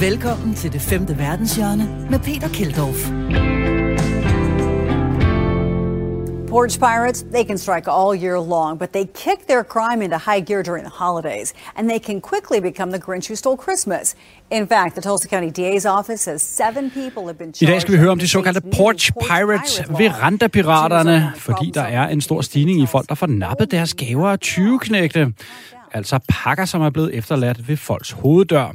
Velkommen 0.00 0.54
til 0.54 0.72
det 0.72 0.80
femte 0.80 1.18
verdenshjørne 1.18 2.06
med 2.10 2.18
Peter 2.18 2.48
Keldorf. 2.48 3.10
Porch 6.48 6.78
pirates, 6.78 7.24
they 7.34 7.44
can 7.44 7.58
strike 7.58 7.90
all 7.90 8.22
year 8.24 8.38
long, 8.40 8.78
but 8.78 8.88
they 8.90 9.04
kick 9.04 9.38
their 9.48 9.62
crime 9.62 10.04
into 10.04 10.16
high 10.16 10.44
gear 10.46 10.62
during 10.62 10.84
the 10.84 10.96
holidays, 11.04 11.54
and 11.76 11.88
they 11.88 11.98
can 11.98 12.20
quickly 12.20 12.60
become 12.60 12.90
the 12.92 13.02
Grinch 13.06 13.28
who 13.28 13.36
stole 13.36 13.56
Christmas. 13.56 14.16
In 14.50 14.68
fact, 14.68 14.94
the 14.94 15.02
Tulsa 15.02 15.28
County 15.28 15.50
DA's 15.60 15.86
office 15.98 16.20
says 16.20 16.42
seven 16.42 16.90
people 16.90 17.22
have 17.30 17.38
been 17.38 17.54
I 17.60 17.66
dag 17.66 17.80
skal 17.80 17.92
vi 17.92 17.98
høre 17.98 18.10
om 18.10 18.18
de 18.18 18.28
såkaldte 18.28 18.60
Porch 18.60 19.12
Pirates, 19.12 19.82
verandapiraterne, 19.98 21.32
fordi 21.36 21.70
der 21.74 21.82
er 21.82 22.08
en 22.08 22.20
stor 22.20 22.40
stigning 22.40 22.82
i 22.82 22.86
folk, 22.86 23.08
der 23.08 23.14
får 23.14 23.26
nappet 23.26 23.70
deres 23.70 23.94
gaver 23.94 24.28
af 24.28 24.38
20-knægte. 24.44 25.32
Altså 25.92 26.18
pakker, 26.28 26.64
som 26.64 26.82
er 26.82 26.90
blevet 26.90 27.14
efterladt 27.14 27.68
ved 27.68 27.76
folks 27.76 28.10
hoveddør. 28.10 28.74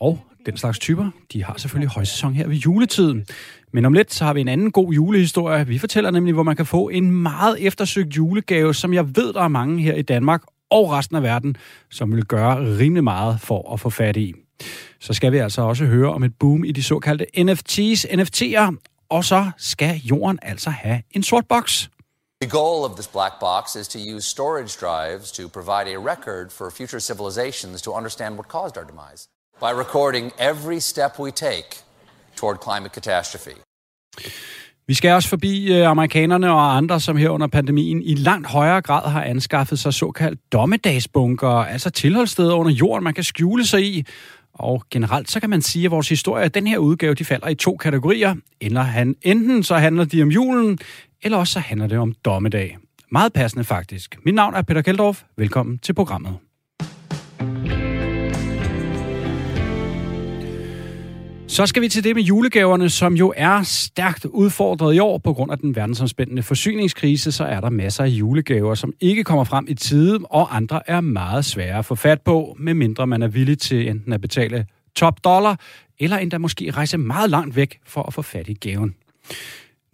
Og 0.00 0.18
den 0.46 0.56
slags 0.56 0.78
typer, 0.78 1.10
de 1.32 1.44
har 1.44 1.54
selvfølgelig 1.56 1.90
højsæson 1.90 2.34
her 2.34 2.46
ved 2.46 2.56
juletiden. 2.56 3.26
Men 3.72 3.84
om 3.84 3.92
lidt, 3.92 4.14
så 4.14 4.24
har 4.24 4.34
vi 4.34 4.40
en 4.40 4.48
anden 4.48 4.70
god 4.70 4.92
julehistorie. 4.92 5.66
Vi 5.66 5.78
fortæller 5.78 6.10
nemlig, 6.10 6.34
hvor 6.34 6.42
man 6.42 6.56
kan 6.56 6.66
få 6.66 6.88
en 6.88 7.10
meget 7.10 7.66
eftersøgt 7.66 8.16
julegave, 8.16 8.74
som 8.74 8.94
jeg 8.94 9.16
ved, 9.16 9.32
der 9.32 9.42
er 9.42 9.48
mange 9.48 9.82
her 9.82 9.94
i 9.94 10.02
Danmark 10.02 10.42
og 10.70 10.90
resten 10.90 11.16
af 11.16 11.22
verden, 11.22 11.56
som 11.90 12.16
vil 12.16 12.24
gøre 12.24 12.78
rimelig 12.78 13.04
meget 13.04 13.40
for 13.40 13.72
at 13.72 13.80
få 13.80 13.90
fat 13.90 14.16
i. 14.16 14.34
Så 15.00 15.12
skal 15.12 15.32
vi 15.32 15.38
altså 15.38 15.62
også 15.62 15.84
høre 15.84 16.12
om 16.12 16.22
et 16.22 16.32
boom 16.38 16.64
i 16.64 16.72
de 16.72 16.82
såkaldte 16.82 17.26
NFT's, 17.36 18.04
NFT'er, 18.20 18.74
og 19.08 19.24
så 19.24 19.50
skal 19.56 19.96
jorden 19.96 20.38
altså 20.42 20.70
have 20.70 21.02
en 21.10 21.22
sort 21.22 21.46
boks. 21.48 21.90
The 22.42 22.50
goal 22.50 22.90
of 22.90 22.96
this 22.96 23.08
black 23.08 23.34
box 23.40 23.76
is 23.76 23.88
to 23.88 23.98
use 24.14 24.26
storage 24.26 24.76
drives 24.80 25.32
to 25.32 25.48
provide 25.48 25.86
a 25.94 25.98
record 25.98 26.52
for 26.52 26.70
future 26.70 27.00
civilizations 27.00 27.82
to 27.82 27.90
understand 27.92 28.34
what 28.34 28.48
caused 28.48 28.76
our 28.76 28.84
demise 28.84 29.28
by 29.60 29.72
recording 29.78 30.32
every 30.38 30.80
step 30.80 31.18
we 31.18 31.30
take 31.30 31.82
toward 32.36 32.56
climate 32.62 32.94
catastrophe. 32.94 33.50
Vi 34.86 34.94
skal 34.94 35.12
også 35.12 35.28
forbi 35.28 35.72
øh, 35.72 35.88
amerikanerne 35.88 36.50
og 36.50 36.76
andre, 36.76 37.00
som 37.00 37.16
her 37.16 37.28
under 37.30 37.46
pandemien 37.46 38.02
i 38.02 38.14
langt 38.14 38.46
højere 38.46 38.82
grad 38.82 39.10
har 39.10 39.22
anskaffet 39.22 39.78
sig 39.78 39.94
såkaldt 39.94 40.40
dommedagsbunker, 40.52 41.48
altså 41.48 41.90
tilholdssteder 41.90 42.54
under 42.54 42.72
jorden, 42.72 43.04
man 43.04 43.14
kan 43.14 43.24
skjule 43.24 43.66
sig 43.66 43.82
i. 43.82 44.06
Og 44.54 44.82
generelt 44.90 45.30
så 45.30 45.40
kan 45.40 45.50
man 45.50 45.62
sige, 45.62 45.84
at 45.84 45.90
vores 45.90 46.08
historie, 46.08 46.48
den 46.48 46.66
her 46.66 46.78
udgave, 46.78 47.14
de 47.14 47.24
falder 47.24 47.48
i 47.48 47.54
to 47.54 47.76
kategorier. 47.76 48.34
Eller 48.60 48.82
han, 48.82 49.14
enten 49.22 49.62
så 49.62 49.74
handler 49.74 50.04
de 50.04 50.22
om 50.22 50.28
julen, 50.28 50.78
eller 51.22 51.38
også 51.38 51.52
så 51.52 51.60
handler 51.60 51.86
det 51.86 51.98
om 51.98 52.14
dommedag. 52.24 52.78
Meget 53.12 53.32
passende 53.32 53.64
faktisk. 53.64 54.16
Mit 54.24 54.34
navn 54.34 54.54
er 54.54 54.62
Peter 54.62 54.82
Keldorf. 54.82 55.22
Velkommen 55.36 55.78
til 55.78 55.92
programmet. 55.92 56.36
Så 61.48 61.66
skal 61.66 61.82
vi 61.82 61.88
til 61.88 62.04
det 62.04 62.16
med 62.16 62.22
julegaverne, 62.22 62.90
som 62.90 63.14
jo 63.14 63.32
er 63.36 63.62
stærkt 63.62 64.24
udfordret 64.24 64.94
i 64.94 64.98
år 64.98 65.18
på 65.18 65.32
grund 65.32 65.52
af 65.52 65.58
den 65.58 65.76
verdensomspændende 65.76 66.42
forsyningskrise, 66.42 67.32
så 67.32 67.44
er 67.44 67.60
der 67.60 67.70
masser 67.70 68.04
af 68.04 68.08
julegaver, 68.08 68.74
som 68.74 68.92
ikke 69.00 69.24
kommer 69.24 69.44
frem 69.44 69.66
i 69.68 69.74
tide, 69.74 70.18
og 70.24 70.56
andre 70.56 70.90
er 70.90 71.00
meget 71.00 71.44
svære 71.44 71.78
at 71.78 71.84
få 71.84 71.94
fat 71.94 72.22
på, 72.22 72.56
medmindre 72.58 73.06
man 73.06 73.22
er 73.22 73.28
villig 73.28 73.58
til 73.58 73.88
enten 73.88 74.12
at 74.12 74.20
betale 74.20 74.66
top 74.96 75.24
dollar, 75.24 75.60
eller 75.98 76.18
endda 76.18 76.38
måske 76.38 76.70
rejse 76.70 76.98
meget 76.98 77.30
langt 77.30 77.56
væk 77.56 77.78
for 77.86 78.02
at 78.02 78.14
få 78.14 78.22
fat 78.22 78.48
i 78.48 78.54
gaven. 78.54 78.94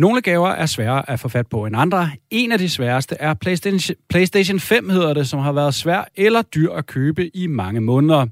Nogle 0.00 0.20
gaver 0.20 0.48
er 0.48 0.66
sværere 0.66 1.10
at 1.10 1.20
få 1.20 1.28
fat 1.28 1.46
på 1.46 1.66
end 1.66 1.76
andre. 1.76 2.10
En 2.30 2.52
af 2.52 2.58
de 2.58 2.68
sværeste 2.68 3.16
er 3.20 3.34
PlayStation, 3.34 3.96
PlayStation 4.08 4.60
5, 4.60 4.88
hedder 4.88 5.14
det, 5.14 5.28
som 5.28 5.40
har 5.40 5.52
været 5.52 5.74
svær 5.74 6.08
eller 6.16 6.42
dyr 6.42 6.72
at 6.72 6.86
købe 6.86 7.36
i 7.36 7.46
mange 7.46 7.80
måneder. 7.80 8.26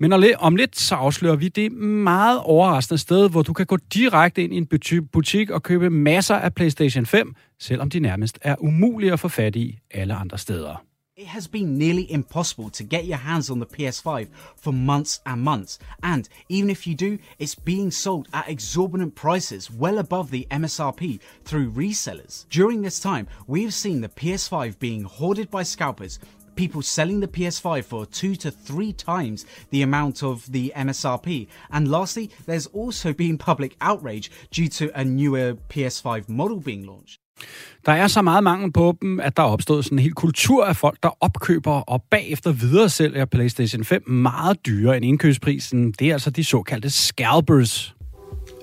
Men 0.00 0.12
om 0.38 0.56
lidt 0.56 0.78
så 0.78 0.94
afslører 0.94 1.36
vi 1.36 1.48
det 1.48 1.72
meget 1.72 2.40
overraskende 2.40 2.98
sted, 2.98 3.30
hvor 3.30 3.42
du 3.42 3.52
kan 3.52 3.66
gå 3.66 3.76
direkte 3.94 4.42
ind 4.44 4.54
i 4.54 4.56
en 4.56 4.66
butik 5.12 5.50
og 5.50 5.62
købe 5.62 5.90
masser 5.90 6.34
af 6.34 6.54
PlayStation 6.54 7.06
5, 7.06 7.34
selvom 7.60 7.90
de 7.90 8.00
nærmest 8.00 8.38
er 8.42 8.56
umulige 8.58 9.12
at 9.12 9.20
få 9.20 9.28
fat 9.28 9.56
i 9.56 9.78
alle 9.90 10.14
andre 10.14 10.38
steder. 10.38 10.84
It 11.16 11.28
has 11.28 11.46
been 11.46 11.78
nearly 11.78 12.10
impossible 12.10 12.70
to 12.70 12.82
get 12.82 13.04
your 13.04 13.18
hands 13.18 13.48
on 13.48 13.60
the 13.60 13.66
PS5 13.66 14.26
for 14.56 14.72
months 14.72 15.20
and 15.24 15.40
months, 15.40 15.78
and 16.02 16.28
even 16.48 16.68
if 16.70 16.88
you 16.88 16.96
do, 16.96 17.20
it's 17.38 17.54
being 17.54 17.92
sold 17.92 18.26
at 18.32 18.48
exorbitant 18.48 19.14
prices 19.14 19.70
well 19.70 19.98
above 19.98 20.32
the 20.32 20.44
MSRP 20.50 21.20
through 21.44 21.70
resellers. 21.70 22.48
During 22.48 22.82
this 22.82 22.98
time, 22.98 23.28
we've 23.46 23.72
seen 23.72 24.00
the 24.00 24.08
PS5 24.08 24.80
being 24.80 25.04
hoarded 25.04 25.52
by 25.52 25.62
scalpers, 25.62 26.18
people 26.56 26.82
selling 26.82 27.20
the 27.20 27.28
PS5 27.28 27.84
for 27.84 28.06
two 28.06 28.34
to 28.34 28.50
three 28.50 28.92
times 28.92 29.46
the 29.70 29.82
amount 29.82 30.24
of 30.24 30.50
the 30.50 30.72
MSRP, 30.74 31.46
and 31.70 31.88
lastly, 31.88 32.28
there's 32.44 32.66
also 32.66 33.12
been 33.12 33.38
public 33.38 33.76
outrage 33.80 34.32
due 34.50 34.66
to 34.66 34.90
a 34.98 35.04
newer 35.04 35.54
PS5 35.68 36.28
model 36.28 36.58
being 36.58 36.84
launched. 36.84 37.20
Der 37.86 37.92
er 37.92 38.08
så 38.08 38.22
meget 38.22 38.44
mangel 38.44 38.72
på 38.72 38.96
dem, 39.02 39.20
at 39.20 39.36
der 39.36 39.42
er 39.42 39.46
opstået 39.46 39.84
sådan 39.84 39.98
en 39.98 40.02
hel 40.02 40.14
kultur 40.14 40.64
af 40.64 40.76
folk, 40.76 40.98
der 41.02 41.10
opkøber 41.20 41.72
og 41.72 42.02
bagefter 42.10 42.52
videre 42.52 42.88
sælger 42.88 43.24
PlayStation 43.24 43.84
5 43.84 44.10
meget 44.10 44.66
dyrere 44.66 44.96
end 44.96 45.04
indkøbsprisen. 45.04 45.92
Det 45.92 46.08
er 46.08 46.12
altså 46.12 46.30
de 46.30 46.44
såkaldte 46.44 46.90
scalpers. 46.90 47.94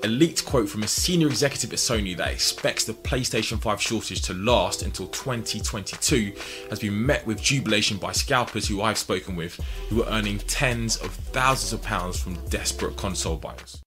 A 0.04 0.08
leaked 0.08 0.46
quote 0.50 0.68
from 0.68 0.82
a 0.82 0.86
senior 0.86 1.28
executive 1.30 1.72
at 1.72 1.78
Sony 1.78 2.16
that 2.16 2.34
expects 2.34 2.84
the 2.84 2.94
PlayStation 3.08 3.58
5 3.60 3.80
shortage 3.80 4.20
to 4.22 4.32
last 4.32 4.82
until 4.82 5.06
2022 5.06 6.32
has 6.70 6.80
been 6.80 7.06
met 7.06 7.26
with 7.26 7.40
jubilation 7.40 7.98
by 7.98 8.12
scalpers 8.12 8.68
who 8.68 8.82
I've 8.82 8.98
spoken 8.98 9.36
with, 9.36 9.60
who 9.90 10.02
are 10.02 10.18
earning 10.18 10.38
tens 10.48 10.96
of 10.96 11.10
thousands 11.32 11.72
of 11.72 11.82
pounds 11.82 12.20
from 12.20 12.36
desperate 12.50 12.96
console 12.96 13.36
buyers. 13.36 13.80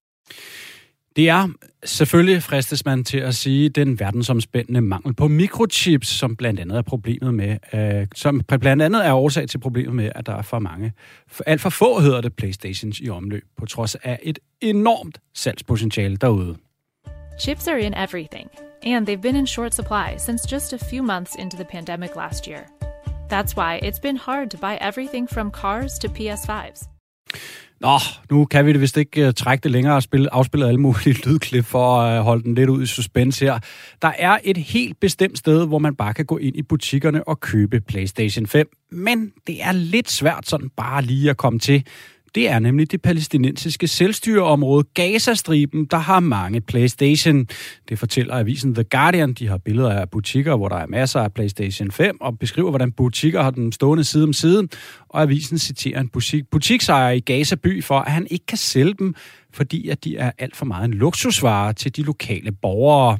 Det 1.15 1.29
er 1.29 1.47
selvfølgelig, 1.83 2.43
fristes 2.43 2.85
man 2.85 3.03
til 3.03 3.17
at 3.17 3.35
sige, 3.35 3.69
den 3.69 3.99
verdensomspændende 3.99 4.81
mangel 4.81 5.13
på 5.13 5.27
mikrochips, 5.27 6.07
som 6.07 6.35
blandt 6.35 6.59
andet 6.59 6.77
er 6.77 6.81
problemet 6.81 7.33
med, 7.33 7.57
øh, 7.73 8.07
som 8.15 8.41
blandt 8.59 8.83
andet 8.83 9.05
er 9.05 9.13
årsag 9.13 9.49
til 9.49 9.57
problemet 9.57 9.95
med, 9.95 10.11
at 10.15 10.25
der 10.25 10.35
er 10.35 10.41
for 10.41 10.59
mange, 10.59 10.93
for, 11.27 11.43
alt 11.47 11.61
for 11.61 11.69
få 11.69 11.99
hedder 11.99 12.21
det, 12.21 12.33
Playstations 12.33 12.99
i 12.99 13.09
omløb, 13.09 13.43
på 13.57 13.65
trods 13.65 13.95
af 13.95 14.19
et 14.23 14.39
enormt 14.61 15.19
salgspotentiale 15.33 16.17
derude. 16.17 16.57
Chips 17.39 17.67
are 17.67 17.81
in 17.81 17.93
everything, 17.93 18.49
and 18.83 19.09
they've 19.09 19.21
been 19.21 19.35
in 19.35 19.47
short 19.47 19.75
supply 19.75 20.17
since 20.17 20.53
just 20.53 20.73
a 20.73 20.77
few 20.77 21.03
months 21.03 21.35
into 21.39 21.57
the 21.57 21.65
pandemic 21.71 22.15
last 22.15 22.47
year. 22.47 22.61
That's 23.29 23.55
why 23.57 23.79
it's 23.83 24.01
been 24.01 24.17
hard 24.17 24.49
to 24.49 24.57
buy 24.57 24.77
everything 24.81 25.29
from 25.33 25.51
cars 25.51 25.99
to 25.99 26.07
PS5s. 26.07 26.87
Nå, 27.79 27.97
nu 28.31 28.45
kan 28.45 28.65
vi 28.65 28.73
det 28.73 28.81
vist 28.81 28.97
ikke 28.97 29.27
uh, 29.27 29.33
trække 29.33 29.63
det 29.63 29.71
længere 29.71 29.95
og 29.95 30.03
spille, 30.03 30.33
afspille 30.33 30.67
alle 30.67 30.79
mulige 30.79 31.13
lydklip 31.25 31.65
for 31.65 32.01
at 32.01 32.19
uh, 32.19 32.25
holde 32.25 32.43
den 32.43 32.55
lidt 32.55 32.69
ud 32.69 32.83
i 32.83 32.85
suspense 32.85 33.45
her. 33.45 33.59
Der 34.01 34.11
er 34.17 34.37
et 34.43 34.57
helt 34.57 34.99
bestemt 34.99 35.37
sted, 35.37 35.67
hvor 35.67 35.79
man 35.79 35.95
bare 35.95 36.13
kan 36.13 36.25
gå 36.25 36.37
ind 36.37 36.55
i 36.55 36.61
butikkerne 36.61 37.27
og 37.27 37.39
købe 37.39 37.81
PlayStation 37.81 38.47
5. 38.47 38.69
Men 38.91 39.31
det 39.47 39.63
er 39.63 39.71
lidt 39.71 40.11
svært 40.11 40.47
sådan 40.47 40.69
bare 40.77 41.01
lige 41.01 41.29
at 41.29 41.37
komme 41.37 41.59
til. 41.59 41.85
Det 42.35 42.49
er 42.49 42.59
nemlig 42.59 42.91
det 42.91 43.01
palæstinensiske 43.01 43.87
selvstyreområde 43.87 44.87
Gazastriben, 44.93 45.85
der 45.85 45.97
har 45.97 46.19
mange 46.19 46.61
PlayStation. 46.61 47.47
Det 47.89 47.99
fortæller 47.99 48.35
avisen 48.35 48.75
The 48.75 48.83
Guardian. 48.83 49.33
De 49.33 49.47
har 49.47 49.57
billeder 49.57 49.91
af 49.91 50.09
butikker, 50.09 50.55
hvor 50.55 50.69
der 50.69 50.75
er 50.75 50.87
masser 50.87 51.19
af 51.19 51.33
PlayStation 51.33 51.91
5, 51.91 52.21
og 52.21 52.39
beskriver, 52.39 52.69
hvordan 52.69 52.91
butikker 52.91 53.43
har 53.43 53.51
den 53.51 53.71
stående 53.71 54.03
side 54.03 54.23
om 54.23 54.33
side. 54.33 54.67
Og 55.09 55.21
avisen 55.21 55.57
citerer 55.57 55.99
en 55.99 56.07
butik, 56.07 56.43
butiksejer 56.51 57.11
i 57.11 57.19
Gaza 57.19 57.55
by 57.55 57.83
for, 57.83 57.99
at 57.99 58.11
han 58.11 58.27
ikke 58.29 58.45
kan 58.45 58.57
sælge 58.57 58.93
dem, 58.99 59.15
fordi 59.53 59.89
at 59.89 60.03
de 60.03 60.17
er 60.17 60.31
alt 60.37 60.55
for 60.55 60.65
meget 60.65 60.85
en 60.85 60.93
luksusvare 60.93 61.73
til 61.73 61.95
de 61.95 62.01
lokale 62.01 62.51
borgere. 62.51 63.17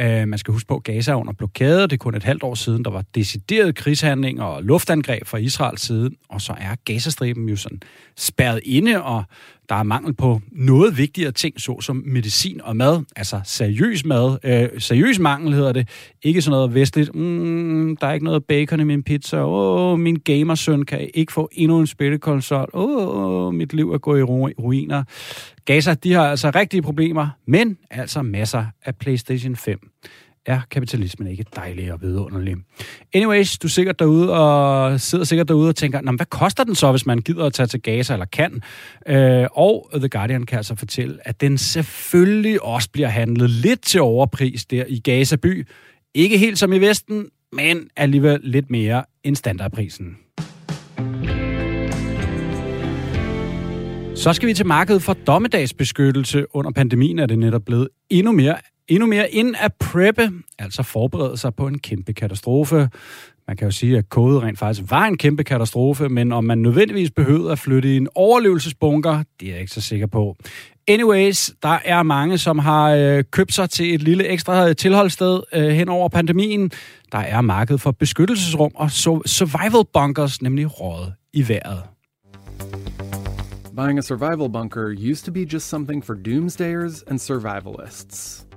Øh, 0.00 0.28
man 0.28 0.38
skal 0.38 0.52
huske 0.52 0.68
på, 0.68 0.76
at 0.76 0.84
Gaza 0.84 1.10
er 1.10 1.16
under 1.16 1.32
blokade. 1.32 1.82
Det 1.82 1.92
er 1.92 1.96
kun 1.96 2.14
et 2.14 2.24
halvt 2.24 2.42
år 2.42 2.54
siden, 2.54 2.84
der 2.84 2.90
var 2.90 3.04
decideret 3.14 3.74
krigshandling 3.74 4.42
og 4.42 4.62
luftangreb 4.62 5.26
fra 5.26 5.38
Israels 5.38 5.80
side. 5.80 6.10
Og 6.28 6.40
så 6.40 6.54
er 6.60 6.74
Gazastriben 6.84 7.48
jo 7.48 7.56
sådan 7.56 7.80
spærret 8.16 8.60
inde, 8.64 9.02
og 9.02 9.24
der 9.68 9.74
er 9.74 9.82
mangel 9.82 10.14
på 10.14 10.40
noget 10.52 10.98
vigtigere 10.98 11.32
ting, 11.32 11.60
såsom 11.60 12.02
medicin 12.06 12.60
og 12.60 12.76
mad. 12.76 13.04
Altså 13.16 13.40
seriøs 13.44 14.04
mad. 14.04 14.38
Øh, 14.44 14.80
seriøs 14.80 15.18
mangel 15.18 15.54
hedder 15.54 15.72
det. 15.72 15.88
Ikke 16.22 16.42
sådan 16.42 16.50
noget 16.50 16.74
vestligt. 16.74 17.14
Mm, 17.14 17.96
der 17.96 18.06
er 18.06 18.12
ikke 18.12 18.24
noget 18.24 18.44
bacon 18.44 18.80
i 18.80 18.84
min 18.84 19.02
pizza. 19.02 19.36
Åh, 19.36 19.92
oh, 19.92 19.98
min 19.98 20.16
gamersøn 20.16 20.84
kan 20.84 21.10
ikke 21.14 21.32
få 21.32 21.48
endnu 21.52 21.80
en 21.80 21.86
spillekonsol. 21.86 22.70
Åh, 22.74 23.46
oh, 23.46 23.54
mit 23.54 23.72
liv 23.72 23.92
er 23.92 23.98
gået 23.98 24.20
i 24.20 24.22
ruiner. 24.22 25.04
Gaza, 25.64 25.94
de 25.94 26.12
har 26.12 26.30
altså 26.30 26.50
rigtige 26.50 26.82
problemer, 26.82 27.28
men 27.46 27.78
altså 27.90 28.22
masser 28.22 28.64
af 28.84 28.96
PlayStation 28.96 29.56
5 29.56 29.87
er 30.46 30.60
kapitalismen 30.70 31.28
ikke 31.28 31.44
dejlig 31.56 31.92
og 31.92 32.02
vidunderlig. 32.02 32.56
Anyways, 33.14 33.58
du 33.58 33.66
er 33.66 33.70
sikkert 33.70 33.98
derude 33.98 34.32
og 34.32 35.00
sidder 35.00 35.24
sikkert 35.24 35.48
derude 35.48 35.68
og 35.68 35.76
tænker, 35.76 36.16
hvad 36.16 36.26
koster 36.26 36.64
den 36.64 36.74
så, 36.74 36.90
hvis 36.90 37.06
man 37.06 37.18
gider 37.18 37.46
at 37.46 37.52
tage 37.52 37.66
til 37.66 37.82
Gaza 37.82 38.12
eller 38.12 38.26
kan? 38.26 38.62
Øh, 39.08 39.46
og 39.52 39.90
The 39.94 40.08
Guardian 40.08 40.46
kan 40.46 40.56
altså 40.56 40.74
fortælle, 40.74 41.18
at 41.24 41.40
den 41.40 41.58
selvfølgelig 41.58 42.62
også 42.62 42.90
bliver 42.90 43.08
handlet 43.08 43.50
lidt 43.50 43.82
til 43.82 44.00
overpris 44.00 44.66
der 44.66 44.84
i 44.88 45.00
Gaza 45.00 45.36
by. 45.36 45.68
Ikke 46.14 46.38
helt 46.38 46.58
som 46.58 46.72
i 46.72 46.78
Vesten, 46.78 47.26
men 47.52 47.88
alligevel 47.96 48.40
lidt 48.42 48.70
mere 48.70 49.04
end 49.24 49.36
standardprisen. 49.36 50.16
Så 54.14 54.32
skal 54.32 54.48
vi 54.48 54.54
til 54.54 54.66
markedet 54.66 55.02
for 55.02 55.12
dommedagsbeskyttelse. 55.12 56.54
Under 56.54 56.70
pandemien 56.70 57.18
er 57.18 57.26
det 57.26 57.38
netop 57.38 57.62
blevet 57.66 57.88
endnu 58.10 58.32
mere, 58.32 58.56
endnu 58.88 59.06
mere 59.06 59.30
ind 59.30 59.54
at 59.58 59.72
preppe, 59.80 60.30
altså 60.58 60.82
forberede 60.82 61.36
sig 61.36 61.54
på 61.54 61.66
en 61.66 61.78
kæmpe 61.78 62.12
katastrofe. 62.12 62.88
Man 63.48 63.56
kan 63.56 63.66
jo 63.66 63.70
sige, 63.70 63.98
at 63.98 64.08
kode 64.08 64.40
rent 64.40 64.58
faktisk 64.58 64.90
var 64.90 65.04
en 65.06 65.16
kæmpe 65.16 65.44
katastrofe, 65.44 66.08
men 66.08 66.32
om 66.32 66.44
man 66.44 66.58
nødvendigvis 66.58 67.10
behøvede 67.10 67.52
at 67.52 67.58
flytte 67.58 67.94
i 67.94 67.96
en 67.96 68.08
overlevelsesbunker, 68.14 69.22
det 69.40 69.48
er 69.48 69.52
jeg 69.52 69.60
ikke 69.60 69.72
så 69.72 69.80
sikker 69.80 70.06
på. 70.06 70.36
Anyways, 70.88 71.50
der 71.62 71.78
er 71.84 72.02
mange, 72.02 72.38
som 72.38 72.58
har 72.58 72.90
øh, 72.90 73.24
købt 73.30 73.54
sig 73.54 73.70
til 73.70 73.94
et 73.94 74.02
lille 74.02 74.26
ekstra 74.26 74.72
tilholdssted 74.72 75.40
øh, 75.54 75.68
hen 75.68 75.88
over 75.88 76.08
pandemien. 76.08 76.70
Der 77.12 77.18
er 77.18 77.40
marked 77.40 77.78
for 77.78 77.90
beskyttelsesrum 77.90 78.70
og 78.74 78.90
survival 78.90 79.84
bunkers, 79.92 80.42
nemlig 80.42 80.80
råd 80.80 81.12
i 81.32 81.48
vejret. 81.48 81.82
Buying 83.76 83.98
a 83.98 84.02
survival 84.02 84.48
bunker 84.48 84.94
used 85.10 85.24
to 85.24 85.32
be 85.32 85.44
just 85.52 85.68
something 85.68 86.04
for 86.04 86.14
doomsdayers 86.14 87.02
and 87.02 87.18
survivalists. 87.18 88.47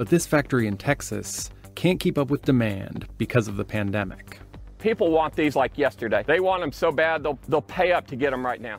But 0.00 0.08
this 0.08 0.26
factory 0.26 0.66
in 0.66 0.78
Texas 0.78 1.50
can't 1.74 2.00
keep 2.00 2.16
up 2.16 2.30
with 2.30 2.42
demand 2.46 3.06
because 3.18 3.50
of 3.50 3.56
the 3.56 3.64
pandemic. 3.64 4.40
People 4.78 5.06
want 5.10 5.36
these 5.36 5.54
like 5.62 5.76
yesterday. 5.78 6.22
They 6.26 6.40
want 6.40 6.62
them 6.62 6.72
so 6.72 6.90
bad, 6.90 7.22
they'll, 7.22 7.38
they'll 7.50 7.70
pay 7.80 7.92
up 7.92 8.06
to 8.06 8.16
get 8.16 8.30
them 8.30 8.46
right 8.46 8.62
now. 8.62 8.78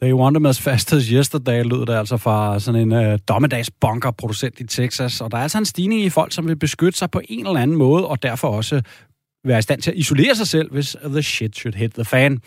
They 0.00 0.12
want 0.12 0.34
them 0.34 0.46
as 0.46 0.60
fast 0.60 0.92
as 0.92 1.12
yesterday, 1.12 1.62
lød 1.62 1.86
det 1.86 1.94
altså 1.94 2.16
fra 2.16 2.60
sådan 2.60 2.80
en 2.80 2.92
uh, 2.92 3.18
dommedagsbunker-producent 3.28 4.60
i 4.60 4.66
Texas. 4.66 5.20
Og 5.20 5.30
der 5.30 5.38
er 5.38 5.42
altså 5.42 5.58
en 5.58 5.64
stigning 5.64 6.00
i 6.00 6.08
folk, 6.08 6.32
som 6.32 6.48
vil 6.48 6.56
beskytte 6.56 6.98
sig 6.98 7.10
på 7.10 7.20
en 7.28 7.46
eller 7.46 7.60
anden 7.60 7.76
måde, 7.76 8.06
og 8.06 8.22
derfor 8.22 8.48
også 8.48 8.82
være 9.44 9.58
i 9.58 9.62
stand 9.62 9.82
til 9.82 9.90
at 9.90 9.96
isolere 9.96 10.34
sig 10.34 10.46
selv, 10.46 10.72
hvis 10.72 10.96
the 11.04 11.22
shit 11.22 11.56
should 11.56 11.74
hit 11.74 11.94
the 11.94 12.04
fan 12.04 12.40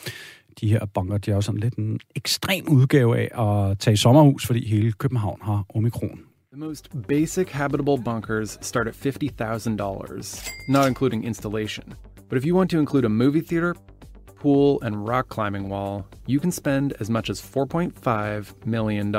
de 0.61 0.69
her 0.69 0.85
bunker, 0.85 1.17
de 1.17 1.31
er 1.31 1.35
jo 1.35 1.41
sådan 1.41 1.59
lidt 1.59 1.75
en 1.75 1.99
ekstrem 2.15 2.67
udgave 2.69 3.17
af 3.17 3.43
at 3.69 3.79
tage 3.79 3.93
i 3.93 3.97
sommerhus, 3.97 4.45
fordi 4.45 4.67
hele 4.67 4.91
København 4.91 5.39
har 5.43 5.65
omikron. 5.75 6.26
The 6.57 6.65
most 6.65 6.89
basic 7.07 7.49
habitable 7.49 7.97
bunkers 7.97 8.57
start 8.61 8.87
at 8.87 8.95
$50,000, 8.95 10.49
not 10.67 10.87
including 10.87 11.23
installation. 11.23 11.93
But 12.29 12.37
if 12.37 12.45
you 12.45 12.55
want 12.55 12.71
to 12.71 12.79
include 12.79 13.05
a 13.05 13.09
movie 13.09 13.41
theater, 13.41 13.75
pool, 14.35 14.79
and 14.81 15.07
rock 15.07 15.27
climbing 15.29 15.69
wall, 15.69 16.07
you 16.25 16.39
can 16.39 16.51
spend 16.51 16.93
as 16.99 17.09
much 17.09 17.29
as 17.29 17.39
$4.5 17.41 18.65
million. 18.65 19.11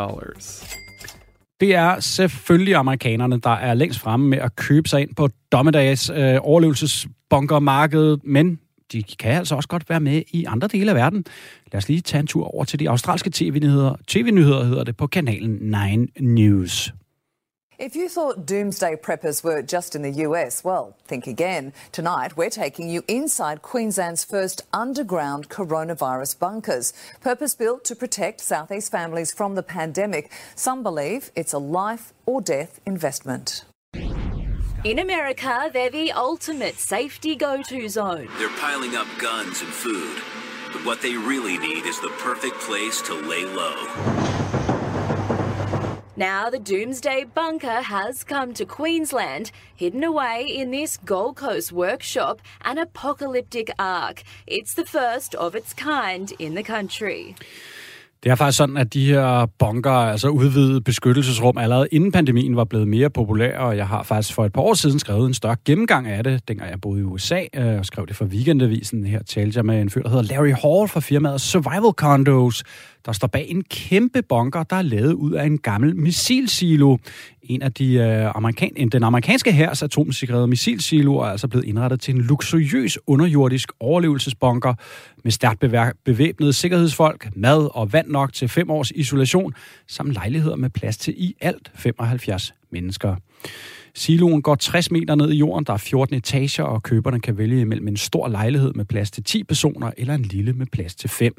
Det 1.60 1.74
er 1.74 2.00
selvfølgelig 2.00 2.74
amerikanerne, 2.74 3.40
der 3.40 3.50
er 3.50 3.74
længst 3.74 4.00
fremme 4.00 4.28
med 4.28 4.38
at 4.38 4.56
købe 4.56 4.88
sig 4.88 5.00
ind 5.00 5.14
på 5.14 5.28
dommedags 5.52 6.10
øh, 6.10 6.36
overlevelsesbunkermarkedet, 6.40 8.20
men 8.24 8.58
de 8.92 9.02
kan 9.02 9.32
altså 9.32 9.54
også 9.54 9.68
godt 9.68 9.90
være 9.90 10.00
med 10.00 10.22
i 10.28 10.44
andre 10.44 10.68
dele 10.68 10.90
af 10.90 10.96
verden. 10.96 11.24
Lad 11.72 11.78
os 11.78 11.88
lige 11.88 12.00
tage 12.00 12.20
en 12.20 12.26
tur 12.26 12.54
over 12.54 12.64
til 12.64 12.78
de 12.80 12.90
australske 12.90 13.30
tv-nyheder. 13.32 13.94
TV-nyheder 14.06 14.64
hedder 14.64 14.84
det 14.84 14.96
på 14.96 15.06
kanalen 15.06 15.58
9 15.60 16.06
News. 16.20 16.92
If 17.78 17.94
you 17.94 18.08
thought 18.08 18.44
doomsday 18.44 18.96
preppers 18.96 19.44
were 19.44 19.62
just 19.62 19.94
in 19.94 20.02
the 20.02 20.10
US, 20.26 20.64
well, 20.64 20.96
think 21.06 21.28
again. 21.28 21.72
Tonight, 21.92 22.36
we're 22.36 22.50
taking 22.50 22.88
you 22.88 23.04
inside 23.06 23.62
Queensland's 23.62 24.24
first 24.24 24.62
underground 24.72 25.48
coronavirus 25.48 26.40
bunkers, 26.40 26.92
purpose 27.20 27.54
built 27.54 27.84
to 27.84 27.94
protect 27.94 28.40
Southeast 28.40 28.90
families 28.90 29.32
from 29.32 29.54
the 29.54 29.62
pandemic. 29.62 30.32
Some 30.56 30.82
believe 30.82 31.30
it's 31.36 31.52
a 31.52 31.58
life 31.58 32.12
or 32.26 32.40
death 32.40 32.80
investment. 32.84 33.64
In 34.82 34.98
America, 34.98 35.70
they're 35.72 35.88
the 35.88 36.10
ultimate 36.10 36.80
safety 36.80 37.36
go 37.36 37.62
to 37.62 37.88
zone. 37.88 38.26
They're 38.38 38.58
piling 38.58 38.96
up 38.96 39.06
guns 39.20 39.60
and 39.60 39.70
food, 39.70 40.20
but 40.72 40.84
what 40.84 41.00
they 41.00 41.16
really 41.16 41.58
need 41.58 41.86
is 41.86 42.00
the 42.00 42.12
perfect 42.18 42.56
place 42.56 43.00
to 43.02 43.14
lay 43.14 43.44
low. 43.44 44.17
Now, 46.18 46.50
the 46.50 46.58
Doomsday 46.58 47.26
Bunker 47.32 47.80
has 47.80 48.24
come 48.24 48.52
to 48.54 48.66
Queensland, 48.66 49.52
hidden 49.72 50.02
away 50.02 50.48
in 50.48 50.72
this 50.72 50.96
Gold 50.96 51.36
Coast 51.36 51.70
workshop, 51.70 52.42
an 52.62 52.76
apocalyptic 52.76 53.70
ark. 53.78 54.24
It's 54.44 54.74
the 54.74 54.84
first 54.84 55.36
of 55.36 55.54
its 55.54 55.72
kind 55.72 56.32
in 56.40 56.56
the 56.56 56.64
country. 56.64 57.36
Det 58.22 58.30
er 58.30 58.34
faktisk 58.34 58.58
sådan, 58.58 58.76
at 58.76 58.94
de 58.94 59.06
her 59.06 59.46
bunker, 59.58 59.90
altså 59.90 60.28
udvidet 60.28 60.84
beskyttelsesrum, 60.84 61.58
allerede 61.58 61.88
inden 61.92 62.12
pandemien 62.12 62.56
var 62.56 62.64
blevet 62.64 62.88
mere 62.88 63.10
populære, 63.10 63.58
og 63.58 63.76
jeg 63.76 63.88
har 63.88 64.02
faktisk 64.02 64.34
for 64.34 64.44
et 64.44 64.52
par 64.52 64.60
år 64.60 64.74
siden 64.74 64.98
skrevet 64.98 65.26
en 65.26 65.34
større 65.34 65.56
gennemgang 65.64 66.06
af 66.06 66.24
det, 66.24 66.48
dengang 66.48 66.70
jeg 66.70 66.80
boede 66.80 67.00
i 67.00 67.04
USA, 67.04 67.40
øh, 67.54 67.78
og 67.78 67.86
skrev 67.86 68.06
det 68.06 68.16
for 68.16 68.24
Weekendavisen. 68.24 69.06
Her 69.06 69.22
talte 69.22 69.56
jeg 69.56 69.64
med 69.64 69.80
en 69.80 69.90
fyr, 69.90 70.02
der 70.02 70.08
hedder 70.08 70.22
Larry 70.22 70.52
Hall 70.52 70.88
fra 70.88 71.00
firmaet 71.00 71.40
Survival 71.40 71.92
Condos, 71.92 72.64
der 73.06 73.12
står 73.12 73.28
bag 73.28 73.46
en 73.48 73.64
kæmpe 73.64 74.22
bunker, 74.22 74.62
der 74.62 74.76
er 74.76 74.82
lavet 74.82 75.12
ud 75.12 75.32
af 75.32 75.46
en 75.46 75.58
gammel 75.58 75.96
missilsilo. 75.96 76.96
En 77.48 77.62
af 77.62 77.72
de 77.72 77.94
øh, 77.94 78.36
amerikan 78.36 78.88
den 78.92 79.02
amerikanske 79.02 79.52
hærs 79.52 79.82
atomsikrede 79.82 80.46
missilsiloer 80.46 81.26
er 81.26 81.30
altså 81.30 81.48
blevet 81.48 81.64
indrettet 81.64 82.00
til 82.00 82.14
en 82.14 82.20
luksuriøs 82.20 82.98
underjordisk 83.06 83.72
overlevelsesbunker 83.80 84.74
med 85.24 85.32
stærkt 85.32 85.64
bevæbnede 86.04 86.52
sikkerhedsfolk, 86.52 87.28
mad 87.36 87.68
og 87.74 87.92
vand 87.92 88.08
nok 88.08 88.32
til 88.32 88.48
fem 88.48 88.70
års 88.70 88.90
isolation, 88.90 89.54
samt 89.86 90.12
lejligheder 90.12 90.56
med 90.56 90.70
plads 90.70 90.96
til 90.96 91.14
i 91.16 91.34
alt 91.40 91.70
75 91.74 92.54
mennesker. 92.72 93.16
Siloen 93.94 94.42
går 94.42 94.54
60 94.54 94.90
meter 94.90 95.14
ned 95.14 95.30
i 95.30 95.36
jorden, 95.36 95.64
der 95.64 95.72
er 95.72 95.76
14 95.76 96.16
etager, 96.16 96.64
og 96.64 96.82
køberne 96.82 97.20
kan 97.20 97.38
vælge 97.38 97.60
imellem 97.60 97.88
en 97.88 97.96
stor 97.96 98.28
lejlighed 98.28 98.72
med 98.74 98.84
plads 98.84 99.10
til 99.10 99.24
10 99.24 99.44
personer, 99.44 99.90
eller 99.96 100.14
en 100.14 100.22
lille 100.22 100.52
med 100.52 100.66
plads 100.66 100.94
til 100.94 101.10
5. 101.10 101.34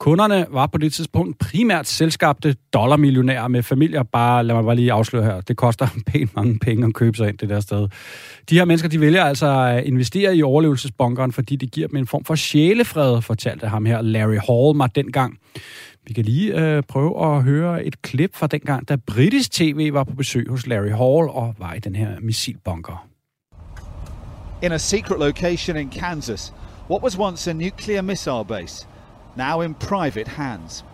Kunderne 0.00 0.46
var 0.50 0.66
på 0.66 0.78
det 0.78 0.92
tidspunkt 0.92 1.38
primært 1.38 1.86
selskabte 1.86 2.56
dollarmillionærer 2.72 3.48
med 3.48 3.62
familier. 3.62 4.02
Bare, 4.02 4.44
lad 4.44 4.54
mig 4.54 4.64
bare 4.64 4.76
lige 4.76 4.92
afsløre 4.92 5.24
her, 5.24 5.40
det 5.40 5.56
koster 5.56 5.88
pænt 6.06 6.36
mange 6.36 6.58
penge 6.58 6.86
at 6.86 6.94
købe 6.94 7.16
sig 7.16 7.28
ind 7.28 7.38
det 7.38 7.48
der 7.48 7.60
sted. 7.60 7.88
De 8.50 8.54
her 8.54 8.64
mennesker, 8.64 8.88
de 8.88 9.00
vælger 9.00 9.24
altså 9.24 9.46
at 9.46 9.84
investere 9.84 10.36
i 10.36 10.42
overlevelsesbunkeren, 10.42 11.32
fordi 11.32 11.56
det 11.56 11.70
giver 11.72 11.88
dem 11.88 11.96
en 11.96 12.06
form 12.06 12.24
for 12.24 12.34
sjælefred, 12.34 13.22
fortalte 13.22 13.66
ham 13.66 13.86
her 13.86 14.02
Larry 14.02 14.38
Hall 14.48 14.76
mig 14.76 14.94
dengang. 14.94 15.38
Vi 16.06 16.14
kan 16.14 16.24
lige 16.24 16.60
øh, 16.60 16.82
prøve 16.82 17.36
at 17.36 17.42
høre 17.42 17.84
et 17.84 18.02
klip 18.02 18.36
fra 18.36 18.46
dengang, 18.46 18.88
da 18.88 18.96
britisk 18.96 19.52
tv 19.52 19.92
var 19.92 20.04
på 20.04 20.14
besøg 20.14 20.46
hos 20.50 20.66
Larry 20.66 20.90
Hall 20.90 21.28
og 21.28 21.54
var 21.58 21.74
i 21.74 21.78
den 21.78 21.94
her 21.94 22.08
missilbunker. 22.20 23.06
In 24.62 24.72
a 24.72 24.78
secret 24.78 25.18
location 25.18 25.76
in 25.76 25.88
Kansas, 25.88 26.52
what 26.90 27.02
was 27.02 27.18
once 27.18 27.50
a 27.50 27.52
nuclear 27.52 28.02
missile 28.02 28.44
base– 28.48 28.86
now 29.36 29.60
in 29.60 29.74
private 29.74 30.28
hands. 30.28 30.84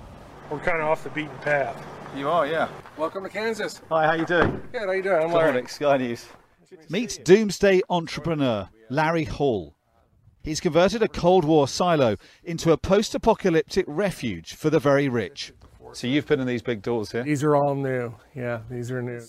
We're 0.50 0.58
kind 0.60 0.80
of 0.80 0.88
off 0.88 1.04
the 1.04 1.10
beaten 1.10 1.36
path. 1.38 1.76
You 2.16 2.28
are, 2.28 2.46
yeah. 2.46 2.68
Welcome 2.96 3.24
to 3.24 3.28
Kansas. 3.28 3.80
Hi, 3.88 4.06
how 4.06 4.14
you 4.14 4.24
doing? 4.24 4.62
Good, 4.72 4.82
how 4.82 4.92
you 4.92 5.02
doing? 5.02 5.22
I'm 5.22 5.32
Larry. 5.32 5.66
Sky 5.66 5.96
News. 5.96 6.26
Meet 6.88 7.20
doomsday 7.24 7.82
entrepreneur 7.90 8.68
Larry 8.88 9.24
Hall. 9.24 9.74
He's 10.42 10.60
converted 10.60 11.02
a 11.02 11.08
Cold 11.08 11.44
War 11.44 11.66
silo 11.66 12.16
into 12.44 12.70
a 12.70 12.76
post-apocalyptic 12.76 13.84
refuge 13.88 14.54
for 14.54 14.70
the 14.70 14.78
very 14.78 15.08
rich. 15.08 15.52
So 15.92 16.06
you've 16.06 16.26
been 16.26 16.40
in 16.40 16.46
these 16.46 16.62
big 16.62 16.82
doors 16.82 17.12
here? 17.12 17.22
These 17.22 17.42
are 17.42 17.56
all 17.56 17.74
new. 17.74 18.14
Yeah, 18.34 18.60
these 18.70 18.90
are 18.90 19.02
new. 19.02 19.20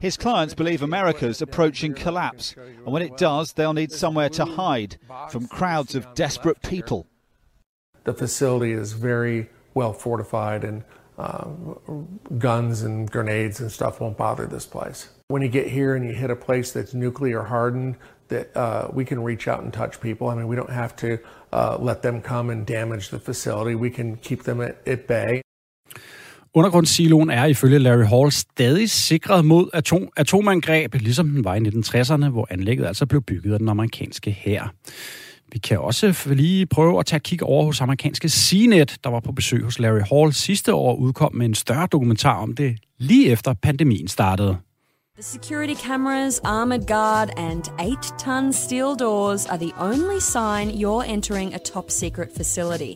His 0.00 0.16
clients 0.16 0.54
believe 0.54 0.82
America's 0.82 1.40
approaching 1.40 1.94
collapse, 1.94 2.54
and 2.56 2.86
when 2.86 3.02
it 3.02 3.16
does, 3.16 3.52
they'll 3.52 3.74
need 3.74 3.92
somewhere 3.92 4.28
to 4.30 4.44
hide 4.44 4.98
from 5.30 5.46
crowds 5.46 5.94
of 5.94 6.12
desperate 6.14 6.60
people. 6.62 7.06
The 8.06 8.14
facility 8.14 8.72
is 8.72 8.92
very 8.92 9.38
well 9.74 9.92
fortified 9.92 10.64
and 10.64 10.82
uh, 11.18 11.46
guns 12.38 12.82
and 12.82 13.10
grenades 13.10 13.60
and 13.60 13.70
stuff 13.78 14.00
won't 14.00 14.16
bother 14.16 14.46
this 14.46 14.66
place. 14.66 15.08
When 15.28 15.42
you 15.42 15.48
get 15.48 15.66
here 15.78 15.96
and 15.96 16.04
you 16.08 16.14
hit 16.14 16.30
a 16.30 16.36
place 16.36 16.68
that's 16.70 16.94
nuclear 16.94 17.42
hardened, 17.42 17.94
that 18.28 18.46
uh, 18.56 18.88
we 18.92 19.04
can 19.04 19.18
reach 19.30 19.48
out 19.48 19.62
and 19.64 19.72
touch 19.72 20.00
people. 20.00 20.28
I 20.28 20.34
mean, 20.34 20.48
we 20.48 20.56
don't 20.56 20.74
have 20.82 20.94
to 20.96 21.18
uh, 21.52 21.78
let 21.80 22.02
them 22.02 22.20
come 22.22 22.50
and 22.50 22.66
damage 22.66 23.08
the 23.08 23.18
facility. 23.18 23.74
We 23.74 23.90
can 23.90 24.16
keep 24.16 24.42
them 24.44 24.60
at, 24.60 24.74
at 24.86 25.00
bay. 25.00 25.40
Undergrundssiloen 26.54 27.30
er 27.30 27.44
ifølge 27.44 27.78
Larry 27.78 28.04
Hall 28.04 28.32
stadig 28.32 28.90
sikret 28.90 29.44
mod 29.44 29.70
atom 29.74 30.08
atomangreb, 30.16 30.94
ligesom 30.94 31.28
den 31.28 31.44
var 31.44 31.54
i 31.54 31.58
1960'erne, 31.58 32.28
hvor 32.28 32.46
anlægget 32.50 32.86
altså 32.86 33.06
blev 33.06 33.22
bygget 33.22 33.52
af 33.52 33.58
den 33.58 33.68
amerikanske 33.68 34.30
hær. 34.30 34.72
Vi 35.52 35.58
kan 35.58 35.78
også 35.78 36.14
lige 36.26 36.66
prøve 36.66 36.98
at 36.98 37.06
tage 37.06 37.16
et 37.16 37.22
kig 37.22 37.42
over 37.42 37.64
hos 37.64 37.80
amerikanske 37.80 38.28
CNET, 38.28 38.96
der 39.04 39.10
var 39.10 39.20
på 39.20 39.32
besøg 39.32 39.64
hos 39.64 39.78
Larry 39.78 40.00
Hall 40.12 40.32
sidste 40.32 40.74
år 40.74 40.94
udkom 40.96 41.34
med 41.34 41.46
en 41.46 41.54
større 41.54 41.88
dokumentar 41.92 42.36
om 42.42 42.54
det 42.54 42.76
lige 42.98 43.30
efter 43.30 43.54
pandemien 43.62 44.08
startede. 44.08 44.56
The 45.16 45.22
security 45.22 45.74
cameras, 45.74 46.40
armored 46.44 46.86
guard, 46.86 47.30
and 47.36 47.62
eight 47.80 48.14
ton 48.18 48.52
steel 48.52 48.94
doors 48.98 49.46
are 49.46 49.58
the 49.58 49.72
only 49.78 50.20
sign 50.20 50.70
you're 50.82 51.12
entering 51.12 51.54
a 51.54 51.58
top 51.58 51.90
secret 51.90 52.28
facility. 52.36 52.94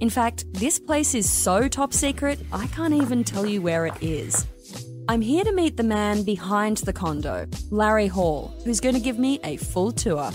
In 0.00 0.10
fact, 0.10 0.44
this 0.54 0.80
place 0.86 1.18
is 1.18 1.26
so 1.26 1.68
top 1.68 1.92
secret, 1.92 2.38
I 2.38 2.66
can't 2.76 2.94
even 3.02 3.24
tell 3.24 3.46
you 3.46 3.60
where 3.60 3.86
it 3.86 4.02
is. 4.02 4.46
I'm 5.08 5.20
here 5.20 5.44
to 5.44 5.52
meet 5.52 5.76
the 5.76 5.82
man 5.82 6.22
behind 6.22 6.76
the 6.78 6.92
condo, 6.92 7.46
Larry 7.70 8.06
Hall, 8.06 8.54
who's 8.64 8.80
going 8.80 8.94
to 8.94 9.00
give 9.00 9.18
me 9.18 9.38
a 9.44 9.56
full 9.58 9.92
tour. 9.92 10.30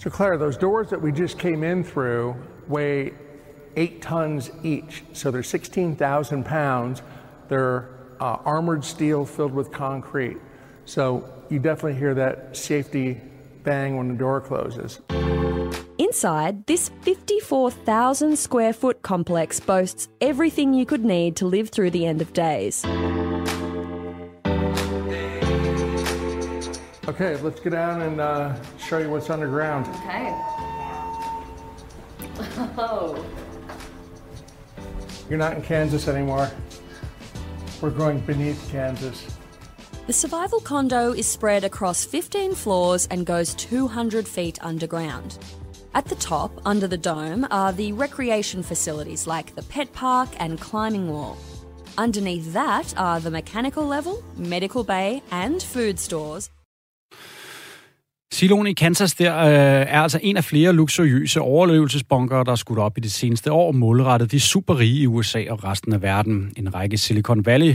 So, 0.00 0.08
Claire, 0.08 0.38
those 0.38 0.56
doors 0.56 0.88
that 0.88 1.02
we 1.02 1.12
just 1.12 1.38
came 1.38 1.62
in 1.62 1.84
through 1.84 2.34
weigh 2.68 3.12
eight 3.76 4.00
tons 4.00 4.50
each. 4.62 5.04
So 5.12 5.30
they're 5.30 5.42
16,000 5.42 6.42
pounds. 6.42 7.02
They're 7.48 7.90
uh, 8.18 8.38
armored 8.46 8.82
steel 8.82 9.26
filled 9.26 9.52
with 9.52 9.70
concrete. 9.70 10.38
So 10.86 11.30
you 11.50 11.58
definitely 11.58 11.98
hear 11.98 12.14
that 12.14 12.56
safety 12.56 13.20
bang 13.62 13.98
when 13.98 14.08
the 14.08 14.14
door 14.14 14.40
closes. 14.40 15.00
Inside, 15.98 16.66
this 16.66 16.88
54,000 17.02 18.38
square 18.38 18.72
foot 18.72 19.02
complex 19.02 19.60
boasts 19.60 20.08
everything 20.22 20.72
you 20.72 20.86
could 20.86 21.04
need 21.04 21.36
to 21.36 21.46
live 21.46 21.68
through 21.68 21.90
the 21.90 22.06
end 22.06 22.22
of 22.22 22.32
days. 22.32 22.86
Okay, 27.20 27.38
let's 27.42 27.60
go 27.60 27.68
down 27.68 28.00
and 28.00 28.18
uh, 28.18 28.56
show 28.78 28.96
you 28.96 29.10
what's 29.10 29.28
underground. 29.28 29.86
Okay. 29.96 30.34
Oh. 32.78 33.22
You're 35.28 35.38
not 35.38 35.54
in 35.54 35.62
Kansas 35.62 36.08
anymore. 36.08 36.50
We're 37.82 37.90
going 37.90 38.20
beneath 38.20 38.66
Kansas. 38.70 39.36
The 40.06 40.14
survival 40.14 40.60
condo 40.60 41.12
is 41.12 41.26
spread 41.26 41.64
across 41.64 42.06
15 42.06 42.54
floors 42.54 43.06
and 43.10 43.26
goes 43.26 43.54
200 43.54 44.26
feet 44.26 44.58
underground. 44.62 45.38
At 45.94 46.06
the 46.06 46.14
top, 46.14 46.52
under 46.64 46.86
the 46.86 46.96
dome, 46.96 47.46
are 47.50 47.72
the 47.72 47.92
recreation 47.92 48.62
facilities 48.62 49.26
like 49.26 49.54
the 49.54 49.62
pet 49.64 49.92
park 49.92 50.30
and 50.38 50.58
climbing 50.58 51.10
wall. 51.10 51.36
Underneath 51.98 52.54
that 52.54 52.94
are 52.96 53.20
the 53.20 53.30
mechanical 53.30 53.86
level, 53.86 54.24
medical 54.36 54.84
bay, 54.84 55.22
and 55.30 55.62
food 55.62 55.98
stores. 55.98 56.48
Siloen 58.32 58.66
i 58.66 58.72
Kansas 58.72 59.14
der 59.14 59.38
øh, 59.38 59.52
er 59.88 60.02
altså 60.02 60.20
en 60.22 60.36
af 60.36 60.44
flere 60.44 60.72
luksuriøse 60.72 61.40
overlevelsesbunker, 61.40 62.42
der 62.42 62.52
er 62.52 62.56
skudt 62.56 62.78
op 62.78 62.98
i 62.98 63.00
det 63.00 63.12
seneste 63.12 63.52
år, 63.52 63.72
målrettet 63.72 64.32
de 64.32 64.40
superrige 64.40 65.00
i 65.02 65.06
USA 65.06 65.44
og 65.50 65.64
resten 65.64 65.92
af 65.92 66.02
verden. 66.02 66.52
En 66.56 66.74
række 66.74 66.98
Silicon 66.98 67.46
Valley 67.46 67.74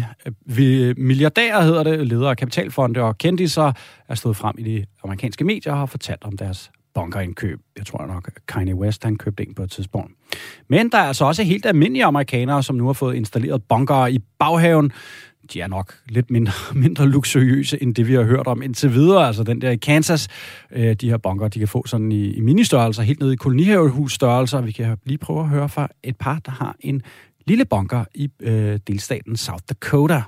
øh, 0.59 0.95
milliardærer 0.97 1.61
hedder 1.61 1.83
det, 1.83 2.07
ledere 2.07 2.29
af 2.29 2.37
kapitalfonde 2.37 3.01
og 3.01 3.17
kendiser, 3.17 3.71
er 4.09 4.15
stået 4.15 4.37
frem 4.37 4.55
i 4.57 4.63
de 4.63 4.85
amerikanske 5.03 5.43
medier 5.43 5.73
og 5.73 5.79
har 5.79 5.85
fortalt 5.85 6.23
om 6.23 6.37
deres 6.37 6.71
bunkerindkøb. 6.93 7.59
Jeg 7.77 7.85
tror 7.85 8.05
nok, 8.05 8.31
Kanye 8.47 8.75
West 8.75 9.03
han 9.03 9.15
købte 9.15 9.47
en 9.47 9.53
på 9.53 9.63
et 9.63 9.71
tidspunkt. 9.71 10.11
Men 10.69 10.89
der 10.91 10.97
er 10.97 11.03
altså 11.03 11.25
også 11.25 11.43
helt 11.43 11.65
almindelige 11.65 12.05
amerikanere, 12.05 12.63
som 12.63 12.75
nu 12.75 12.85
har 12.85 12.93
fået 12.93 13.15
installeret 13.15 13.63
bunker 13.69 14.07
i 14.07 14.19
baghaven 14.39 14.91
de 15.53 15.61
er 15.61 15.67
nok 15.67 15.93
lidt 16.09 16.31
mindre, 16.31 16.53
mindre 16.83 17.07
luksuriøse, 17.09 17.81
end 17.81 17.95
det 17.95 18.07
vi 18.07 18.13
har 18.13 18.23
hørt 18.23 18.47
om 18.47 18.61
indtil 18.61 18.93
videre. 18.93 19.27
Altså 19.27 19.43
den 19.43 19.61
der 19.61 19.71
i 19.71 19.75
Kansas, 19.75 20.27
øh, 20.71 20.93
de 20.93 21.09
her 21.09 21.17
bunker, 21.17 21.47
de 21.47 21.59
kan 21.59 21.67
få 21.67 21.87
sådan 21.87 22.11
i, 22.11 22.33
i 22.33 22.39
ministørrelser, 22.39 23.03
helt 23.03 23.19
ned 23.19 23.31
i 23.31 23.35
kolonihavehusstørrelser. 23.35 24.61
Vi 24.61 24.71
kan 24.71 24.97
lige 25.03 25.17
prøve 25.17 25.39
at 25.39 25.47
høre 25.47 25.69
fra 25.69 25.87
et 26.03 26.17
par, 26.17 26.39
der 26.45 26.51
har 26.51 26.75
en 26.79 27.01
lille 27.47 27.65
bunker 27.65 28.05
i 28.13 28.29
øh, 28.39 28.79
delstaten 28.87 29.37
South 29.37 29.63
Dakota. 29.69 30.21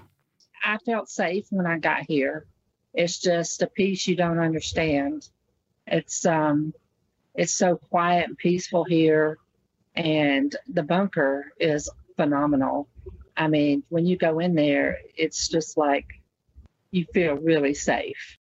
I 0.65 0.77
felt 0.85 1.09
safe 1.09 1.43
when 1.51 1.77
I 1.77 1.79
got 1.79 2.05
here. 2.09 2.41
It's 2.97 3.19
just 3.19 3.61
a 3.61 3.67
peace 3.77 4.07
you 4.07 4.15
don't 4.15 4.39
understand. 4.39 5.21
It's 5.87 6.25
um, 6.25 6.73
it's 7.35 7.53
so 7.53 7.79
quiet 7.91 8.25
and 8.27 8.37
peaceful 8.37 8.83
here, 8.89 9.37
and 9.95 10.51
the 10.75 10.83
bunker 10.83 11.43
is 11.61 11.89
phenomenal. 12.17 12.87
I 13.37 13.47
mean, 13.47 13.83
when 13.89 14.05
you 14.05 14.17
go 14.17 14.39
in 14.39 14.55
there, 14.55 14.97
it's 15.17 15.47
just 15.47 15.77
like 15.77 16.07
you 16.91 17.05
feel 17.13 17.33
really 17.33 17.73
safe. 17.73 18.37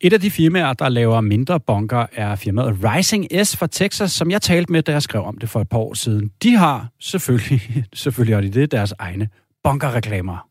Et 0.00 0.12
af 0.12 0.20
de 0.20 0.30
firmaer, 0.30 0.72
der 0.72 0.88
laver 0.88 1.20
mindre 1.20 1.60
bunker, 1.60 2.06
er 2.12 2.36
firmaet 2.36 2.78
Rising 2.84 3.26
S 3.44 3.56
fra 3.56 3.66
Texas, 3.66 4.12
som 4.12 4.30
jeg 4.30 4.42
talte 4.42 4.72
med, 4.72 4.82
da 4.82 4.92
jeg 4.92 5.02
skrev 5.02 5.22
om 5.22 5.38
det 5.38 5.48
for 5.48 5.60
et 5.60 5.68
par 5.68 5.78
år 5.78 5.94
siden. 5.94 6.32
De 6.42 6.54
har 6.54 6.88
selvfølgelig, 7.00 7.84
selvfølgelig 7.94 8.36
har 8.36 8.40
de 8.40 8.50
det, 8.50 8.70
deres 8.70 8.94
egne 8.98 9.28
bunkerreklamer. 9.64 10.48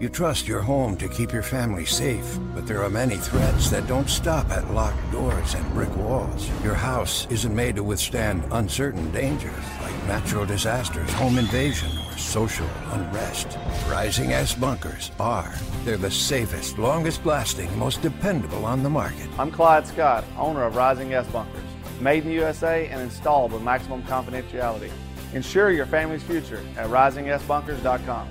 You 0.00 0.08
trust 0.08 0.46
your 0.46 0.60
home 0.60 0.96
to 0.96 1.08
keep 1.08 1.32
your 1.32 1.42
family 1.42 1.84
safe, 1.84 2.38
but 2.54 2.66
there 2.66 2.84
are 2.84 2.90
many 2.90 3.16
threats 3.16 3.68
that 3.70 3.88
don't 3.88 4.08
stop 4.08 4.46
at 4.50 4.72
locked 4.74 5.12
doors 5.12 5.54
and 5.54 5.64
brick 5.74 5.96
walls. 5.96 6.50
Your 6.64 6.74
house 6.74 7.26
isn't 7.30 7.54
made 7.54 7.72
to 7.72 7.82
withstand 7.82 8.42
uncertain 8.52 9.10
dangers 9.12 9.64
like 9.77 9.77
natural 10.08 10.46
disasters, 10.46 11.12
home 11.12 11.38
invasion, 11.38 11.90
or 12.06 12.16
social 12.16 12.66
unrest. 12.92 13.58
Rising 13.90 14.32
S 14.32 14.54
bunkers 14.54 15.12
are. 15.20 15.52
They're 15.84 15.98
the 16.08 16.10
safest, 16.10 16.78
longest 16.78 17.26
lasting, 17.26 17.70
most 17.78 18.02
dependable 18.02 18.64
on 18.64 18.82
the 18.82 18.90
market. 18.90 19.28
I'm 19.38 19.52
Clyde 19.52 19.86
Scott, 19.86 20.24
owner 20.38 20.64
of 20.64 20.76
Rising 20.76 21.12
S 21.12 21.26
Bunkers. 21.26 21.70
Made 22.00 22.24
in 22.24 22.28
the 22.30 22.34
USA 22.42 22.88
and 22.92 23.00
installed 23.02 23.52
with 23.52 23.62
maximum 23.62 24.02
confidentiality. 24.02 24.90
Ensure 25.34 25.70
your 25.70 25.86
family's 25.86 26.22
future 26.22 26.60
at 26.78 26.86
risingsbunkers.com. 26.90 28.28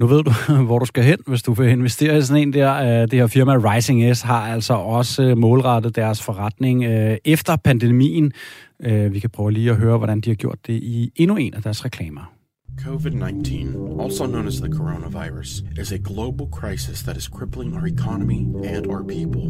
Nu 0.00 0.06
ved 0.06 0.22
du, 0.22 0.32
hvor 0.66 0.78
du 0.78 0.86
skal 0.86 1.04
hen, 1.04 1.18
hvis 1.26 1.42
du 1.42 1.52
vil 1.52 1.68
investere 1.68 2.18
i 2.18 2.22
sådan 2.22 2.42
en 2.42 2.52
der. 2.52 2.74
Øh, 2.74 3.10
det 3.10 3.12
her 3.12 3.26
firma 3.26 3.52
Rising 3.52 4.16
S 4.16 4.22
har 4.22 4.52
altså 4.52 4.74
også 4.74 5.22
øh, 5.22 5.38
målrettet 5.38 5.96
deres 5.96 6.22
forretning 6.22 6.84
øh, 6.84 7.16
efter 7.24 7.56
pandemien. 7.56 8.32
Øh, 8.82 9.12
vi 9.12 9.18
kan 9.18 9.30
prøve 9.30 9.52
lige 9.52 9.70
at 9.70 9.76
høre, 9.76 9.98
hvordan 9.98 10.20
de 10.20 10.30
har 10.30 10.34
gjort 10.34 10.66
det 10.66 10.72
i 10.72 11.10
endnu 11.16 11.36
en 11.36 11.54
af 11.54 11.62
deres 11.62 11.84
reklamer. 11.84 12.34
COVID-19, 12.78 14.00
also 14.00 14.26
known 14.26 14.46
as 14.46 14.60
the 14.60 14.68
coronavirus, 14.68 15.64
is 15.78 15.92
a 15.92 15.98
global 15.98 16.46
crisis 16.46 17.02
that 17.02 17.16
is 17.16 17.24
crippling 17.24 17.74
our 17.74 17.86
economy 17.86 18.46
and 18.64 18.86
our 18.86 19.02
people, 19.02 19.42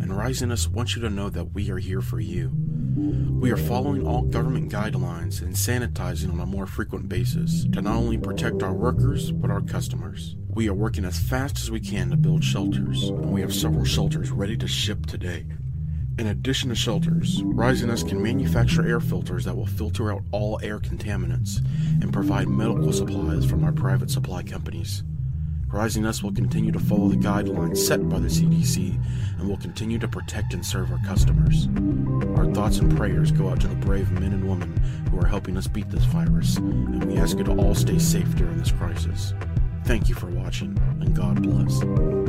and 0.00 0.52
Us 0.52 0.68
wants 0.68 0.94
you 0.94 1.02
to 1.02 1.08
know 1.08 1.28
that 1.28 1.54
we 1.54 1.68
are 1.70 1.78
here 1.78 2.00
for 2.00 2.20
you. 2.20 2.50
We 3.40 3.50
are 3.50 3.56
following 3.56 4.06
all 4.06 4.22
government 4.22 4.72
guidelines 4.72 5.42
and 5.42 5.54
sanitizing 5.54 6.32
on 6.32 6.40
a 6.40 6.46
more 6.46 6.66
frequent 6.66 7.08
basis 7.08 7.66
to 7.72 7.82
not 7.82 7.96
only 7.96 8.18
protect 8.18 8.62
our 8.62 8.72
workers, 8.72 9.32
but 9.32 9.50
our 9.50 9.60
customers. 9.60 10.36
We 10.48 10.68
are 10.68 10.74
working 10.74 11.04
as 11.04 11.18
fast 11.18 11.58
as 11.58 11.70
we 11.70 11.80
can 11.80 12.10
to 12.10 12.16
build 12.16 12.44
shelters, 12.44 13.08
and 13.08 13.32
we 13.32 13.40
have 13.40 13.52
several 13.52 13.84
shelters 13.84 14.30
ready 14.30 14.56
to 14.56 14.68
ship 14.68 15.06
today. 15.06 15.44
In 16.18 16.28
addition 16.28 16.70
to 16.70 16.74
shelters, 16.74 17.42
Rising 17.44 17.90
Us 17.90 18.02
can 18.02 18.22
manufacture 18.22 18.88
air 18.88 19.00
filters 19.00 19.44
that 19.44 19.54
will 19.54 19.66
filter 19.66 20.10
out 20.10 20.22
all 20.32 20.58
air 20.62 20.78
contaminants 20.78 21.58
and 22.00 22.10
provide 22.10 22.48
medical 22.48 22.90
supplies 22.90 23.44
from 23.44 23.62
our 23.62 23.72
private 23.72 24.10
supply 24.10 24.42
companies. 24.42 25.02
Rising 25.68 26.06
Us 26.06 26.22
will 26.22 26.32
continue 26.32 26.72
to 26.72 26.78
follow 26.78 27.08
the 27.08 27.16
guidelines 27.16 27.76
set 27.76 28.08
by 28.08 28.18
the 28.18 28.28
CDC 28.28 28.98
and 29.38 29.46
will 29.46 29.58
continue 29.58 29.98
to 29.98 30.08
protect 30.08 30.54
and 30.54 30.64
serve 30.64 30.90
our 30.90 31.00
customers. 31.04 31.68
Our 32.38 32.50
thoughts 32.54 32.78
and 32.78 32.96
prayers 32.96 33.30
go 33.30 33.50
out 33.50 33.60
to 33.60 33.68
the 33.68 33.76
brave 33.76 34.10
men 34.12 34.32
and 34.32 34.48
women 34.48 34.74
who 35.10 35.20
are 35.20 35.26
helping 35.26 35.58
us 35.58 35.66
beat 35.66 35.90
this 35.90 36.04
virus, 36.04 36.56
and 36.56 37.04
we 37.04 37.18
ask 37.18 37.36
you 37.36 37.44
to 37.44 37.56
all 37.56 37.74
stay 37.74 37.98
safe 37.98 38.34
during 38.36 38.56
this 38.56 38.72
crisis. 38.72 39.34
Thank 39.84 40.08
you 40.08 40.14
for 40.14 40.28
watching, 40.28 40.78
and 40.98 41.14
God 41.14 41.42
bless. 41.42 42.25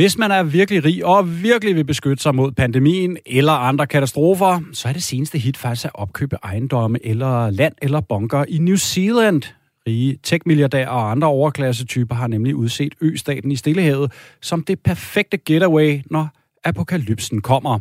Hvis 0.00 0.18
man 0.18 0.30
er 0.30 0.42
virkelig 0.42 0.84
rig 0.84 1.04
og 1.04 1.42
virkelig 1.42 1.76
vil 1.76 1.84
beskytte 1.84 2.22
sig 2.22 2.34
mod 2.34 2.52
pandemien 2.52 3.16
eller 3.26 3.52
andre 3.52 3.86
katastrofer, 3.86 4.60
så 4.72 4.88
er 4.88 4.92
det 4.92 5.02
seneste 5.02 5.38
hit 5.38 5.56
faktisk 5.56 5.84
at 5.84 5.90
opkøbe 5.94 6.36
ejendomme 6.42 7.06
eller 7.06 7.50
land 7.50 7.74
eller 7.82 8.00
bunker 8.00 8.44
i 8.48 8.58
New 8.58 8.76
Zealand. 8.76 9.42
Rige 9.86 10.18
tech-milliardærer 10.22 10.88
og 10.88 11.10
andre 11.10 11.28
overklassetyper 11.28 12.14
har 12.14 12.26
nemlig 12.26 12.54
udset 12.56 12.94
østaten 13.00 13.52
i 13.52 13.56
Stillehavet 13.56 14.12
som 14.42 14.64
det 14.64 14.80
perfekte 14.80 15.36
getaway, 15.36 16.00
når 16.10 16.28
apokalypsen 16.64 17.40
kommer. 17.40 17.78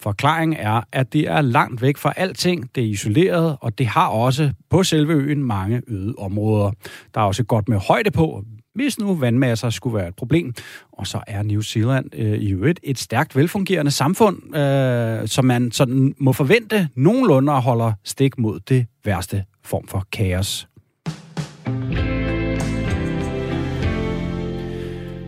Forklaringen 0.00 0.58
er, 0.60 0.80
at 0.92 1.12
det 1.12 1.28
er 1.28 1.40
langt 1.40 1.82
væk 1.82 1.96
fra 1.96 2.12
alting, 2.16 2.70
det 2.74 2.84
er 2.84 2.88
isoleret, 2.88 3.56
og 3.60 3.78
det 3.78 3.86
har 3.86 4.08
også 4.08 4.52
på 4.70 4.82
selve 4.82 5.12
øen 5.12 5.42
mange 5.42 5.82
øde 5.88 6.14
områder. 6.18 6.70
Der 7.14 7.20
er 7.20 7.24
også 7.24 7.44
godt 7.44 7.68
med 7.68 7.78
højde 7.78 8.10
på, 8.10 8.44
hvis 8.76 8.98
nu 8.98 9.14
vandmasser 9.14 9.70
skulle 9.70 9.96
være 9.96 10.08
et 10.08 10.16
problem. 10.16 10.54
Og 10.92 11.06
så 11.06 11.20
er 11.26 11.42
New 11.42 11.60
Zealand 11.60 12.10
øh, 12.14 12.38
i 12.38 12.52
øvrigt 12.52 12.80
et 12.82 12.98
stærkt 12.98 13.36
velfungerende 13.36 13.90
samfund, 13.90 14.56
øh, 14.56 15.28
som 15.28 15.44
man 15.44 15.72
sådan 15.72 16.14
må 16.18 16.32
forvente 16.32 16.88
nogenlunde 16.94 17.52
holder 17.52 17.92
stik 18.04 18.38
mod 18.38 18.60
det 18.60 18.86
værste 19.04 19.44
form 19.64 19.86
for 19.88 20.06
kaos. 20.12 20.68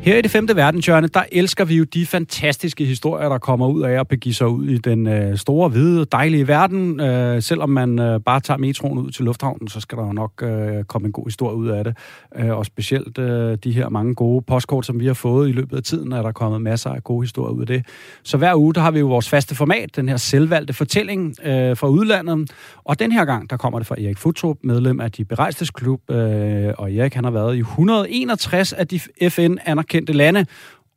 Her 0.09 0.17
i 0.17 0.23
det 0.23 0.31
femte 0.31 0.57
verdenshjørne, 0.57 1.09
der 1.09 1.23
elsker 1.33 1.65
vi 1.65 1.77
jo 1.77 1.85
de 1.85 2.07
fantastiske 2.07 2.85
historier, 2.85 3.29
der 3.29 3.39
kommer 3.39 3.69
ud 3.69 3.83
af 3.83 4.01
at 4.01 4.09
begive 4.09 4.35
sig 4.35 4.49
ud 4.49 4.67
i 4.67 4.79
den 4.79 5.07
øh, 5.07 5.37
store, 5.37 5.69
hvide, 5.69 6.05
dejlige 6.13 6.49
verden. 6.49 7.01
Øh, 7.01 7.43
selvom 7.43 7.71
man 7.71 7.99
øh, 7.99 8.21
bare 8.21 8.41
tager 8.41 8.59
metroen 8.59 8.99
ud 8.99 9.11
til 9.11 9.25
lufthavnen, 9.25 9.69
så 9.69 9.81
skal 9.81 9.99
der 9.99 10.07
jo 10.07 10.13
nok 10.13 10.43
øh, 10.43 10.85
komme 10.85 11.07
en 11.07 11.13
god 11.13 11.27
historie 11.27 11.57
ud 11.57 11.69
af 11.69 11.85
det. 11.85 11.97
Øh, 12.37 12.59
og 12.59 12.67
specielt 12.67 13.19
øh, 13.19 13.59
de 13.65 13.73
her 13.73 13.89
mange 13.89 14.15
gode 14.15 14.45
postkort, 14.47 14.87
som 14.87 15.01
vi 15.01 15.07
har 15.07 15.15
fået 15.15 15.49
i 15.49 15.53
løbet 15.53 15.77
af 15.77 15.83
tiden, 15.83 16.13
er 16.13 16.23
der 16.23 16.33
kommet 16.33 16.63
masser 16.63 16.91
af 16.91 17.05
gode 17.05 17.23
historier 17.23 17.53
ud 17.53 17.61
af 17.61 17.67
det. 17.67 17.87
Så 18.23 18.37
hver 18.37 18.55
uge, 18.55 18.75
der 18.75 18.81
har 18.81 18.91
vi 18.91 18.99
jo 18.99 19.07
vores 19.07 19.29
faste 19.29 19.55
format, 19.55 19.97
den 19.97 20.09
her 20.09 20.17
selvvalgte 20.17 20.73
fortælling 20.73 21.35
øh, 21.45 21.77
fra 21.77 21.89
udlandet. 21.89 22.51
Og 22.85 22.99
den 22.99 23.13
her 23.13 23.25
gang, 23.25 23.51
der 23.51 23.57
kommer 23.57 23.79
det 23.79 23.87
fra 23.87 23.95
Erik 23.99 24.19
Futrup, 24.19 24.57
medlem 24.65 25.01
af 25.01 25.13
de 25.13 25.25
Berejstes 25.25 25.71
Klub. 25.71 26.11
Øh, 26.11 26.75
og 26.79 26.93
Erik, 26.93 27.15
han 27.15 27.25
har 27.25 27.31
været 27.31 27.57
i 27.57 27.61
161 27.61 28.73
af 28.73 28.89
de 28.89 29.01
FN-anerkendte 29.31 29.98
kendte 29.99 30.13
lande, 30.13 30.47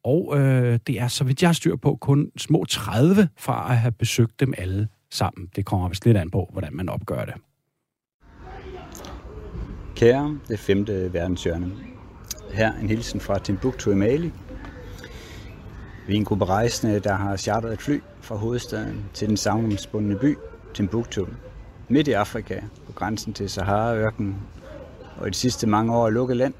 Og 0.03 0.39
øh, 0.39 0.79
det 0.87 0.99
er, 0.99 1.07
så 1.07 1.23
vidt 1.23 1.41
jeg 1.41 1.47
har 1.47 1.53
styr 1.53 1.75
på, 1.75 1.97
kun 2.01 2.31
små 2.37 2.65
30 2.69 3.29
fra 3.37 3.71
at 3.71 3.77
have 3.77 3.91
besøgt 3.91 4.39
dem 4.39 4.53
alle 4.57 4.87
sammen. 5.11 5.49
Det 5.55 5.65
kommer 5.65 5.89
vist 5.89 6.05
lidt 6.05 6.17
an 6.17 6.31
på, 6.31 6.49
hvordan 6.51 6.73
man 6.73 6.89
opgør 6.89 7.25
det. 7.25 7.33
Kære, 9.95 10.39
det 10.47 10.59
femte 10.59 11.13
verdenshjørne. 11.13 11.71
Her 12.53 12.73
en 12.81 12.89
hilsen 12.89 13.19
fra 13.19 13.39
Timbuktu 13.39 13.91
i 13.91 13.95
Mali. 13.95 14.31
Vi 16.07 16.13
er 16.13 16.17
en 16.17 16.25
gruppe 16.25 16.45
rejsende, 16.45 16.99
der 16.99 17.13
har 17.13 17.37
charteret 17.37 17.73
et 17.73 17.81
fly 17.81 17.99
fra 18.21 18.35
hovedstaden 18.35 19.05
til 19.13 19.29
den 19.29 19.37
savnomsbundne 19.37 20.15
by 20.15 20.37
Timbuktu, 20.73 21.25
midt 21.89 22.07
i 22.07 22.11
Afrika, 22.11 22.61
på 22.85 22.91
grænsen 22.91 23.33
til 23.33 23.49
Sahara-ørkenen, 23.49 24.35
og 25.17 25.27
i 25.27 25.29
de 25.29 25.35
sidste 25.35 25.67
mange 25.67 25.95
år 25.95 26.09
lukket 26.09 26.37
land, 26.37 26.53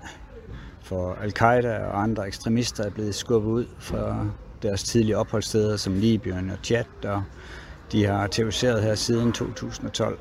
for 0.91 1.17
al-Qaida 1.21 1.77
og 1.85 2.03
andre 2.03 2.27
ekstremister 2.27 2.83
er 2.83 2.89
blevet 2.89 3.15
skubbet 3.15 3.49
ud 3.49 3.65
fra 3.79 4.25
deres 4.61 4.83
tidlige 4.83 5.17
opholdssteder 5.17 5.77
som 5.77 5.93
Libyen 5.93 6.49
og 6.49 6.57
Tchad, 6.63 7.05
og 7.05 7.23
de 7.91 8.05
har 8.05 8.27
terroriseret 8.27 8.83
her 8.83 8.95
siden 8.95 9.31
2012. 9.31 10.19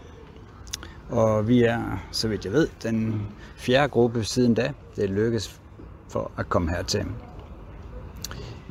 Og 1.09 1.49
vi 1.49 1.63
er, 1.63 2.03
så 2.13 2.29
vidt 2.29 2.45
jeg 2.45 2.53
ved, 2.53 2.69
den 2.83 3.23
fjerde 3.57 3.89
gruppe 3.89 4.25
siden 4.25 4.55
da, 4.55 4.73
det 4.97 5.05
er 5.05 5.09
lykkes 5.09 5.61
for 6.09 6.31
at 6.37 6.49
komme 6.49 6.71
hertil. 6.71 7.07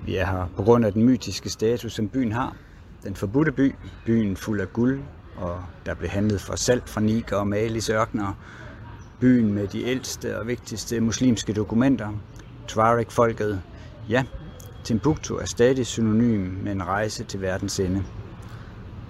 Vi 0.06 0.16
er 0.16 0.26
her 0.26 0.46
på 0.56 0.64
grund 0.64 0.86
af 0.86 0.94
den 0.94 1.04
mytiske 1.04 1.50
status, 1.50 1.94
som 1.94 2.10
byen 2.10 2.32
har. 2.32 2.56
Den 3.04 3.16
forbudte 3.16 3.52
by, 3.52 3.76
byen 4.06 4.36
fuld 4.36 4.62
af 4.62 4.74
guld, 4.74 5.02
og 5.38 5.64
der 5.86 5.94
blev 5.94 6.10
handlet 6.10 6.42
for 6.42 6.56
salt 6.56 6.90
fra 6.90 7.02
Niger 7.02 7.36
og 7.36 7.48
Malis 7.48 7.90
ørkner. 7.90 8.34
Byen 9.20 9.54
med 9.54 9.68
de 9.68 9.84
ældste 9.84 10.40
og 10.40 10.48
vigtigste 10.48 11.00
muslimske 11.00 11.54
dokumenter. 11.54 12.10
Tuareg-folket. 12.68 13.62
Ja, 14.10 14.24
Timbuktu 14.84 15.36
er 15.36 15.46
stadig 15.46 15.88
synonym 15.88 16.40
med 16.40 16.72
en 16.72 16.84
rejse 16.84 17.24
til 17.24 17.42
verdens 17.42 17.80
ende. 17.80 18.04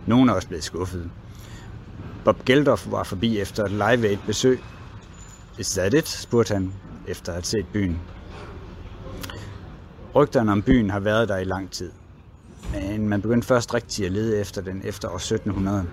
Nogle 0.07 0.31
er 0.31 0.35
også 0.35 0.47
blevet 0.47 0.63
skuffet. 0.63 1.09
Bob 2.25 2.45
Geldof 2.45 2.91
var 2.91 3.03
forbi 3.03 3.39
efter 3.39 3.65
et 3.65 3.71
live 3.71 4.07
aid 4.07 4.17
besøg. 4.25 4.59
Is 5.59 5.71
that 5.71 5.93
it? 5.93 6.07
spurgte 6.07 6.53
han, 6.53 6.73
efter 7.07 7.31
at 7.31 7.35
have 7.35 7.43
set 7.43 7.65
byen. 7.73 7.99
Rygterne 10.15 10.51
om 10.51 10.61
byen 10.61 10.89
har 10.89 10.99
været 10.99 11.29
der 11.29 11.37
i 11.37 11.43
lang 11.43 11.71
tid. 11.71 11.91
Men 12.73 13.09
man 13.09 13.21
begyndte 13.21 13.47
først 13.47 13.73
rigtig 13.73 14.05
at 14.05 14.11
lede 14.11 14.39
efter 14.39 14.61
den 14.61 14.81
efter 14.83 15.09
år 15.09 15.15
1700. 15.15 15.85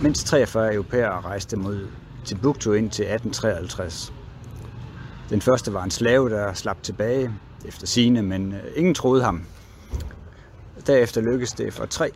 Mindst 0.00 0.26
43 0.26 0.74
europæere 0.74 1.20
rejste 1.20 1.56
mod 1.56 1.86
Timbuktu 2.28 2.72
ind 2.72 2.90
til 2.90 3.02
1853. 3.02 4.12
Den 5.30 5.40
første 5.40 5.72
var 5.72 5.84
en 5.84 5.90
slave, 5.90 6.30
der 6.30 6.52
slap 6.52 6.82
tilbage 6.82 7.34
efter 7.64 7.86
sine, 7.86 8.22
men 8.22 8.52
øh, 8.52 8.60
ingen 8.76 8.94
troede 8.94 9.22
ham. 9.22 9.42
Derefter 10.86 11.20
lykkedes 11.20 11.52
det 11.52 11.74
for 11.74 11.86
tre 11.86 12.10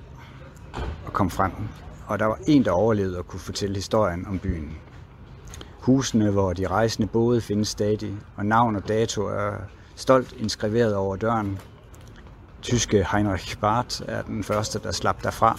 at 1.07 1.13
komme 1.13 1.31
frem, 1.31 1.53
og 2.07 2.19
der 2.19 2.25
var 2.25 2.39
en, 2.47 2.65
der 2.65 2.71
overlevede 2.71 3.19
og 3.19 3.27
kunne 3.27 3.41
fortælle 3.41 3.75
historien 3.75 4.27
om 4.27 4.39
byen. 4.39 4.77
Husene, 5.79 6.31
hvor 6.31 6.53
de 6.53 6.67
rejsende 6.67 7.09
boede, 7.09 7.41
findes 7.41 7.69
stadig, 7.69 8.17
og 8.37 8.47
navn 8.47 8.77
og 8.77 8.89
dato 8.89 9.23
er 9.23 9.53
stolt 9.97 10.33
inskriveret 10.39 10.95
over 10.95 11.17
døren. 11.17 11.59
Tyske 12.63 13.07
Heinrich 13.13 13.59
Barth 13.59 14.03
er 14.09 14.23
den 14.23 14.45
første, 14.45 14.79
der 14.79 14.93
slap 14.93 15.23
derfra. 15.23 15.59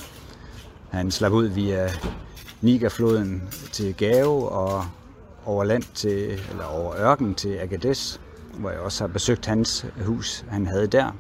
Han 0.90 1.12
slap 1.12 1.32
ud 1.32 1.46
via 1.46 1.90
Nigerfloden 2.64 3.44
til 3.72 3.96
Gao 3.96 4.44
og 4.44 4.86
over 5.46 5.64
land 5.64 5.84
til, 5.94 6.24
eller 6.52 6.66
over 6.66 6.96
ørken 6.98 7.36
til 7.36 7.58
Agadez, 7.58 8.18
hvor 8.54 8.70
jeg 8.70 8.80
også 8.80 9.04
har 9.04 9.08
besøgt 9.08 9.46
hans 9.46 9.86
hus, 10.06 10.46
han 10.50 10.68
havde 10.68 10.88
der. 10.88 11.12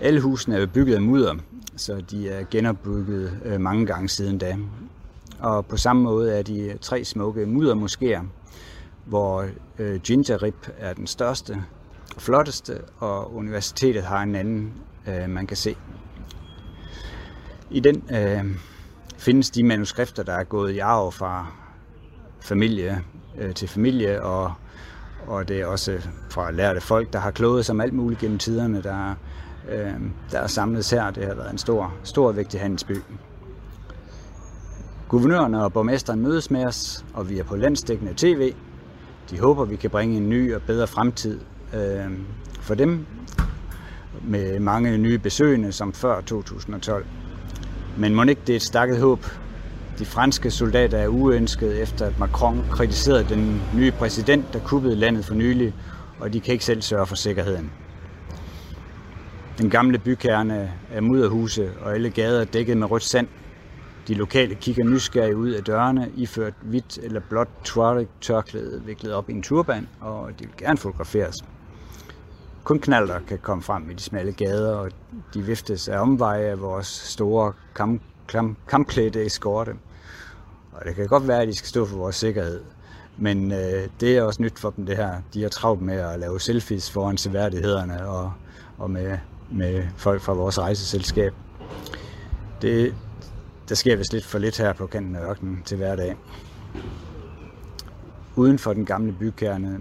Alle 0.00 0.20
husene 0.20 0.56
er 0.56 0.66
bygget 0.66 0.94
af 0.94 1.02
mudder, 1.02 1.34
så 1.76 2.02
de 2.10 2.28
er 2.28 2.44
genopbygget 2.50 3.38
øh, 3.44 3.60
mange 3.60 3.86
gange 3.86 4.08
siden 4.08 4.38
da. 4.38 4.56
Og 5.38 5.66
på 5.66 5.76
samme 5.76 6.02
måde 6.02 6.38
er 6.38 6.42
de 6.42 6.78
tre 6.80 7.04
smukke 7.04 7.44
muddermoskéer, 7.44 8.22
hvor 9.04 9.48
øh, 9.78 10.00
er 10.78 10.92
den 10.96 11.06
største 11.06 11.64
og 12.16 12.22
flotteste, 12.22 12.78
og 12.98 13.34
universitetet 13.34 14.02
har 14.02 14.22
en 14.22 14.34
anden, 14.34 14.72
øh, 15.08 15.30
man 15.30 15.46
kan 15.46 15.56
se. 15.56 15.76
I 17.70 17.80
den 17.80 18.02
øh, 18.10 18.44
findes 19.20 19.50
de 19.50 19.64
manuskripter, 19.64 20.22
der 20.22 20.32
er 20.32 20.44
gået 20.44 20.72
i 20.72 20.78
arv 20.78 21.12
fra 21.12 21.46
familie 22.40 23.04
øh, 23.38 23.54
til 23.54 23.68
familie, 23.68 24.22
og, 24.22 24.52
og 25.26 25.48
det 25.48 25.60
er 25.60 25.66
også 25.66 25.98
fra 26.30 26.50
lærte 26.50 26.80
folk, 26.80 27.12
der 27.12 27.18
har 27.18 27.30
kloget 27.30 27.66
sig 27.66 27.72
om 27.72 27.80
alt 27.80 27.92
muligt 27.92 28.20
gennem 28.20 28.38
tiderne, 28.38 28.82
der, 28.82 29.14
øh, 29.68 29.94
der 30.30 30.38
er 30.38 30.46
samlet 30.46 30.90
her. 30.90 31.10
Det 31.10 31.26
har 31.26 31.34
været 31.34 31.52
en 31.52 31.58
stor, 31.58 31.94
stor 32.02 32.32
vigtig 32.32 32.60
handelsby. 32.60 32.96
Guvernøren 35.08 35.54
og 35.54 35.72
borgmesteren 35.72 36.20
mødes 36.20 36.50
med 36.50 36.64
os, 36.64 37.04
og 37.14 37.30
vi 37.30 37.38
er 37.38 37.44
på 37.44 37.56
landstækkende 37.56 38.12
tv. 38.16 38.54
De 39.30 39.40
håber, 39.40 39.64
vi 39.64 39.76
kan 39.76 39.90
bringe 39.90 40.16
en 40.16 40.28
ny 40.28 40.54
og 40.54 40.62
bedre 40.62 40.86
fremtid 40.86 41.40
øh, 41.74 42.10
for 42.60 42.74
dem, 42.74 43.06
med 44.22 44.60
mange 44.60 44.98
nye 44.98 45.18
besøgende 45.18 45.72
som 45.72 45.92
før 45.92 46.20
2012. 46.20 47.06
Men 47.98 48.14
må 48.14 48.22
ikke 48.22 48.42
det 48.46 48.52
er 48.52 48.56
et 48.56 48.62
stakket 48.62 49.00
håb? 49.00 49.26
De 49.98 50.04
franske 50.04 50.50
soldater 50.50 50.98
er 50.98 51.08
uønskede 51.08 51.80
efter, 51.80 52.06
at 52.06 52.18
Macron 52.18 52.64
kritiserede 52.70 53.26
den 53.28 53.62
nye 53.74 53.90
præsident, 53.90 54.52
der 54.52 54.58
kuppede 54.58 54.96
landet 54.96 55.24
for 55.24 55.34
nylig, 55.34 55.74
og 56.20 56.32
de 56.32 56.40
kan 56.40 56.52
ikke 56.52 56.64
selv 56.64 56.82
sørge 56.82 57.06
for 57.06 57.14
sikkerheden. 57.16 57.70
Den 59.58 59.70
gamle 59.70 59.98
bykerne 59.98 60.72
er 60.92 61.00
mudderhuse, 61.00 61.70
og 61.82 61.94
alle 61.94 62.10
gader 62.10 62.40
er 62.40 62.44
dækket 62.44 62.76
med 62.76 62.90
rødt 62.90 63.02
sand. 63.02 63.28
De 64.08 64.14
lokale 64.14 64.54
kigger 64.54 64.84
nysgerrige 64.84 65.36
ud 65.36 65.50
af 65.50 65.64
dørene, 65.64 66.10
iført 66.16 66.54
hvidt 66.62 66.98
eller 67.02 67.20
blåt 67.28 67.48
tuareg-tørklæde 67.64 68.82
viklet 68.86 69.12
op 69.12 69.30
i 69.30 69.32
en 69.32 69.42
turban, 69.42 69.88
og 70.00 70.30
de 70.38 70.44
vil 70.44 70.56
gerne 70.58 70.78
fotograferes. 70.78 71.36
Kun 72.64 72.78
knalder 72.78 73.20
kan 73.28 73.38
komme 73.38 73.62
frem 73.62 73.90
i 73.90 73.94
de 73.94 74.02
smalle 74.02 74.32
gader, 74.32 74.76
og 74.76 74.90
de 75.34 75.42
viftes 75.42 75.88
af 75.88 75.98
omveje 75.98 76.44
af 76.44 76.60
vores 76.60 76.86
store 76.86 77.52
kamp, 77.74 78.02
kamp, 78.28 78.58
kampklædte 78.68 79.26
eskorte. 79.26 79.74
Og 80.72 80.84
det 80.84 80.94
kan 80.94 81.06
godt 81.06 81.28
være, 81.28 81.42
at 81.42 81.48
de 81.48 81.54
skal 81.54 81.68
stå 81.68 81.86
for 81.86 81.96
vores 81.96 82.16
sikkerhed. 82.16 82.60
Men 83.16 83.52
øh, 83.52 83.88
det 84.00 84.16
er 84.16 84.22
også 84.22 84.42
nyt 84.42 84.58
for 84.58 84.70
dem, 84.70 84.86
det 84.86 84.96
her. 84.96 85.22
De 85.34 85.42
har 85.42 85.48
travlt 85.48 85.82
med 85.82 85.94
at 85.94 86.20
lave 86.20 86.40
selfies 86.40 86.90
foran 86.90 87.16
seværdighederne 87.16 88.08
og, 88.08 88.32
og 88.78 88.90
med, 88.90 89.18
med 89.50 89.84
folk 89.96 90.22
fra 90.22 90.32
vores 90.32 90.58
rejseselskab. 90.58 91.32
Det, 92.62 92.94
der 93.68 93.74
sker 93.74 93.96
vist 93.96 94.12
lidt 94.12 94.24
for 94.24 94.38
lidt 94.38 94.58
her 94.58 94.72
på 94.72 94.86
kanten 94.86 95.16
af 95.16 95.30
ørkenen 95.30 95.62
til 95.64 95.76
hverdag. 95.76 96.16
Uden 98.36 98.58
for 98.58 98.72
den 98.72 98.84
gamle 98.84 99.12
bykerne 99.12 99.80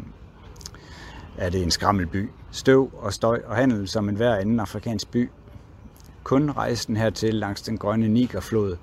er 1.38 1.50
det 1.50 1.64
en 1.64 1.72
skrammelby. 1.72 2.30
Støv 2.52 2.92
og 2.94 3.14
støj 3.14 3.42
og 3.46 3.56
handel 3.56 3.88
som 3.88 4.10
en 4.10 4.16
hver 4.16 4.36
anden 4.36 4.60
afrikansk 4.60 5.12
by. 5.12 5.30
Kun 6.24 6.52
rejsen 6.52 6.98
hertil 6.98 7.34
langs 7.34 7.62
den 7.62 7.78
grønne 7.78 8.08
Nigerflod 8.08 8.78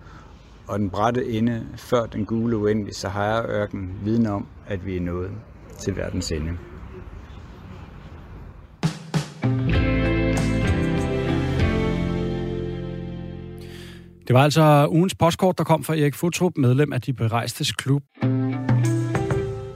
og 0.68 0.78
den 0.78 0.90
bratte 0.90 1.26
ende 1.26 1.66
før 1.76 2.06
den 2.06 2.24
gule 2.24 2.56
uendelige 2.56 2.94
Sahara-ørken 2.94 3.90
vidner 4.04 4.30
om, 4.30 4.46
at 4.66 4.86
vi 4.86 4.96
er 4.96 5.00
nået 5.00 5.30
til 5.78 5.96
verdens 5.96 6.32
ende. 6.32 6.58
Det 14.26 14.34
var 14.34 14.42
altså 14.42 14.88
ugens 14.90 15.14
postkort, 15.14 15.58
der 15.58 15.64
kom 15.64 15.84
fra 15.84 15.96
Erik 15.96 16.14
Futrup, 16.14 16.52
medlem 16.56 16.92
af 16.92 17.00
De 17.00 17.12
Berejstes 17.12 17.72
Klub. 17.72 18.02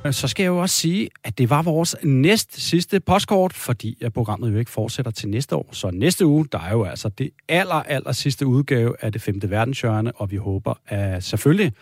Øh, 0.07 0.13
så 0.13 0.29
skal 0.29 0.43
jeg 0.43 0.49
jo 0.49 0.59
også 0.59 0.77
sige, 0.77 1.09
at 1.25 1.39
det 1.39 1.51
var 1.51 1.63
vores 1.63 1.97
næst 2.03 2.61
sidste 2.61 3.01
postkort, 3.01 3.53
fordi 3.53 3.99
at 4.03 4.13
programmet 4.13 4.53
jo 4.53 4.59
ikke 4.59 4.71
fortsætter 4.71 5.13
til 5.13 5.29
næste 5.29 5.57
år. 5.57 5.69
Så 5.73 5.91
næste 5.91 6.27
uge, 6.27 6.47
der 6.53 6.59
er 6.59 6.73
jo 6.73 6.85
altså 6.85 7.09
det 7.09 7.31
aller, 7.49 7.75
aller 7.75 8.13
sidste 8.13 8.47
udgave 8.47 8.95
af 9.01 9.13
det 9.13 9.23
femte 9.23 9.51
verdenshjørne, 9.51 10.13
og 10.13 10.31
vi 10.31 10.37
håber 10.37 10.75
at 10.87 11.25
selvfølgelig, 11.25 11.73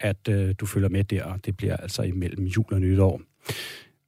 at 0.00 0.28
øh, 0.28 0.54
du 0.60 0.66
følger 0.66 0.88
med 0.88 1.04
der. 1.04 1.36
Det 1.44 1.56
bliver 1.56 1.76
altså 1.76 2.02
imellem 2.02 2.46
jul 2.46 2.74
og 2.74 2.80
nytår. 2.80 3.20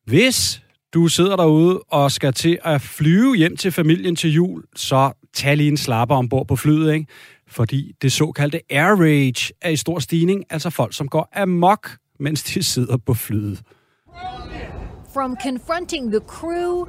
Hvis 0.05 0.63
du 0.95 1.09
sidder 1.09 1.37
derude 1.37 1.81
og 1.81 2.13
skal 2.13 2.33
til 2.33 2.59
at 2.65 2.81
flyve 2.81 3.37
hjem 3.37 3.57
til 3.57 3.73
familien 3.73 4.17
til 4.17 4.33
jul, 4.33 4.65
så 4.77 5.13
tag 5.35 5.57
lige 5.57 5.69
en 5.69 5.77
slapper 5.77 6.17
ombord 6.17 6.47
på 6.47 6.57
flyet, 6.57 6.95
ikke? 6.95 7.07
Fordi 7.47 7.93
det 8.03 8.13
såkaldte 8.13 8.61
air 8.71 9.01
rage 9.01 9.53
er 9.61 9.71
i 9.71 9.77
stor 9.77 9.99
stigning, 9.99 10.45
altså 10.51 10.71
folk, 10.71 10.95
som 10.95 11.09
går 11.09 11.29
amok 11.33 11.91
mens 12.19 12.43
de 12.43 12.63
sidder 12.63 12.97
på 12.97 13.15
flyet. 13.15 13.63
From 15.13 15.37
confronting 15.37 16.11
the 16.11 16.21
crew 16.21 16.89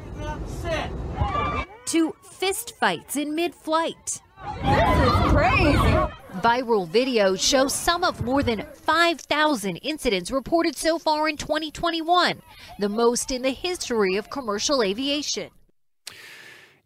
to 1.86 2.16
fistfights 2.42 3.16
in 3.16 3.36
mid-flight. 3.36 4.22
This 4.64 4.98
is 5.08 5.32
crazy. 5.32 5.96
Viral 6.42 6.88
videos 6.88 7.40
show 7.40 7.68
some 7.68 8.04
of 8.04 8.22
more 8.22 8.44
than 8.44 8.66
5,000 8.74 9.78
incidents 9.78 10.32
reported 10.32 10.76
so 10.76 11.00
far 11.00 11.30
in 11.30 11.38
2021, 11.38 12.42
the 12.80 12.90
most 12.90 13.32
in 13.32 13.42
the 13.42 13.52
history 13.52 14.18
of 14.18 14.30
commercial 14.30 14.84
aviation. 14.84 15.50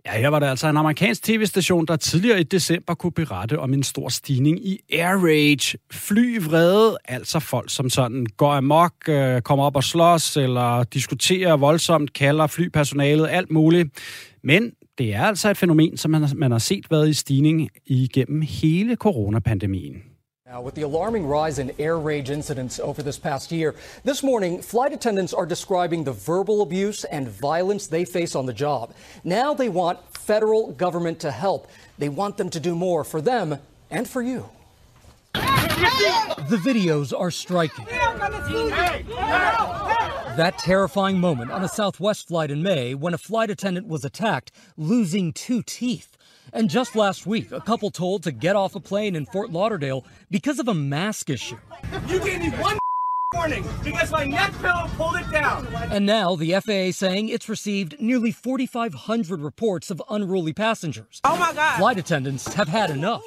Ja, 0.05 0.11
her 0.11 0.27
var 0.27 0.39
det 0.39 0.47
altså 0.47 0.67
en 0.67 0.77
amerikansk 0.77 1.23
tv-station, 1.23 1.85
der 1.85 1.95
tidligere 1.95 2.39
i 2.39 2.43
december 2.43 2.93
kunne 2.93 3.11
berette 3.11 3.59
om 3.59 3.73
en 3.73 3.83
stor 3.83 4.09
stigning 4.09 4.67
i 4.67 4.79
air 4.91 5.25
rage. 5.25 5.77
Flyvrede, 5.91 6.97
altså 7.05 7.39
folk 7.39 7.69
som 7.69 7.89
sådan 7.89 8.25
går 8.37 8.51
amok, 8.51 8.93
øh, 9.07 9.41
kommer 9.41 9.65
op 9.65 9.75
og 9.75 9.83
slås 9.83 10.37
eller 10.37 10.83
diskuterer 10.83 11.57
voldsomt, 11.57 12.13
kalder 12.13 12.47
flypersonalet, 12.47 13.27
alt 13.29 13.51
muligt. 13.51 13.89
Men 14.43 14.71
det 14.97 15.13
er 15.13 15.23
altså 15.23 15.49
et 15.49 15.57
fænomen, 15.57 15.97
som 15.97 16.11
man, 16.11 16.29
man 16.35 16.51
har 16.51 16.59
set 16.59 16.91
været 16.91 17.09
i 17.09 17.13
stigning 17.13 17.69
igennem 17.85 18.41
hele 18.41 18.95
coronapandemien. 18.95 20.08
Now, 20.49 20.61
with 20.61 20.73
the 20.73 20.81
alarming 20.81 21.27
rise 21.27 21.59
in 21.59 21.71
air 21.77 21.99
rage 21.99 22.31
incidents 22.31 22.79
over 22.79 23.03
this 23.03 23.19
past 23.19 23.51
year, 23.51 23.75
this 24.03 24.23
morning, 24.23 24.63
flight 24.63 24.91
attendants 24.91 25.31
are 25.31 25.45
describing 25.45 26.03
the 26.03 26.11
verbal 26.11 26.63
abuse 26.63 27.03
and 27.03 27.27
violence 27.27 27.85
they 27.85 28.03
face 28.03 28.33
on 28.33 28.47
the 28.47 28.53
job. 28.53 28.95
Now 29.23 29.53
they 29.53 29.69
want 29.69 29.99
federal 30.17 30.71
government 30.71 31.19
to 31.19 31.29
help. 31.29 31.67
They 31.99 32.09
want 32.09 32.37
them 32.37 32.49
to 32.49 32.59
do 32.59 32.73
more 32.73 33.03
for 33.03 33.21
them 33.21 33.59
and 33.91 34.09
for 34.09 34.23
you. 34.23 34.49
The 35.35 36.59
videos 36.59 37.13
are 37.15 37.29
striking. 37.29 37.85
That 40.35 40.57
terrifying 40.57 41.19
moment 41.19 41.51
on 41.51 41.63
a 41.63 41.67
Southwest 41.67 42.27
flight 42.27 42.49
in 42.49 42.63
May 42.63 42.95
when 42.95 43.13
a 43.13 43.19
flight 43.19 43.51
attendant 43.51 43.85
was 43.85 44.03
attacked, 44.03 44.51
losing 44.77 45.31
two 45.31 45.61
teeth. 45.61 46.17
And 46.53 46.69
just 46.69 46.95
last 46.95 47.25
week, 47.25 47.51
a 47.51 47.61
couple 47.61 47.91
told 47.91 48.23
to 48.23 48.31
get 48.31 48.55
off 48.55 48.75
a 48.75 48.79
plane 48.79 49.15
in 49.15 49.25
Fort 49.25 49.51
Lauderdale 49.51 50.05
because 50.29 50.59
of 50.59 50.67
a 50.67 50.73
mask 50.73 51.29
issue. 51.29 51.57
You 52.07 52.19
gave 52.19 52.39
me 52.41 52.49
one 52.51 52.77
warning 53.33 53.65
because 53.83 54.11
my 54.11 54.25
neck 54.25 54.51
pillow 54.61 54.89
pulled 54.97 55.15
it 55.15 55.31
down. 55.31 55.67
And 55.91 56.05
now 56.05 56.35
the 56.35 56.53
FAA 56.53 56.91
saying 56.91 57.29
it's 57.29 57.47
received 57.47 57.99
nearly 57.99 58.31
4,500 58.31 59.41
reports 59.41 59.91
of 59.91 60.01
unruly 60.09 60.53
passengers. 60.53 61.21
Oh 61.23 61.37
my 61.37 61.53
God. 61.53 61.77
Flight 61.77 61.97
attendants 61.97 62.53
have 62.53 62.67
had 62.67 62.89
enough. 62.89 63.23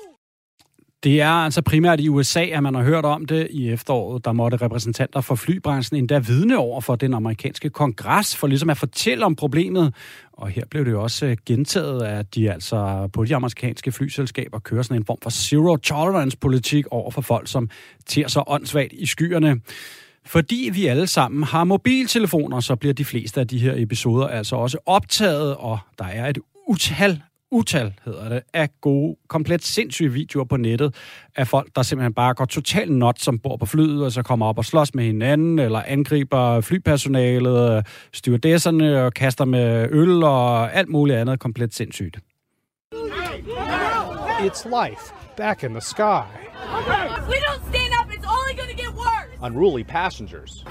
Det 1.05 1.21
er 1.21 1.29
altså 1.29 1.63
primært 1.63 2.01
i 2.01 2.09
USA, 2.09 2.45
at 2.45 2.63
man 2.63 2.75
har 2.75 2.83
hørt 2.83 3.05
om 3.05 3.27
det 3.27 3.49
i 3.51 3.71
efteråret. 3.71 4.25
Der 4.25 4.33
måtte 4.33 4.57
repræsentanter 4.57 5.21
for 5.21 5.35
flybranchen 5.35 5.99
endda 5.99 6.19
vidne 6.19 6.59
over 6.59 6.81
for 6.81 6.97
den 6.97 7.15
amerikanske 7.15 7.71
kongres, 7.71 8.37
for 8.37 8.47
ligesom 8.47 8.71
at 8.71 8.77
fortælle 8.77 9.25
om 9.25 9.37
problemet. 9.37 9.95
Og 10.33 10.49
her 10.49 10.65
blev 10.71 10.85
det 10.85 10.91
jo 10.91 11.03
også 11.03 11.27
øh, 11.27 11.37
gentaget, 11.47 12.03
at 12.03 12.35
de 12.35 12.53
altså 12.53 13.09
på 13.13 13.25
de 13.25 13.37
amerikanske 13.37 13.93
flyselskaber 13.93 14.59
kører 14.59 14.83
sådan 14.83 14.97
en 14.97 15.07
form 15.07 15.19
for 15.23 15.31
zero 15.31 15.77
tolerance 15.77 16.39
politik 16.39 16.87
over 16.91 17.11
for 17.11 17.21
folk, 17.21 17.49
som 17.49 17.71
tager 18.07 18.29
sig 18.29 18.43
åndssvagt 18.47 18.93
i 18.93 19.07
skyerne. 19.07 19.61
Fordi 20.27 20.71
vi 20.73 20.87
alle 20.87 21.07
sammen 21.07 21.43
har 21.43 21.65
mobiltelefoner, 21.65 22.61
så 22.61 22.77
bliver 22.77 22.95
de 22.95 23.05
fleste 23.05 23.41
af 23.41 23.49
de 23.49 23.59
her 23.59 23.75
episoder 23.77 24.27
altså 24.27 24.57
også 24.57 24.79
optaget, 24.87 25.57
og 25.57 25.79
der 25.99 26.05
er 26.05 26.29
et 26.29 26.39
utal 26.69 27.23
utal, 27.53 27.95
hedder 28.05 28.29
det, 28.29 28.43
af 28.55 28.69
gode, 28.81 29.17
komplet 29.29 29.65
sindssyge 29.65 30.13
videoer 30.13 30.45
på 30.45 30.57
nettet 30.57 30.95
af 31.37 31.49
folk, 31.49 31.69
der 31.77 31.83
simpelthen 31.83 32.15
bare 32.15 32.35
går 32.35 32.45
totalt 32.45 32.93
not, 32.93 33.21
som 33.21 33.39
bor 33.39 33.57
på 33.57 33.67
flyet, 33.67 34.05
og 34.05 34.13
så 34.13 34.23
kommer 34.23 34.47
op 34.47 34.59
og 34.59 34.65
slås 34.65 34.95
med 34.95 35.05
hinanden, 35.05 35.59
eller 35.59 35.83
angriber 35.87 36.61
flypersonalet, 36.61 37.87
stewardesserne, 38.13 39.05
og 39.05 39.15
kaster 39.15 39.45
med 39.45 39.89
øl 39.91 40.23
og 40.23 40.75
alt 40.75 40.89
muligt 40.89 41.19
andet 41.19 41.41
komplet 41.41 41.75
sindssygt. 41.75 42.19
It's 44.41 44.65
life 44.65 45.13
back 45.37 45.63
in 45.63 45.71
the 45.71 45.81
sky. 45.81 46.25
If 47.19 47.29
we 47.29 47.39
don't 47.49 47.63
stand 47.71 47.93
up, 48.01 48.09
it's 48.17 48.27
only 48.37 48.55
gonna 48.61 48.77
get 48.83 48.93
worse. 48.95 49.39
Unruly 49.43 49.85
passengers. 49.85 50.65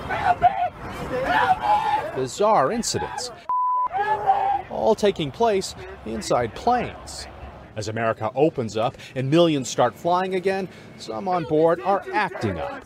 Bizarre 2.16 2.74
incidents. 2.74 3.32
All 4.82 4.96
taking 4.96 5.30
place 5.30 5.76
inside 6.08 6.56
planes. 6.56 7.28
As 7.76 7.88
America 7.88 8.32
opens 8.34 8.76
up 8.76 8.98
and 9.14 9.30
millions 9.30 9.70
start 9.70 9.96
flying 9.96 10.34
again, 10.34 10.68
some 10.98 11.28
on 11.28 11.44
board 11.44 11.80
are 11.82 12.04
acting 12.12 12.60
up. 12.60 12.84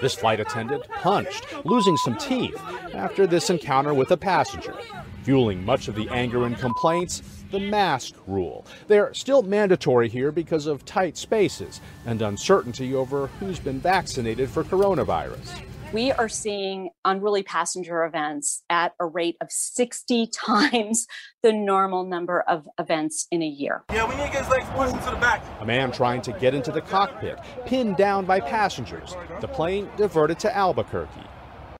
This 0.00 0.16
flight 0.16 0.40
attendant 0.40 0.82
punched, 0.88 1.46
losing 1.64 1.96
some 1.98 2.18
teeth 2.18 2.60
after 2.92 3.24
this 3.24 3.50
encounter 3.50 3.94
with 3.94 4.10
a 4.10 4.16
passenger. 4.16 4.74
Fueling 5.22 5.64
much 5.64 5.86
of 5.86 5.94
the 5.94 6.08
anger 6.08 6.44
and 6.44 6.58
complaints, 6.58 7.22
the 7.52 7.60
mask 7.60 8.14
rule. 8.26 8.66
They're 8.88 9.14
still 9.14 9.42
mandatory 9.42 10.08
here 10.08 10.32
because 10.32 10.66
of 10.66 10.84
tight 10.84 11.16
spaces 11.16 11.80
and 12.04 12.20
uncertainty 12.20 12.96
over 12.96 13.28
who's 13.38 13.60
been 13.60 13.78
vaccinated 13.78 14.50
for 14.50 14.64
coronavirus. 14.64 15.62
We 15.92 16.12
are 16.12 16.28
seeing 16.28 16.90
unruly 17.04 17.42
passenger 17.42 18.04
events 18.04 18.62
at 18.70 18.94
a 19.00 19.06
rate 19.06 19.36
of 19.40 19.50
60 19.50 20.26
times 20.32 21.06
the 21.42 21.52
normal 21.52 22.04
number 22.04 22.42
of 22.42 22.68
events 22.78 23.26
in 23.30 23.42
a 23.42 23.46
year. 23.46 23.84
Yeah, 23.90 24.08
we 24.08 24.16
need 24.16 24.26
to 24.26 24.32
get 24.32 24.44
his 24.44 24.50
legs 24.50 24.66
pushed 24.74 24.94
into 24.94 25.10
the 25.10 25.16
back. 25.16 25.44
A 25.60 25.66
man 25.66 25.90
trying 25.90 26.22
to 26.22 26.32
get 26.32 26.54
into 26.54 26.70
the 26.70 26.80
cockpit, 26.80 27.38
pinned 27.66 27.96
down 27.96 28.24
by 28.24 28.40
passengers. 28.40 29.16
The 29.40 29.48
plane 29.48 29.88
diverted 29.96 30.38
to 30.40 30.56
Albuquerque. 30.56 31.26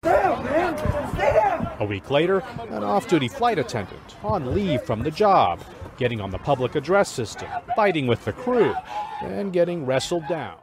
A 0.02 1.86
week 1.88 2.10
later, 2.10 2.42
an 2.70 2.82
off 2.82 3.08
duty 3.08 3.28
flight 3.28 3.58
attendant 3.58 4.16
on 4.22 4.54
leave 4.54 4.82
from 4.82 5.02
the 5.02 5.10
job, 5.10 5.60
getting 5.96 6.20
on 6.20 6.30
the 6.30 6.38
public 6.38 6.74
address 6.74 7.08
system, 7.10 7.48
fighting 7.74 8.06
with 8.06 8.24
the 8.24 8.32
crew, 8.32 8.74
and 9.22 9.52
getting 9.52 9.86
wrestled 9.86 10.26
down. 10.28 10.58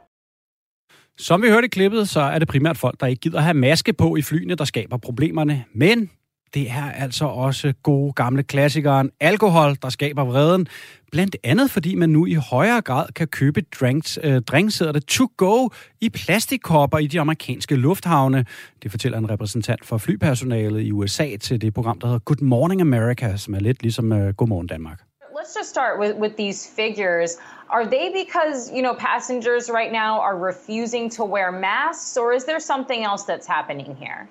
Som 1.18 1.42
vi 1.42 1.48
hørte 1.48 1.64
i 1.64 1.68
klippet, 1.68 2.08
så 2.08 2.20
er 2.20 2.38
det 2.38 2.48
primært 2.48 2.78
folk, 2.78 3.00
der 3.00 3.06
ikke 3.06 3.20
gider 3.20 3.40
have 3.40 3.54
maske 3.54 3.92
på 3.92 4.16
i 4.16 4.22
flyene, 4.22 4.54
der 4.54 4.64
skaber 4.64 4.96
problemerne. 4.96 5.64
Men 5.74 6.10
det 6.54 6.70
er 6.70 6.92
altså 6.92 7.24
også 7.24 7.72
gode 7.82 8.12
gamle 8.12 8.42
klassikeren 8.42 9.10
alkohol, 9.20 9.76
der 9.82 9.88
skaber 9.88 10.24
vreden. 10.24 10.68
Blandt 11.12 11.36
andet 11.44 11.70
fordi 11.70 11.94
man 11.94 12.10
nu 12.10 12.26
i 12.26 12.34
højere 12.34 12.80
grad 12.80 13.06
kan 13.16 13.26
købe 13.26 13.60
drinks, 13.80 14.18
øh, 14.22 14.42
drinks 14.42 14.78
det, 14.78 15.06
to 15.06 15.26
go 15.36 15.68
i 16.00 16.08
plastikkopper 16.08 16.98
i 16.98 17.06
de 17.06 17.20
amerikanske 17.20 17.76
lufthavne. 17.76 18.44
Det 18.82 18.90
fortæller 18.90 19.18
en 19.18 19.30
repræsentant 19.30 19.86
for 19.86 19.98
flypersonalet 19.98 20.80
i 20.80 20.92
USA 20.92 21.36
til 21.36 21.60
det 21.60 21.74
program, 21.74 21.98
der 22.00 22.06
hedder 22.06 22.20
Good 22.20 22.42
Morning 22.42 22.80
America, 22.80 23.36
som 23.36 23.54
er 23.54 23.60
lidt 23.60 23.82
ligesom 23.82 24.12
øh, 24.12 24.34
Godmorgen 24.34 24.66
Danmark. 24.66 25.02
Let's 25.38 25.54
just 25.60 25.70
start 25.70 26.00
with, 26.00 26.14
with 26.20 26.34
these 26.34 26.68
figures. 26.76 27.30
Are 27.70 27.86
they 27.86 28.10
because, 28.10 28.72
you 28.72 28.80
know, 28.82 28.94
passengers 28.94 29.68
right 29.68 29.92
now 29.92 30.20
are 30.20 30.36
refusing 30.36 31.10
to 31.10 31.24
wear 31.24 31.52
masks 31.52 32.16
or 32.16 32.32
is 32.32 32.44
there 32.44 32.60
something 32.60 33.04
else 33.04 33.24
that's 33.24 33.46
happening 33.46 33.94
here? 33.96 34.28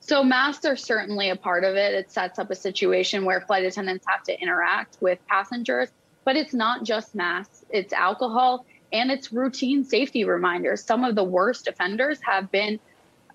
So 0.00 0.22
masks 0.22 0.64
are 0.64 0.76
certainly 0.76 1.30
a 1.30 1.36
part 1.36 1.64
of 1.64 1.76
it. 1.76 1.94
It 1.94 2.10
sets 2.10 2.38
up 2.38 2.50
a 2.50 2.54
situation 2.54 3.24
where 3.24 3.40
flight 3.40 3.64
attendants 3.64 4.04
have 4.08 4.22
to 4.24 4.38
interact 4.38 4.98
with 5.00 5.24
passengers, 5.26 5.90
but 6.24 6.36
it's 6.36 6.52
not 6.52 6.84
just 6.84 7.14
masks, 7.14 7.64
it's 7.70 7.92
alcohol 7.92 8.66
and 8.92 9.10
it's 9.10 9.32
routine 9.32 9.84
safety 9.84 10.24
reminders. 10.24 10.84
Some 10.84 11.04
of 11.04 11.14
the 11.14 11.24
worst 11.24 11.66
offenders 11.66 12.20
have 12.22 12.50
been 12.50 12.78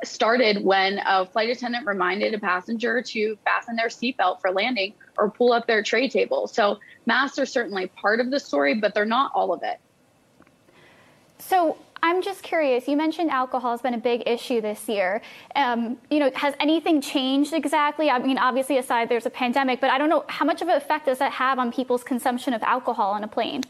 started 0.03 0.63
when 0.63 0.99
a 1.05 1.25
flight 1.25 1.49
attendant 1.49 1.85
reminded 1.85 2.33
a 2.33 2.39
passenger 2.39 3.01
to 3.01 3.37
fasten 3.43 3.75
their 3.75 3.87
seatbelt 3.87 4.41
for 4.41 4.51
landing 4.51 4.93
or 5.17 5.29
pull 5.29 5.53
up 5.53 5.67
their 5.67 5.81
tray 5.81 6.07
table. 6.07 6.47
So 6.47 6.79
masks 7.05 7.39
are 7.39 7.45
certainly 7.45 7.87
part 7.87 8.19
of 8.19 8.31
the 8.31 8.39
story, 8.39 8.75
but 8.75 8.93
they're 8.93 9.05
not 9.05 9.31
all 9.33 9.53
of 9.53 9.63
it. 9.63 9.79
So 11.39 11.77
I'm 12.03 12.21
just 12.21 12.43
curious. 12.43 12.87
You 12.87 12.95
mentioned 12.95 13.31
alcohol 13.31 13.71
has 13.71 13.81
been 13.81 13.93
a 13.93 13.99
big 13.99 14.23
issue 14.27 14.61
this 14.61 14.87
year. 14.87 15.21
Um, 15.55 15.97
you 16.09 16.19
know, 16.19 16.31
has 16.35 16.53
anything 16.59 17.01
changed 17.01 17.53
exactly? 17.53 18.09
I 18.09 18.19
mean, 18.19 18.37
obviously, 18.37 18.77
aside 18.77 19.09
there's 19.09 19.25
a 19.25 19.31
pandemic, 19.31 19.81
but 19.81 19.89
I 19.89 19.97
don't 19.97 20.09
know 20.09 20.23
how 20.27 20.45
much 20.45 20.61
of 20.61 20.67
an 20.67 20.75
effect 20.75 21.07
does 21.07 21.17
that 21.19 21.31
have 21.33 21.59
on 21.59 21.71
people's 21.71 22.03
consumption 22.03 22.53
of 22.53 22.61
alcohol 22.63 23.11
on 23.11 23.23
a 23.23 23.27
plane. 23.27 23.63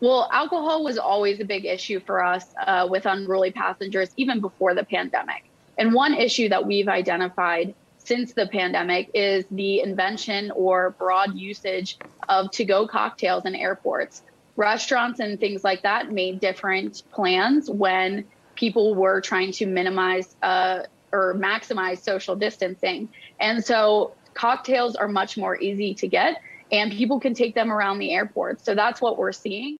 Well, 0.00 0.28
alcohol 0.30 0.84
was 0.84 0.98
always 0.98 1.40
a 1.40 1.44
big 1.44 1.64
issue 1.64 2.00
for 2.00 2.22
us 2.22 2.44
uh, 2.66 2.86
with 2.90 3.06
unruly 3.06 3.50
passengers, 3.50 4.10
even 4.16 4.40
before 4.40 4.74
the 4.74 4.84
pandemic. 4.84 5.44
And 5.78 5.94
one 5.94 6.14
issue 6.14 6.48
that 6.50 6.66
we've 6.66 6.88
identified 6.88 7.74
since 7.98 8.32
the 8.34 8.46
pandemic 8.46 9.10
is 9.14 9.44
the 9.50 9.80
invention 9.80 10.50
or 10.52 10.90
broad 10.90 11.34
usage 11.34 11.98
of 12.28 12.50
to 12.52 12.64
go 12.64 12.86
cocktails 12.86 13.44
in 13.46 13.54
airports. 13.54 14.22
Restaurants 14.56 15.18
and 15.18 15.40
things 15.40 15.64
like 15.64 15.82
that 15.82 16.12
made 16.12 16.40
different 16.40 17.02
plans 17.10 17.70
when 17.70 18.24
people 18.54 18.94
were 18.94 19.20
trying 19.20 19.52
to 19.52 19.66
minimize 19.66 20.36
uh, 20.42 20.80
or 21.12 21.34
maximize 21.34 21.98
social 21.98 22.36
distancing. 22.36 23.08
And 23.40 23.64
so 23.64 24.14
cocktails 24.34 24.94
are 24.96 25.08
much 25.08 25.36
more 25.36 25.58
easy 25.58 25.94
to 25.94 26.08
get, 26.08 26.40
and 26.70 26.92
people 26.92 27.18
can 27.18 27.34
take 27.34 27.54
them 27.54 27.72
around 27.72 27.98
the 27.98 28.12
airport. 28.12 28.64
So 28.64 28.74
that's 28.74 29.00
what 29.00 29.18
we're 29.18 29.32
seeing. 29.32 29.76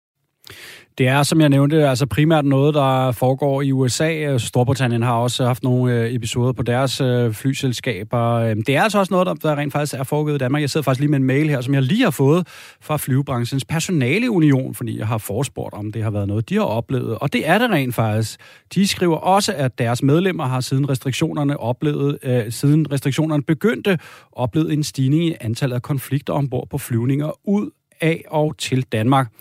Det 0.97 1.07
er, 1.07 1.23
som 1.23 1.41
jeg 1.41 1.49
nævnte, 1.49 1.89
altså 1.89 2.05
primært 2.05 2.45
noget, 2.45 2.73
der 2.73 3.11
foregår 3.11 3.61
i 3.61 3.71
USA. 3.71 4.37
Storbritannien 4.37 5.01
har 5.01 5.13
også 5.13 5.45
haft 5.45 5.63
nogle 5.63 5.93
øh, 5.93 6.13
episoder 6.13 6.51
på 6.53 6.63
deres 6.63 7.01
øh, 7.01 7.33
flyselskaber. 7.33 8.33
Øhm, 8.33 8.61
det 8.63 8.75
er 8.75 8.81
altså 8.81 8.99
også 8.99 9.13
noget, 9.13 9.43
der 9.43 9.57
rent 9.57 9.73
faktisk 9.73 9.93
er 9.93 10.03
foregået 10.03 10.35
i 10.35 10.37
Danmark. 10.37 10.61
Jeg 10.61 10.69
sidder 10.69 10.83
faktisk 10.83 10.99
lige 10.99 11.11
med 11.11 11.19
en 11.19 11.25
mail 11.25 11.49
her, 11.49 11.61
som 11.61 11.73
jeg 11.73 11.81
lige 11.81 12.03
har 12.03 12.11
fået 12.11 12.47
fra 12.81 12.97
flybranchens 12.97 13.65
personaleunion, 13.65 14.75
fordi 14.75 14.99
jeg 14.99 15.07
har 15.07 15.17
forespurgt, 15.17 15.73
om 15.73 15.91
det 15.91 16.03
har 16.03 16.11
været 16.11 16.27
noget, 16.27 16.49
de 16.49 16.55
har 16.55 16.61
oplevet. 16.61 17.17
Og 17.17 17.33
det 17.33 17.49
er 17.49 17.57
det 17.57 17.69
rent 17.69 17.95
faktisk. 17.95 18.39
De 18.73 18.87
skriver 18.87 19.17
også, 19.17 19.53
at 19.53 19.77
deres 19.77 20.03
medlemmer 20.03 20.45
har 20.45 20.61
siden 20.61 20.89
restriktionerne 20.89 21.59
oplevet, 21.59 22.17
øh, 22.23 22.51
siden 22.51 22.91
restriktionerne 22.91 23.43
begyndte, 23.43 23.99
oplevet 24.31 24.73
en 24.73 24.83
stigning 24.83 25.23
i 25.23 25.35
antallet 25.41 25.75
af 25.75 25.81
konflikter 25.81 26.33
ombord 26.33 26.67
på 26.69 26.77
flyvninger 26.77 27.31
ud 27.47 27.69
af 28.01 28.23
og 28.27 28.57
til 28.57 28.81
Danmark. 28.81 29.31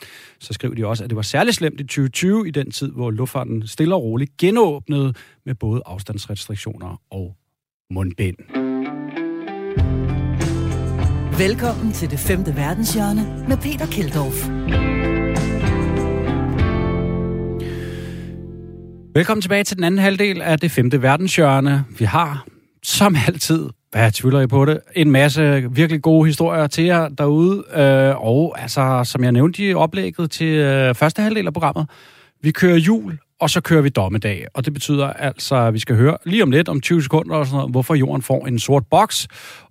Så 0.41 0.53
skrev 0.53 0.77
de 0.77 0.87
også, 0.87 1.05
at 1.05 1.11
det 1.11 1.17
var 1.17 1.23
særligt 1.23 1.57
slemt 1.57 1.81
i 1.81 1.85
2020, 1.85 2.49
i 2.49 2.51
den 2.51 2.71
tid, 2.71 2.93
hvor 2.93 3.11
luftfarten 3.11 3.67
stille 3.67 3.95
og 3.95 4.03
roligt 4.03 4.37
genåbnede 4.37 5.15
med 5.47 5.55
både 5.55 5.83
afstandsrestriktioner 5.87 7.01
og 7.11 7.37
mundbind. 7.91 8.37
Velkommen 11.39 11.93
til 11.93 12.11
det 12.11 12.19
femte 12.19 12.57
verdenshjørne 12.57 13.45
med 13.49 13.57
Peter 13.57 13.87
Keldorf. 13.87 14.49
Velkommen 19.15 19.43
tilbage 19.43 19.65
til 19.65 19.77
den 19.77 19.85
anden 19.85 19.99
halvdel 19.99 20.43
af 20.43 20.59
det 20.59 20.71
femte 20.71 21.03
verdenshjørne. 21.03 21.85
Vi 21.99 22.05
har, 22.05 22.47
som 22.83 23.17
altid, 23.27 23.69
hvad 23.97 24.13
tvivler 24.13 24.41
I 24.41 24.47
på 24.47 24.65
det? 24.65 24.81
En 24.95 25.11
masse 25.11 25.69
virkelig 25.71 26.03
gode 26.03 26.27
historier 26.27 26.67
til 26.67 26.85
jer 26.85 27.09
derude. 27.09 27.65
Øh, 27.75 28.25
og 28.25 28.63
altså, 28.63 29.01
som 29.05 29.25
jeg 29.25 29.33
nævnte 29.33 29.63
i 29.63 29.75
oplægget 29.75 30.31
til 30.31 30.47
øh, 30.47 30.95
første 30.95 31.23
halvdel 31.23 31.47
af 31.47 31.53
programmet, 31.53 31.89
vi 32.43 32.51
kører 32.51 32.77
jul, 32.77 33.19
og 33.41 33.51
så 33.51 33.61
kører 33.61 33.83
vi 33.83 33.89
dommedag. 33.89 34.47
Og 34.55 34.65
det 34.65 34.73
betyder 34.73 35.07
altså, 35.07 35.57
at 35.57 35.75
vi 35.75 35.79
skal 35.79 35.97
høre 35.97 36.17
lige 36.25 36.43
om 36.43 36.51
lidt, 36.51 36.69
om 36.69 36.81
20 36.81 37.03
sekunder, 37.03 37.37
og 37.37 37.47
sådan 37.47 37.57
noget, 37.57 37.71
hvorfor 37.71 37.95
jorden 37.95 38.23
får 38.23 38.47
en 38.47 38.59
sort 38.59 38.87
boks. 38.91 39.29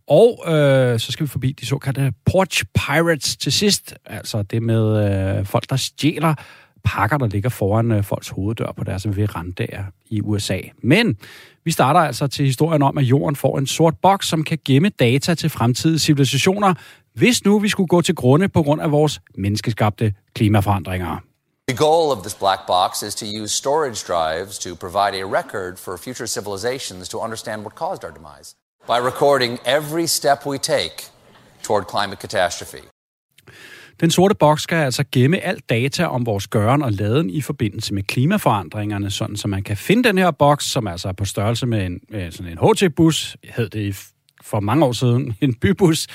Og 0.08 0.44
øh, 0.48 1.00
så 1.00 1.12
skal 1.12 1.26
vi 1.26 1.30
forbi 1.30 1.52
de 1.52 1.66
såkaldte 1.66 2.14
Porch 2.26 2.64
Pirates 2.76 3.38
til 3.38 3.52
sidst. 3.52 3.96
Altså 4.06 4.42
det 4.42 4.64
med 4.64 5.38
øh, 5.40 5.46
folk, 5.46 5.70
der 5.70 5.76
stjæler 5.76 6.34
pakker, 6.86 7.17
der 7.17 7.28
ligger 7.28 7.50
foran 7.50 7.91
øh, 7.91 8.04
folks 8.04 8.30
hoveddør 8.30 8.71
på 8.78 8.84
deres 8.84 9.17
verandaer 9.17 9.84
i 10.10 10.21
USA. 10.21 10.60
Men 10.84 11.17
vi 11.65 11.71
starter 11.71 12.00
altså 12.00 12.28
til 12.28 12.45
historien 12.45 12.82
om, 12.82 12.98
at 12.98 13.04
jorden 13.04 13.36
får 13.36 13.58
en 13.58 13.67
sort 13.67 13.93
boks, 14.02 14.28
som 14.28 14.43
kan 14.43 14.58
gemme 14.65 14.89
data 14.89 15.36
til 15.36 15.50
fremtidige 15.50 16.00
civilisationer, 16.00 16.74
hvis 17.13 17.45
nu 17.45 17.60
vi 17.60 17.69
skulle 17.69 17.88
gå 17.88 18.02
til 18.02 18.15
grunde 18.15 18.50
på 18.50 18.63
grund 18.63 18.82
af 18.82 18.91
vores 18.91 19.21
menneskeskabte 19.38 20.13
klimaforandringer. 20.34 21.17
The 21.67 21.78
goal 21.78 22.12
of 22.17 22.21
this 22.24 22.36
black 22.36 22.67
box 22.67 23.02
is 23.04 23.15
to 23.15 23.26
use 23.26 23.52
storage 23.56 24.04
drives 24.08 24.60
to 24.60 24.76
provide 24.76 25.13
a 25.21 25.26
record 25.39 25.80
for 25.80 25.98
future 25.98 26.28
civilizations 26.28 27.10
to 27.10 27.17
understand 27.19 27.62
what 27.62 27.76
caused 27.76 28.04
our 28.04 28.13
demise 28.19 28.56
by 28.88 29.00
recording 29.12 29.60
every 29.65 30.08
step 30.08 30.45
we 30.45 30.58
take 30.58 30.95
toward 31.63 31.84
climate 31.88 32.19
catastrophe. 32.19 32.84
Den 34.00 34.12
sorte 34.12 34.36
boks 34.36 34.62
skal 34.62 34.76
altså 34.76 35.04
gemme 35.12 35.40
alt 35.40 35.70
data 35.70 36.06
om 36.06 36.26
vores 36.26 36.48
gøren 36.48 36.82
og 36.82 36.92
laden 36.92 37.30
i 37.30 37.42
forbindelse 37.42 37.94
med 37.94 38.04
klimaforandringerne, 38.04 39.12
sådan 39.12 39.36
så 39.36 39.48
man 39.48 39.64
kan 39.64 39.78
finde 39.78 40.04
den 40.04 40.18
her 40.18 40.32
boks, 40.32 40.66
som 40.66 40.88
altså 40.88 41.08
er 41.08 41.14
på 41.14 41.26
størrelse 41.26 41.66
med 41.66 41.86
en, 41.86 42.02
sådan 42.32 42.52
en 42.52 42.58
HT-bus, 42.58 43.38
hed 43.44 43.70
det 43.70 44.12
for 44.42 44.60
mange 44.60 44.86
år 44.86 44.92
siden, 44.92 45.34
en 45.42 45.54
bybus, 45.54 46.08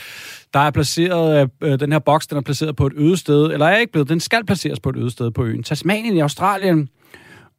der 0.54 0.60
er 0.60 0.70
placeret, 0.70 1.50
øh, 1.62 1.80
den 1.80 1.92
her 1.92 1.98
boks, 1.98 2.26
den 2.26 2.38
er 2.38 2.42
placeret 2.42 2.76
på 2.76 2.86
et 2.86 2.92
øde 2.96 3.16
sted, 3.16 3.52
eller 3.52 3.66
er 3.66 3.76
ikke 3.76 3.92
blevet, 3.92 4.08
den 4.08 4.20
skal 4.20 4.44
placeres 4.46 4.80
på 4.80 4.90
et 4.90 4.96
øde 4.96 5.10
sted 5.10 5.30
på 5.30 5.44
øen 5.44 5.62
Tasmanien 5.62 6.16
i 6.16 6.20
Australien. 6.20 6.88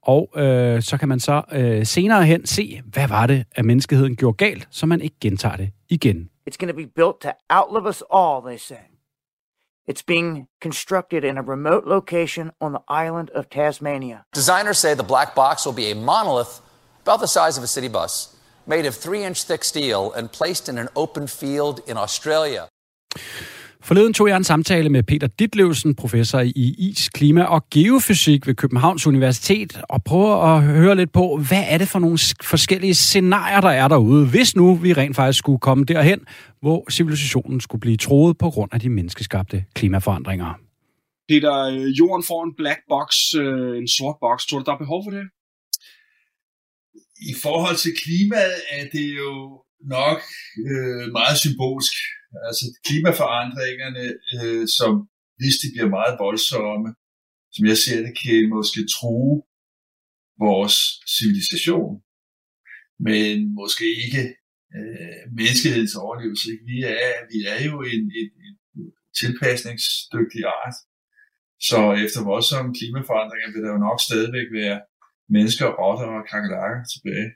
Og 0.02 0.30
øh, 0.36 0.82
så 0.82 0.98
kan 0.98 1.10
man 1.10 1.20
så 1.20 1.42
øh, 1.52 1.86
senere 1.86 2.26
hen 2.26 2.46
se, 2.46 2.82
hvad 2.86 3.08
var 3.08 3.28
det, 3.28 3.46
at 3.52 3.66
menneskeheden 3.66 4.16
gjorde 4.16 4.38
galt, 4.38 4.68
så 4.72 4.86
man 4.86 5.02
ikke 5.02 5.16
gentager 5.22 5.56
det 5.56 5.70
igen. 5.90 6.30
It's 6.50 6.58
going 6.60 6.70
to 6.70 6.78
be 6.78 6.88
built 6.96 7.16
to 7.22 7.30
outlive 7.50 7.90
us 7.90 8.04
all, 8.14 8.42
they 8.46 8.58
say. 8.58 8.91
It's 9.88 10.04
being 10.04 10.48
constructed 10.60 11.24
in 11.24 11.38
a 11.38 11.42
remote 11.42 11.86
location 11.86 12.52
on 12.62 12.74
the 12.74 12.82
island 12.88 13.32
of 13.32 13.50
Tasmania. 13.50 14.26
Designers 14.32 14.78
say 14.78 14.94
the 14.94 15.04
black 15.04 15.34
box 15.34 15.66
will 15.66 15.74
be 15.74 15.90
a 15.90 15.96
monolith 15.96 16.62
about 17.02 17.20
the 17.20 17.28
size 17.28 17.58
of 17.58 17.64
a 17.64 17.68
city 17.68 17.88
bus, 17.88 18.36
made 18.68 18.86
of 18.86 18.96
three 18.96 19.24
inch 19.24 19.44
thick 19.44 19.64
steel 19.64 20.12
and 20.14 20.32
placed 20.32 20.70
in 20.70 20.78
an 20.78 20.88
open 20.96 21.26
field 21.26 21.82
in 21.88 21.98
Australia. 21.98 22.70
Forleden 23.84 24.14
tog 24.14 24.28
jeg 24.28 24.38
en 24.38 24.44
samtale 24.44 24.90
med 24.90 25.04
Peter 25.04 25.28
Ditlevsen, 25.28 25.96
professor 25.96 26.40
i 26.40 26.76
is, 26.78 27.10
klima 27.10 27.44
og 27.44 27.70
geofysik 27.70 28.48
ved 28.48 28.56
Københavns 28.56 29.08
Universitet, 29.08 29.82
og 29.90 30.04
prøver 30.04 30.36
at 30.36 30.64
høre 30.64 30.96
lidt 30.96 31.12
på, 31.12 31.38
hvad 31.48 31.64
er 31.68 31.78
det 31.78 31.88
for 31.88 32.00
nogle 32.00 32.20
forskellige 32.44 32.96
scenarier, 32.96 33.62
der 33.62 33.70
er 33.70 33.88
derude, 33.88 34.30
hvis 34.30 34.56
nu 34.56 34.76
vi 34.76 34.94
rent 34.94 35.16
faktisk 35.16 35.40
skulle 35.40 35.60
komme 35.60 35.84
derhen, 35.86 36.20
hvor 36.62 36.86
civilisationen 36.92 37.62
skulle 37.62 37.80
blive 37.80 37.98
troet 37.98 38.38
på 38.38 38.50
grund 38.50 38.74
af 38.74 38.80
de 38.80 38.90
menneskeskabte 38.90 39.66
klimaforandringer. 39.74 40.54
Peter, 41.30 41.56
øh, 41.74 41.90
jorden 42.00 42.24
får 42.24 42.44
en 42.44 42.54
black 42.58 42.80
box, 42.90 43.08
øh, 43.36 43.78
en 43.78 43.88
sort 43.88 44.16
box. 44.22 44.38
Tror 44.48 44.60
du, 44.60 44.64
der 44.66 44.74
er 44.74 44.78
behov 44.86 45.04
for 45.06 45.12
det? 45.18 45.26
I 47.32 47.34
forhold 47.44 47.78
til 47.84 47.94
klimaet 48.04 48.60
er 48.78 48.86
det 48.96 49.08
jo 49.22 49.32
nok 49.98 50.20
øh, 50.70 51.12
meget 51.12 51.38
symbolsk. 51.44 51.94
Altså 52.48 52.66
klimaforandringerne, 52.86 54.06
øh, 54.36 54.66
som 54.78 54.92
hvis 55.40 55.56
de 55.62 55.68
bliver 55.74 55.90
meget 55.98 56.16
voldsomme, 56.26 56.90
som 57.56 57.64
jeg 57.72 57.78
ser 57.86 58.00
det, 58.06 58.14
kan 58.22 58.50
måske 58.58 58.82
true 58.96 59.36
vores 60.46 60.78
civilisation, 61.16 61.92
men 63.08 63.36
måske 63.62 63.86
ikke 64.06 64.24
øh, 64.78 65.22
menneskehedens 65.38 65.96
overlevelse. 66.04 66.50
Vi 66.70 66.78
er, 67.00 67.12
vi 67.32 67.38
er 67.54 67.60
jo 67.70 67.76
en, 67.94 68.04
en, 68.20 68.30
en 68.48 68.56
tilpasningsdygtig 69.20 70.42
art, 70.60 70.78
så 71.70 71.80
efter 72.06 72.20
voldsomme 72.34 72.70
klimaforandringer 72.80 73.50
vil 73.52 73.64
der 73.64 73.72
jo 73.76 73.86
nok 73.88 74.00
stadigvæk 74.08 74.48
være 74.62 74.80
mennesker, 75.36 75.68
rotter 75.82 76.10
og 76.18 76.24
kakelakker 76.32 76.82
tilbage. 76.94 77.30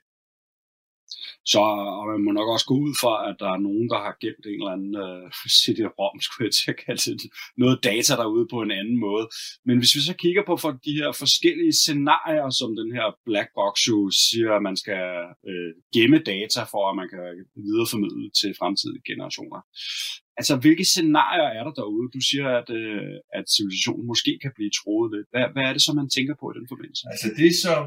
Så 1.53 1.59
og 1.99 2.03
man 2.11 2.21
må 2.25 2.31
nok 2.39 2.49
også 2.55 2.67
gå 2.71 2.75
ud 2.85 2.93
fra, 3.01 3.13
at 3.29 3.35
der 3.41 3.49
er 3.55 3.65
nogen, 3.67 3.87
der 3.93 3.99
har 4.05 4.13
gemt 4.23 4.45
en 4.45 4.59
eller 4.59 4.75
anden 4.77 4.95
øh, 5.05 5.23
uh, 5.43 5.49
CD-ROM, 5.59 6.17
skulle 6.25 6.45
jeg 6.47 6.55
til 6.59 6.69
at 6.73 6.79
kalde 6.85 7.03
det, 7.21 7.29
noget 7.63 7.77
data 7.89 8.13
derude 8.21 8.47
på 8.53 8.57
en 8.65 8.71
anden 8.79 8.97
måde. 9.07 9.25
Men 9.67 9.75
hvis 9.79 9.95
vi 9.95 10.01
så 10.09 10.15
kigger 10.23 10.43
på 10.49 10.53
for 10.63 10.71
de 10.87 10.93
her 10.99 11.09
forskellige 11.23 11.73
scenarier, 11.83 12.49
som 12.59 12.69
den 12.81 12.89
her 12.97 13.07
black 13.27 13.49
box 13.59 13.75
jo 13.89 13.97
siger, 14.25 14.49
at 14.57 14.63
man 14.67 14.77
skal 14.83 15.03
uh, 15.49 15.71
gemme 15.95 16.19
data 16.33 16.61
for, 16.73 16.83
at 16.89 16.95
man 17.01 17.07
kan 17.13 17.23
videreformidle 17.67 18.27
til 18.39 18.49
fremtidige 18.61 19.07
generationer. 19.09 19.59
Altså, 20.39 20.53
hvilke 20.63 20.85
scenarier 20.93 21.49
er 21.57 21.63
der 21.67 21.73
derude? 21.81 22.07
Du 22.15 22.21
siger, 22.29 22.47
at, 22.59 22.67
uh, 22.79 23.15
at 23.37 23.45
civilisationen 23.55 24.05
måske 24.11 24.31
kan 24.43 24.51
blive 24.57 24.71
troet 24.79 25.07
lidt. 25.15 25.27
Hvad, 25.33 25.45
hvad 25.53 25.65
er 25.69 25.73
det, 25.75 25.83
som 25.85 25.95
man 26.01 26.09
tænker 26.15 26.35
på 26.41 26.45
i 26.51 26.55
den 26.59 26.67
forbindelse? 26.71 27.03
Altså, 27.11 27.27
det 27.41 27.51
som 27.65 27.83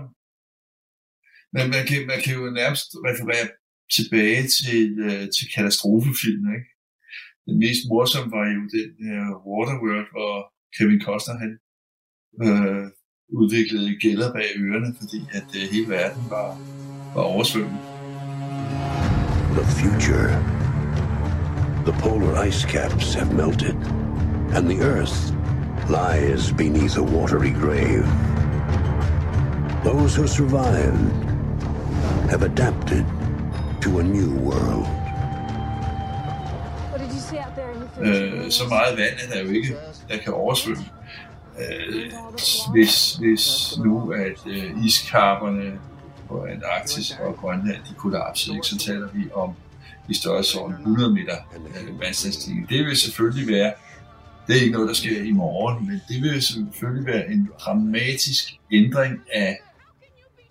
men 1.55 1.65
man 1.75 1.83
kan, 1.89 2.07
man 2.13 2.21
kan 2.25 2.35
jo 2.39 2.45
nærmest 2.61 2.87
referere 3.09 3.47
tilbage 3.97 4.43
til, 4.57 4.99
øh, 5.07 5.25
til 5.37 5.47
katastrofefilm, 5.55 6.45
ikke? 6.57 6.69
Den 7.47 7.59
mest 7.65 7.83
morsomme 7.91 8.31
var 8.37 8.47
jo 8.57 8.63
den 8.77 8.91
øh, 9.11 9.31
Waterworld, 9.49 10.09
hvor 10.15 10.35
Kevin 10.77 11.01
Costner 11.07 11.37
han 11.45 11.53
øh, 12.47 12.87
udviklede 13.41 13.97
gælder 14.05 14.33
bag 14.33 14.49
ørerne, 14.57 14.95
fordi 15.01 15.21
at 15.39 15.49
øh, 15.59 15.63
hele 15.73 15.89
verden 15.89 16.25
var, 16.31 16.49
var 17.15 17.23
oversvømmet. 17.23 17.83
The 19.59 19.67
future. 19.81 20.31
The 21.89 21.95
polar 22.03 22.45
ice 22.49 22.63
caps 22.75 23.15
have 23.15 23.33
melted, 23.33 23.77
and 24.57 24.65
the 24.71 24.79
Earth 24.93 25.17
lies 25.99 26.53
beneath 26.53 26.97
a 26.99 27.03
watery 27.17 27.53
grave. 27.65 28.05
Those 29.85 30.13
who 30.17 30.27
survived 30.27 31.28
have 32.31 32.43
adapted 32.43 33.05
to 33.83 33.99
a 33.99 34.03
new 34.03 34.31
world. 34.47 34.87
Øh, 38.01 38.51
så 38.51 38.65
meget 38.69 38.97
vand 38.97 39.15
er 39.25 39.35
der 39.35 39.43
jo 39.43 39.51
ikke, 39.51 39.77
der 40.09 40.17
kan 40.17 40.33
oversvømme. 40.33 40.85
Øh, 41.59 42.13
hvis, 42.73 43.15
hvis 43.15 43.73
nu 43.85 44.13
at 44.13 44.47
øh, 44.47 44.85
iskarperne 44.85 45.79
på 46.29 46.45
Antarktis 46.45 47.17
og 47.21 47.37
Grønland 47.37 47.77
de 47.77 47.95
kollapsede, 47.97 48.57
ikke, 48.57 48.67
så 48.67 48.79
taler 48.79 49.09
vi 49.15 49.31
om 49.35 49.53
i 50.09 50.15
størrelsesorden 50.15 50.75
100 50.75 51.15
meter 51.15 51.37
øh, 51.57 52.01
vandstandsstigning. 52.01 52.69
Det 52.69 52.87
vil 52.87 52.97
selvfølgelig 52.97 53.55
være, 53.55 53.73
det 54.47 54.57
er 54.57 54.61
ikke 54.61 54.73
noget, 54.73 54.89
der 54.89 54.95
sker 54.95 55.23
i 55.23 55.31
morgen, 55.31 55.87
men 55.87 56.01
det 56.09 56.23
vil 56.23 56.43
selvfølgelig 56.43 57.07
være 57.07 57.31
en 57.31 57.51
dramatisk 57.61 58.55
ændring 58.73 59.21
af 59.35 59.59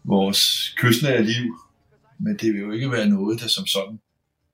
vores 0.08 0.74
kystnære 0.78 1.24
liv, 1.24 1.46
men 2.20 2.38
det 2.38 2.54
vil 2.54 2.62
jo 2.62 2.72
ikke 2.72 2.91
være 2.91 3.10
noget, 3.10 3.39
der 3.41 3.48
som 3.48 3.65
sådan 3.65 4.00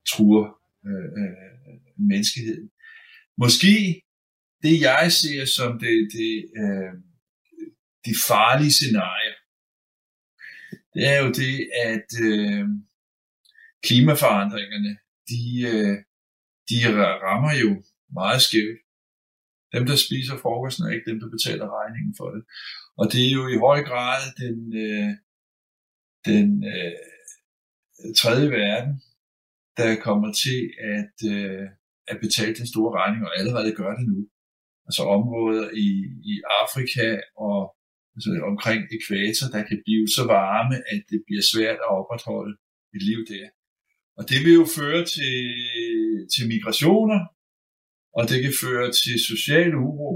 truer 0.08 0.48
øh, 0.86 1.08
øh, 1.20 1.78
menneskeheden. 1.96 2.70
Måske 3.38 4.02
det, 4.62 4.80
jeg 4.80 5.12
ser 5.12 5.44
som 5.44 5.78
det, 5.78 6.08
det, 6.12 6.32
øh, 6.62 6.92
de 8.06 8.14
farlige 8.28 8.72
scenarier, 8.72 9.36
det 10.94 11.02
er 11.12 11.18
jo 11.24 11.30
det, 11.42 11.56
at 11.84 12.08
øh, 12.28 12.64
klimaforandringerne, 13.86 14.92
de, 15.30 15.42
øh, 15.72 15.96
de 16.70 16.76
rammer 17.26 17.52
jo 17.64 17.82
meget 18.12 18.42
skævt. 18.42 18.78
Dem, 19.72 19.86
der 19.86 19.96
spiser 19.96 20.36
frokosten, 20.42 20.86
er 20.86 20.92
ikke 20.92 21.10
dem, 21.10 21.20
der 21.20 21.30
betaler 21.36 21.66
regningen 21.80 22.14
for 22.18 22.30
det. 22.30 22.42
Og 22.98 23.12
det 23.12 23.22
er 23.26 23.32
jo 23.38 23.48
i 23.48 23.56
høj 23.66 23.80
grad 23.90 24.20
den, 24.42 24.56
øh, 24.84 25.10
den 26.30 26.64
øh, 26.74 26.96
tredje 28.20 28.50
verden, 28.50 28.92
der 29.76 30.00
kommer 30.06 30.32
til 30.44 30.60
at, 30.94 31.16
øh, 31.34 31.66
at 32.08 32.16
betale 32.24 32.54
den 32.60 32.66
store 32.66 32.92
regning, 32.98 33.24
og 33.26 33.38
allerede 33.38 33.74
gør 33.80 33.92
det 33.98 34.06
nu. 34.12 34.28
Altså 34.86 35.02
områder 35.16 35.66
i, 35.86 35.88
i 36.32 36.34
Afrika 36.62 37.06
og 37.46 37.58
altså 38.14 38.30
omkring 38.50 38.80
ekvator, 38.96 39.46
der 39.54 39.62
kan 39.68 39.78
blive 39.84 40.06
så 40.16 40.24
varme, 40.36 40.76
at 40.92 41.02
det 41.10 41.20
bliver 41.26 41.44
svært 41.52 41.78
at 41.84 41.92
opretholde 42.00 42.54
et 42.96 43.02
liv 43.10 43.20
der. 43.32 43.46
Og 44.18 44.22
det 44.30 44.38
vil 44.44 44.54
jo 44.60 44.66
føre 44.78 45.02
til, 45.16 45.38
til 46.32 46.44
migrationer, 46.54 47.20
og 48.18 48.22
det 48.30 48.38
kan 48.44 48.54
føre 48.64 48.88
til 49.00 49.16
social 49.30 49.70
uro, 49.88 50.12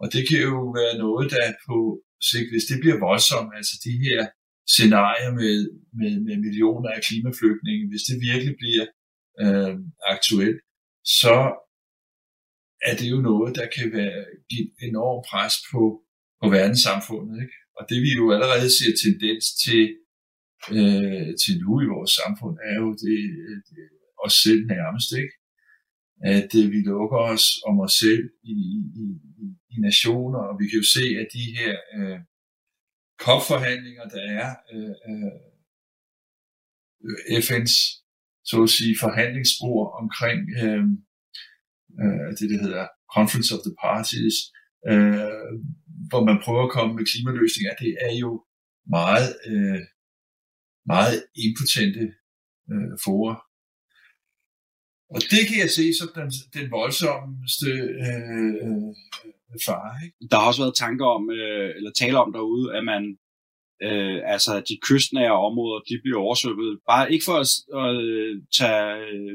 og 0.00 0.06
det 0.12 0.22
kan 0.28 0.40
jo 0.50 0.58
være 0.78 0.94
noget, 1.04 1.26
der 1.34 1.44
på 1.68 1.76
sigt, 2.30 2.48
hvis 2.52 2.68
det 2.70 2.78
bliver 2.82 2.98
voldsomt, 3.08 3.50
altså 3.58 3.74
de 3.86 3.94
her 4.06 4.20
scenarier 4.66 5.32
med, 5.40 5.56
med, 5.98 6.20
med 6.26 6.36
millioner 6.36 6.90
af 6.90 7.02
klimaflygtninge, 7.02 7.88
hvis 7.90 8.02
det 8.08 8.16
virkelig 8.30 8.54
bliver 8.62 8.86
øh, 9.42 9.74
aktuelt, 10.14 10.60
så 11.20 11.36
er 12.88 12.94
det 13.00 13.10
jo 13.10 13.18
noget, 13.30 13.56
der 13.58 13.66
kan 13.76 13.92
være, 13.92 14.24
give 14.50 14.68
enorm 14.88 15.18
pres 15.30 15.54
på, 15.70 15.82
på 16.40 16.46
verdenssamfundet. 16.56 17.36
Ikke? 17.42 17.56
Og 17.78 17.82
det 17.90 17.98
vi 18.06 18.10
jo 18.20 18.24
allerede 18.34 18.70
ser 18.78 18.92
tendens 19.04 19.44
til, 19.64 19.84
øh, 20.76 21.30
til 21.42 21.54
nu 21.64 21.72
i 21.84 21.90
vores 21.94 22.12
samfund, 22.20 22.56
er 22.70 22.76
jo 22.82 22.88
det, 23.04 23.18
det 23.68 23.82
os 24.24 24.34
selv 24.44 24.62
nærmest. 24.74 25.08
Ikke? 25.22 25.34
At 26.36 26.50
øh, 26.60 26.66
vi 26.74 26.80
lukker 26.90 27.20
os 27.32 27.46
om 27.68 27.74
os 27.86 27.94
selv 28.04 28.24
i, 28.52 28.56
i, 29.04 29.08
i, 29.44 29.46
i 29.74 29.76
nationer, 29.88 30.42
og 30.48 30.54
vi 30.60 30.64
kan 30.68 30.78
jo 30.82 30.88
se, 30.96 31.04
at 31.22 31.28
de 31.36 31.44
her 31.58 31.74
øh, 31.96 32.18
COP-forhandlinger, 33.24 34.04
der 34.14 34.22
er 34.38 34.48
øh, 34.72 34.94
øh, 35.08 35.38
FN's 37.46 37.76
så 38.44 38.62
at 38.62 38.70
sige, 38.70 38.96
forhandlingsspor 39.00 39.80
omkring 40.02 40.40
øh, 40.62 40.84
øh, 42.02 42.28
det, 42.38 42.46
der 42.50 42.62
hedder 42.66 42.86
Conference 43.14 43.50
of 43.54 43.60
the 43.66 43.74
Parties, 43.84 44.36
øh, 44.90 45.50
hvor 46.10 46.22
man 46.28 46.38
prøver 46.44 46.64
at 46.66 46.74
komme 46.76 46.92
med 46.94 47.04
klimaløsninger, 47.10 47.74
det 47.82 47.92
er 48.06 48.14
jo 48.24 48.30
meget, 48.96 49.28
øh, 49.50 49.82
meget 50.94 51.16
impotente 51.46 52.04
øh, 52.72 52.92
forer. 53.04 53.36
Og 55.14 55.20
det 55.32 55.42
kan 55.48 55.58
jeg 55.64 55.70
se 55.78 55.84
som 55.98 56.08
den, 56.14 56.28
den 56.56 56.66
voldsomste 56.70 57.70
øh, 58.06 58.52
øh, 58.64 58.90
fare. 59.66 59.92
Ikke? 60.04 60.16
Der 60.30 60.36
har 60.38 60.46
også 60.50 60.62
været 60.64 60.80
tanker 60.84 61.06
om, 61.18 61.30
øh, 61.30 61.68
eller 61.76 61.92
tale 62.00 62.18
om 62.24 62.32
derude, 62.36 62.66
at 62.76 62.84
man 62.92 63.02
øh, 63.86 64.18
altså 64.34 64.52
de 64.68 64.76
kystnære 64.88 65.36
områder, 65.48 65.78
de 65.88 66.00
bliver 66.02 66.20
oversvømmet. 66.26 66.78
Bare 66.92 67.12
ikke 67.12 67.24
for 67.28 67.36
at, 67.44 67.50
at 67.84 67.94
tage 68.58 68.88
øh, 69.12 69.32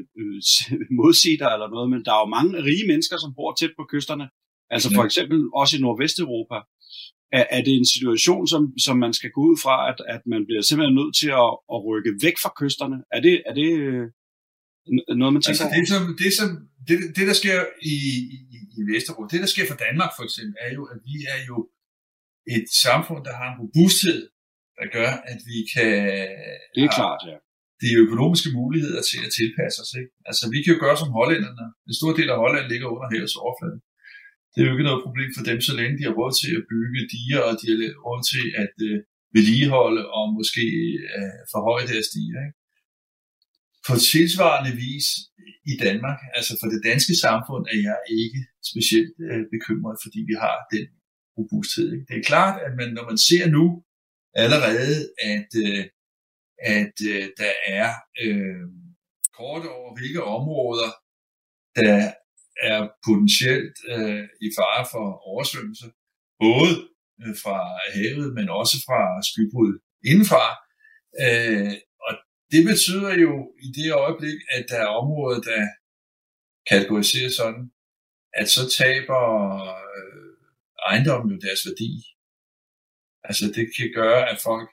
modsiger 1.00 1.48
eller 1.54 1.68
noget, 1.74 1.88
men 1.92 2.04
der 2.04 2.12
er 2.14 2.22
jo 2.24 2.34
mange 2.36 2.64
rige 2.68 2.86
mennesker, 2.90 3.16
som 3.20 3.34
bor 3.38 3.52
tæt 3.54 3.74
på 3.78 3.84
kysterne. 3.92 4.26
Altså 4.74 4.88
for 4.96 5.04
eksempel 5.08 5.38
også 5.60 5.72
i 5.76 5.80
Nordvesteuropa. 5.80 6.58
Er, 7.38 7.46
er 7.56 7.62
det 7.66 7.74
en 7.76 7.90
situation, 7.96 8.46
som, 8.52 8.62
som 8.86 8.96
man 9.04 9.12
skal 9.18 9.30
gå 9.30 9.40
ud 9.50 9.56
fra, 9.64 9.74
at, 9.90 9.98
at 10.14 10.22
man 10.26 10.42
bliver 10.46 10.62
simpelthen 10.62 10.98
nødt 11.00 11.14
til 11.20 11.30
at, 11.44 11.52
at 11.74 11.78
rykke 11.88 12.12
væk 12.24 12.36
fra 12.42 12.52
kysterne? 12.60 12.98
Er 13.16 13.20
det, 13.26 13.34
er 13.48 13.54
det 13.60 13.70
øh, 13.88 14.06
noget, 15.20 15.32
man 15.34 15.42
tænker 15.42 15.64
altså, 15.64 15.76
det, 15.78 15.86
som, 15.92 16.02
det, 16.22 16.30
som, 16.38 16.48
det, 16.88 16.96
det, 17.16 17.24
der 17.30 17.36
sker 17.42 17.58
i, 17.94 17.96
i, 18.56 18.58
i 18.78 18.80
Vesteuropa, 18.90 19.28
det, 19.32 19.40
der 19.44 19.50
sker 19.54 19.66
for 19.70 19.78
Danmark 19.86 20.12
for 20.16 20.24
eksempel, 20.28 20.54
er 20.66 20.70
jo, 20.78 20.82
at 20.92 20.98
vi 21.08 21.16
er 21.34 21.40
jo 21.50 21.56
et 22.56 22.66
samfund, 22.86 23.22
der 23.28 23.34
har 23.40 23.48
en 23.50 23.60
robusthed, 23.62 24.20
der 24.78 24.86
gør, 24.96 25.10
at 25.32 25.38
vi 25.50 25.58
kan... 25.74 25.92
Det 26.74 26.82
er 26.84 26.92
klart, 27.00 27.20
ja. 27.30 27.36
De 27.84 27.90
økonomiske 28.04 28.50
muligheder 28.60 29.02
til 29.10 29.20
at 29.26 29.34
tilpasse 29.38 29.78
os. 29.84 29.92
Ikke? 30.00 30.12
Altså, 30.30 30.44
vi 30.52 30.58
kan 30.60 30.72
jo 30.74 30.78
gøre 30.84 30.96
som 31.02 31.14
hollænderne. 31.18 31.66
En 31.88 31.96
stor 32.00 32.12
del 32.18 32.28
af 32.34 32.38
Holland 32.44 32.66
ligger 32.72 32.88
under 32.94 33.08
havets 33.12 33.36
overflade. 33.44 33.78
Det 34.52 34.58
er 34.60 34.66
jo 34.66 34.74
ikke 34.76 34.88
noget 34.90 35.04
problem 35.06 35.30
for 35.36 35.42
dem, 35.50 35.58
så 35.68 35.72
længe 35.78 35.94
de 35.98 36.06
har 36.08 36.14
råd 36.20 36.32
til 36.42 36.52
at 36.58 36.66
bygge 36.72 37.00
diger, 37.12 37.42
og 37.48 37.52
de 37.60 37.66
har 37.70 37.78
råd 38.06 38.20
til 38.32 38.44
at 38.62 38.74
øh, 38.88 38.96
vedligeholde 39.36 40.02
og 40.18 40.24
måske 40.38 40.64
øh, 41.16 41.38
forhøje 41.52 41.86
deres 41.90 42.06
stiger. 42.10 42.40
Ikke? 42.46 42.57
På 43.88 43.94
tilsvarende 44.12 44.72
vis 44.86 45.06
i 45.72 45.74
Danmark, 45.84 46.18
altså 46.36 46.52
for 46.60 46.68
det 46.72 46.80
danske 46.90 47.14
samfund, 47.26 47.62
er 47.74 47.80
jeg 47.88 47.98
ikke 48.22 48.40
specielt 48.70 49.14
øh, 49.30 49.44
bekymret, 49.54 49.96
fordi 50.04 50.20
vi 50.30 50.34
har 50.44 50.56
den 50.74 50.86
robusthed. 51.38 51.88
Ikke? 51.92 52.06
Det 52.08 52.16
er 52.18 52.28
klart, 52.32 52.56
at 52.66 52.72
man, 52.80 52.88
når 52.96 53.04
man 53.10 53.18
ser 53.28 53.44
nu 53.56 53.64
allerede, 54.44 54.96
at, 55.34 55.50
øh, 55.66 55.84
at 56.76 56.96
øh, 57.12 57.26
der 57.40 57.52
er 57.78 57.88
øh, 58.24 58.64
kort 59.38 59.64
over, 59.76 59.90
hvilke 59.98 60.22
områder, 60.36 60.90
der 61.76 62.12
er 62.70 62.80
potentielt 63.06 63.76
øh, 63.94 64.24
i 64.46 64.48
fare 64.58 64.84
for 64.92 65.06
oversvømmelse, 65.30 65.86
både 66.44 66.74
øh, 67.22 67.34
fra 67.42 67.58
havet, 67.94 68.34
men 68.34 68.48
også 68.60 68.76
fra 68.86 69.00
skybrud 69.28 69.72
indenfra. 70.10 70.44
Øh, 71.24 71.74
det 72.52 72.62
betyder 72.70 73.14
jo 73.24 73.32
i 73.66 73.68
det 73.78 73.92
øjeblik, 73.92 74.38
at 74.56 74.64
der 74.68 74.80
er 74.80 74.96
områder, 75.02 75.40
der 75.40 75.62
kategoriseres 76.70 77.34
sådan, 77.34 77.70
at 78.32 78.48
så 78.48 78.62
taber 78.80 79.22
øh, 79.96 80.34
ejendommen 80.88 81.32
jo 81.34 81.38
deres 81.46 81.62
værdi. 81.68 81.92
Altså 83.24 83.44
det 83.56 83.66
kan 83.76 83.90
gøre, 83.94 84.30
at 84.30 84.38
folk 84.48 84.68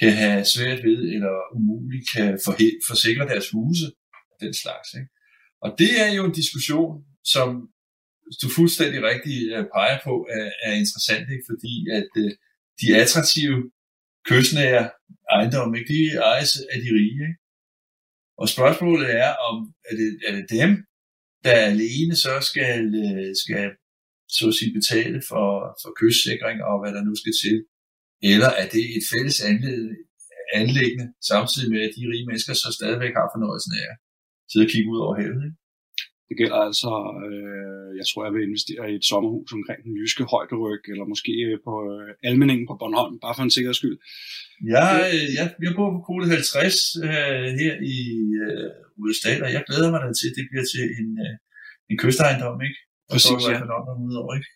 kan 0.00 0.12
have 0.12 0.44
svært 0.44 0.80
ved 0.84 0.98
eller 1.14 1.36
umuligt 1.56 2.06
kan 2.14 2.40
forsikre 2.88 3.28
deres 3.32 3.50
huse 3.50 3.86
den 4.40 4.54
slags. 4.54 4.88
Ikke? 4.94 5.10
Og 5.64 5.70
det 5.78 5.92
er 6.04 6.10
jo 6.18 6.24
en 6.24 6.38
diskussion, 6.40 7.04
som 7.24 7.48
du 8.42 8.48
fuldstændig 8.58 9.00
rigtigt 9.02 9.42
øh, 9.56 9.64
peger 9.74 9.98
på, 10.04 10.14
er, 10.38 10.50
er 10.66 10.72
interessant, 10.82 11.26
ikke? 11.34 11.46
fordi 11.50 11.74
at 11.98 12.10
øh, 12.22 12.30
de 12.80 12.96
attraktive 13.02 13.70
kystnære 14.28 14.84
ejendomme, 15.36 15.78
ikke? 15.78 15.92
de 15.92 16.00
ejes 16.32 16.52
af 16.72 16.78
de 16.84 16.90
rige. 16.98 17.20
Ikke? 17.28 17.38
Og 18.42 18.46
spørgsmålet 18.54 19.08
er, 19.24 19.30
om 19.48 19.56
er 19.88 19.94
det, 20.00 20.08
er 20.26 20.32
det 20.36 20.46
dem, 20.58 20.70
der 21.46 21.56
alene 21.72 22.14
så 22.24 22.34
skal, 22.50 22.80
øh, 23.04 23.30
skal 23.44 23.64
så 24.36 24.44
at 24.50 24.56
sige, 24.58 24.78
betale 24.80 25.18
for, 25.30 25.48
for 25.82 25.90
kystsikring 26.00 26.58
og 26.68 26.74
hvad 26.80 26.92
der 26.96 27.02
nu 27.08 27.14
skal 27.22 27.34
til, 27.44 27.56
eller 28.32 28.50
er 28.62 28.66
det 28.74 28.84
et 28.96 29.04
fælles 29.12 29.38
anlæggende, 30.60 31.06
samtidig 31.30 31.68
med, 31.72 31.80
at 31.86 31.92
de 31.96 32.10
rige 32.10 32.26
mennesker 32.28 32.54
så 32.62 32.68
stadigvæk 32.78 33.14
har 33.18 33.28
fornøjelsen 33.34 33.72
af 33.80 33.86
at 33.92 33.96
sidde 34.50 34.66
og 34.66 34.70
kigge 34.72 34.90
ud 34.92 35.00
over 35.04 35.14
havet. 35.20 35.42
Ikke? 35.46 35.58
Det 36.28 36.36
gælder 36.40 36.60
altså, 36.68 36.92
øh, 37.26 37.90
jeg 37.98 38.06
tror, 38.08 38.20
jeg 38.26 38.34
vil 38.34 38.48
investere 38.48 38.84
i 38.90 38.94
et 39.00 39.06
sommerhus 39.10 39.50
omkring 39.58 39.80
den 39.86 39.94
jyske 40.00 40.24
højderyg, 40.32 40.82
eller 40.92 41.06
måske 41.12 41.32
på 41.66 41.74
øh, 41.94 42.28
Almeningen 42.28 42.66
på 42.68 42.74
Bornholm, 42.80 43.16
bare 43.24 43.34
for 43.36 43.44
en 43.44 43.54
sikkerheds 43.54 43.80
skyld. 43.82 43.98
Jeg, 44.74 44.88
jeg, 45.38 45.46
jeg 45.64 45.72
bor 45.78 45.90
på 45.96 46.00
kode 46.08 46.24
50 46.28 47.06
øh, 47.08 47.46
her 47.60 47.74
i 47.96 47.98
øh, 48.44 48.68
USA, 49.02 49.32
og 49.44 49.50
jeg 49.56 49.62
glæder 49.68 49.88
mig 49.92 50.00
da 50.04 50.08
til, 50.20 50.28
at 50.30 50.36
det 50.38 50.46
bliver 50.50 50.66
til 50.72 50.84
en, 51.00 51.08
øh, 51.24 51.34
en 51.90 51.96
kystejendom, 52.02 52.58
ikke? 52.68 52.78
Og 53.10 53.14
Præcis, 53.14 53.40
så 53.46 53.50
ja. 53.54 54.04
Udover, 54.08 54.32
ikke? 54.38 54.50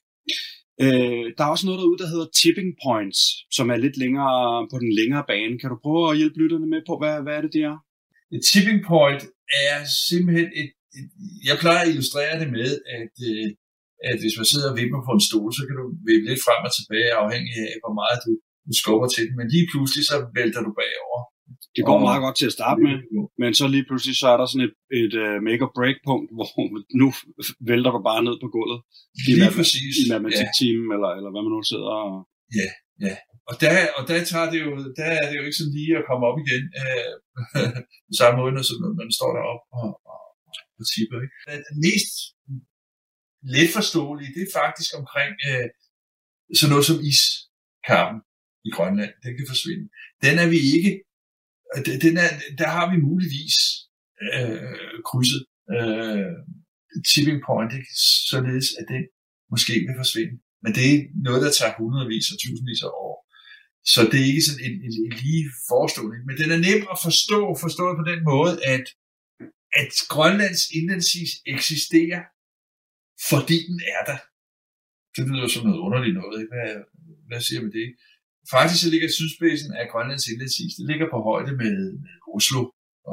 Øh, 0.85 1.27
der 1.37 1.43
er 1.45 1.53
også 1.55 1.67
noget 1.67 1.81
derude, 1.81 2.01
der 2.03 2.13
hedder 2.15 2.29
tipping 2.41 2.71
points, 2.85 3.21
som 3.57 3.67
er 3.75 3.79
lidt 3.85 3.97
længere 4.03 4.35
på 4.73 4.77
den 4.83 4.91
længere 5.01 5.25
bane. 5.31 5.59
Kan 5.61 5.71
du 5.71 5.77
prøve 5.85 6.05
at 6.11 6.19
hjælpe 6.21 6.39
lytterne 6.43 6.69
med 6.75 6.81
på, 6.89 6.95
hvad, 7.01 7.15
hvad 7.25 7.35
er 7.37 7.43
det, 7.45 7.53
det 7.57 7.63
er? 7.73 7.77
Et 8.37 8.43
tipping 8.51 8.81
point 8.93 9.23
er 9.71 9.79
simpelthen 10.11 10.49
et 10.63 10.71
jeg 11.49 11.57
plejer 11.63 11.83
at 11.85 11.93
illustrere 11.93 12.35
det 12.43 12.49
med, 12.59 12.71
at, 12.99 13.15
øh, 13.31 13.49
at 14.11 14.17
hvis 14.23 14.37
man 14.41 14.51
sidder 14.53 14.69
og 14.71 14.77
vipper 14.81 15.01
på 15.07 15.13
en 15.17 15.27
stol, 15.29 15.51
så 15.59 15.63
kan 15.67 15.77
du 15.81 15.85
vippe 16.09 16.27
lidt 16.29 16.45
frem 16.47 16.61
og 16.69 16.73
tilbage, 16.79 17.11
afhængig 17.23 17.55
af, 17.67 17.73
hvor 17.83 17.95
meget 18.01 18.19
du, 18.27 18.33
du 18.69 18.73
skubber 18.83 19.09
til 19.15 19.25
den. 19.27 19.35
Men 19.41 19.47
lige 19.55 19.67
pludselig, 19.73 20.05
så 20.11 20.17
vælter 20.39 20.61
du 20.67 20.73
bagover. 20.81 21.21
Det 21.77 21.83
går 21.89 21.99
meget 22.09 22.23
godt 22.25 22.37
til 22.39 22.49
at 22.51 22.57
starte 22.59 22.81
med, 22.87 22.97
men 23.43 23.51
så 23.59 23.65
lige 23.75 23.87
pludselig, 23.89 24.15
så 24.23 24.27
er 24.35 24.39
der 24.41 24.47
sådan 24.49 24.67
et, 24.69 24.77
et 25.03 25.15
uh, 25.25 25.37
make-or-break 25.47 25.99
punkt, 26.09 26.29
hvor 26.37 26.49
nu 27.01 27.09
vælter 27.71 27.91
du 27.97 28.01
bare 28.11 28.23
ned 28.29 28.37
på 28.43 28.49
gulvet. 28.57 28.81
I 29.19 29.33
Lige 29.41 29.53
præcis. 29.59 29.95
I 30.01 30.05
matematiktimen, 30.13 30.87
ja. 30.89 30.95
eller, 30.97 31.11
eller 31.19 31.31
hvad 31.33 31.43
man 31.47 31.53
nu 31.55 31.61
sidder 31.73 31.93
og... 32.09 32.15
Ja, 32.61 32.69
ja. 33.07 33.15
Og 33.51 33.55
der, 33.63 33.71
og 33.99 34.03
der, 34.09 34.19
tager 34.33 34.49
det 34.53 34.59
jo, 34.67 34.71
der 34.99 35.09
er 35.21 35.25
det 35.29 35.37
jo 35.39 35.45
ikke 35.47 35.59
sådan 35.61 35.77
lige 35.79 35.95
at 36.01 36.07
komme 36.09 36.25
op 36.29 36.39
igen 36.45 36.63
øh, 36.83 37.13
på 38.09 38.13
samme 38.21 38.37
måde, 38.41 38.53
når 38.55 38.93
man 39.01 39.19
står 39.19 39.31
deroppe 39.37 39.65
og, 39.81 39.91
og, 40.13 40.22
principper. 40.83 41.19
Ikke? 41.25 41.37
Det 41.69 41.77
mest 41.87 42.15
let 43.55 43.71
forståelige, 43.79 44.35
det 44.37 44.43
er 44.45 44.59
faktisk 44.63 44.91
omkring 45.01 45.33
øh, 45.49 45.69
sådan 46.59 46.71
noget 46.73 46.87
som 46.91 46.99
iskappen 47.11 48.19
i 48.69 48.71
Grønland, 48.77 49.13
den 49.25 49.33
kan 49.39 49.47
forsvinde. 49.53 49.85
Den 50.25 50.35
er 50.43 50.49
vi 50.55 50.61
ikke, 50.77 50.93
øh, 51.75 51.83
den 52.07 52.15
er, 52.25 52.31
der 52.61 52.69
har 52.77 52.87
vi 52.93 52.97
muligvis 53.09 53.57
øh, 54.37 54.77
krydset 55.09 55.43
øh, 55.77 56.35
tipping 57.11 57.41
point, 57.49 57.73
ikke? 57.79 57.93
således 58.31 58.69
at 58.81 58.87
den 58.95 59.03
måske 59.53 59.75
vil 59.87 60.01
forsvinde. 60.03 60.35
Men 60.65 60.71
det 60.77 60.85
er 60.91 60.99
noget, 61.27 61.41
der 61.45 61.53
tager 61.59 61.79
hundredvis 61.81 62.27
og 62.33 62.37
tusindvis 62.43 62.83
af 62.87 62.93
år. 63.07 63.17
Så 63.93 64.01
det 64.11 64.19
er 64.21 64.31
ikke 64.33 64.47
sådan 64.49 64.65
en, 64.69 64.75
en, 64.87 64.95
en 65.07 65.15
lige 65.23 65.45
forestående. 65.71 66.19
Men 66.29 66.35
den 66.41 66.49
er 66.55 66.61
nem 66.67 66.81
at 66.95 66.99
forstå, 67.07 67.41
forstået 67.65 67.95
på 68.01 68.05
den 68.11 68.21
måde, 68.33 68.53
at, 68.75 68.87
at 69.81 69.93
Grønlands 70.15 70.63
indlandsis 70.79 71.31
eksisterer, 71.55 72.23
fordi 73.31 73.59
den 73.71 73.81
er 73.97 74.03
der. 74.11 74.19
Det 75.17 75.25
lyder 75.31 75.49
som 75.49 75.67
noget 75.67 75.81
underligt 75.87 76.17
noget. 76.21 76.37
Ikke? 76.41 76.53
Hvad, 76.55 76.73
hvad 77.29 77.41
siger 77.41 77.61
man 77.65 77.73
det? 77.73 77.87
Faktisk 78.55 78.81
så 78.83 78.89
ligger 78.91 79.09
sydspidsen 79.09 79.73
af 79.81 79.85
Grønlands 79.93 80.27
indlandsis, 80.33 80.73
det 80.79 80.87
ligger 80.91 81.07
på 81.13 81.19
højde 81.29 81.53
med, 81.63 81.77
med 82.05 82.15
Oslo 82.35 82.63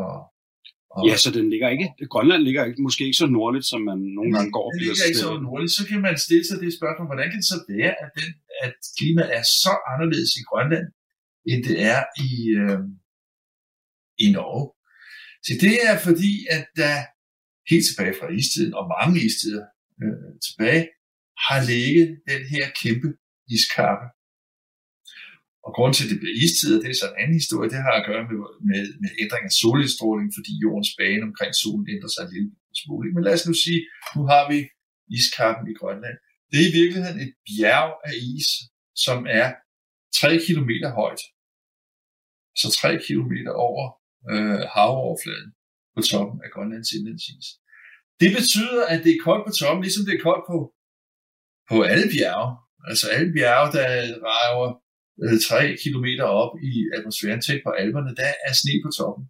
og 0.02 0.12
og... 0.96 1.02
Ja, 1.08 1.16
så 1.24 1.30
den 1.38 1.46
ligger 1.54 1.70
ikke, 1.76 1.88
Grønland 2.14 2.42
ligger 2.48 2.62
ikke, 2.66 2.82
måske 2.88 3.02
ikke 3.08 3.22
så 3.24 3.28
nordligt, 3.38 3.66
som 3.72 3.82
man 3.90 4.00
nogle 4.18 4.32
gange 4.36 4.52
går. 4.58 4.68
Den 4.72 4.80
ligger 4.80 5.06
ikke 5.10 5.24
så 5.28 5.40
nordligt. 5.48 5.72
Så 5.80 5.84
kan 5.90 6.02
man 6.08 6.16
stille 6.26 6.46
sig 6.48 6.58
det 6.64 6.78
spørgsmål, 6.80 7.08
hvordan 7.12 7.30
kan 7.32 7.40
det 7.42 7.50
så 7.54 7.60
være, 7.74 7.94
at, 8.04 8.10
den, 8.18 8.30
at 8.66 8.74
klimaet 8.98 9.32
er 9.40 9.46
så 9.62 9.74
anderledes 9.92 10.32
i 10.40 10.44
Grønland, 10.50 10.88
end 11.50 11.60
det 11.68 11.78
er 11.94 12.02
i, 12.28 12.32
øh, 12.64 12.80
i 14.26 14.28
Norge? 14.38 14.66
Så 15.46 15.54
det 15.66 15.76
er 15.88 15.96
fordi, 16.08 16.34
at 16.56 16.66
der 16.82 16.96
helt 17.72 17.86
tilbage 17.90 18.16
fra 18.20 18.28
istiden, 18.40 18.74
og 18.80 18.84
mange 18.96 19.18
istider 19.28 19.66
øh, 20.04 20.32
tilbage, 20.48 20.84
har 21.48 21.60
ligget 21.72 22.08
den 22.32 22.42
her 22.54 22.66
kæmpe 22.82 23.10
iskappe, 23.56 24.06
og 25.66 25.72
grund 25.78 25.94
til, 25.94 26.06
at 26.06 26.12
det 26.12 26.20
bliver 26.22 26.38
istid, 26.46 26.74
det 26.84 26.90
er 26.92 27.00
så 27.02 27.08
en 27.10 27.20
anden 27.22 27.38
historie, 27.42 27.70
det 27.74 27.86
har 27.88 27.96
at 27.98 28.08
gøre 28.10 28.24
med, 28.30 28.38
med, 28.70 28.84
med 29.04 29.12
ændring 29.24 29.44
af 29.50 29.54
solindstråling, 29.62 30.30
fordi 30.38 30.52
jordens 30.66 30.92
bane 31.00 31.24
omkring 31.30 31.52
solen 31.62 31.86
ændrer 31.94 32.12
sig 32.14 32.24
en 32.24 32.34
lille 32.36 32.52
smule. 32.82 33.08
Men 33.14 33.24
lad 33.26 33.34
os 33.38 33.48
nu 33.50 33.54
sige, 33.66 33.82
nu 34.16 34.22
har 34.32 34.44
vi 34.52 34.60
iskappen 35.18 35.66
i 35.72 35.76
Grønland. 35.80 36.18
Det 36.50 36.58
er 36.62 36.68
i 36.70 36.78
virkeligheden 36.80 37.20
et 37.26 37.34
bjerg 37.48 37.92
af 38.10 38.16
is, 38.36 38.50
som 39.06 39.20
er 39.40 39.48
3 40.20 40.30
km 40.46 40.72
højt. 41.02 41.24
Så 42.62 42.68
3 42.82 42.90
km 43.08 43.34
over 43.68 43.86
øh, 44.32 44.62
havoverfladen 44.76 45.50
på 45.96 46.02
toppen 46.12 46.38
af 46.46 46.50
Grønlands 46.54 46.92
indlandsis. 46.98 47.48
Det 48.22 48.30
betyder, 48.38 48.82
at 48.94 49.00
det 49.04 49.12
er 49.14 49.24
koldt 49.28 49.46
på 49.48 49.54
toppen, 49.60 49.82
ligesom 49.86 50.04
det 50.08 50.14
er 50.16 50.26
koldt 50.28 50.46
på, 50.52 50.58
på 51.70 51.78
alle 51.92 52.08
bjerge. 52.14 52.50
Altså 52.90 53.06
alle 53.16 53.30
bjerge, 53.38 53.68
der 53.78 53.88
rager 54.28 54.70
øh, 55.24 55.38
3 55.48 55.78
km 55.84 56.08
op 56.44 56.54
i 56.70 56.74
atmosfæren 56.96 57.42
tæt 57.46 57.62
på 57.66 57.72
alberne, 57.84 58.12
der 58.22 58.32
er 58.48 58.54
sne 58.62 58.74
på 58.86 58.90
toppen. 59.00 59.26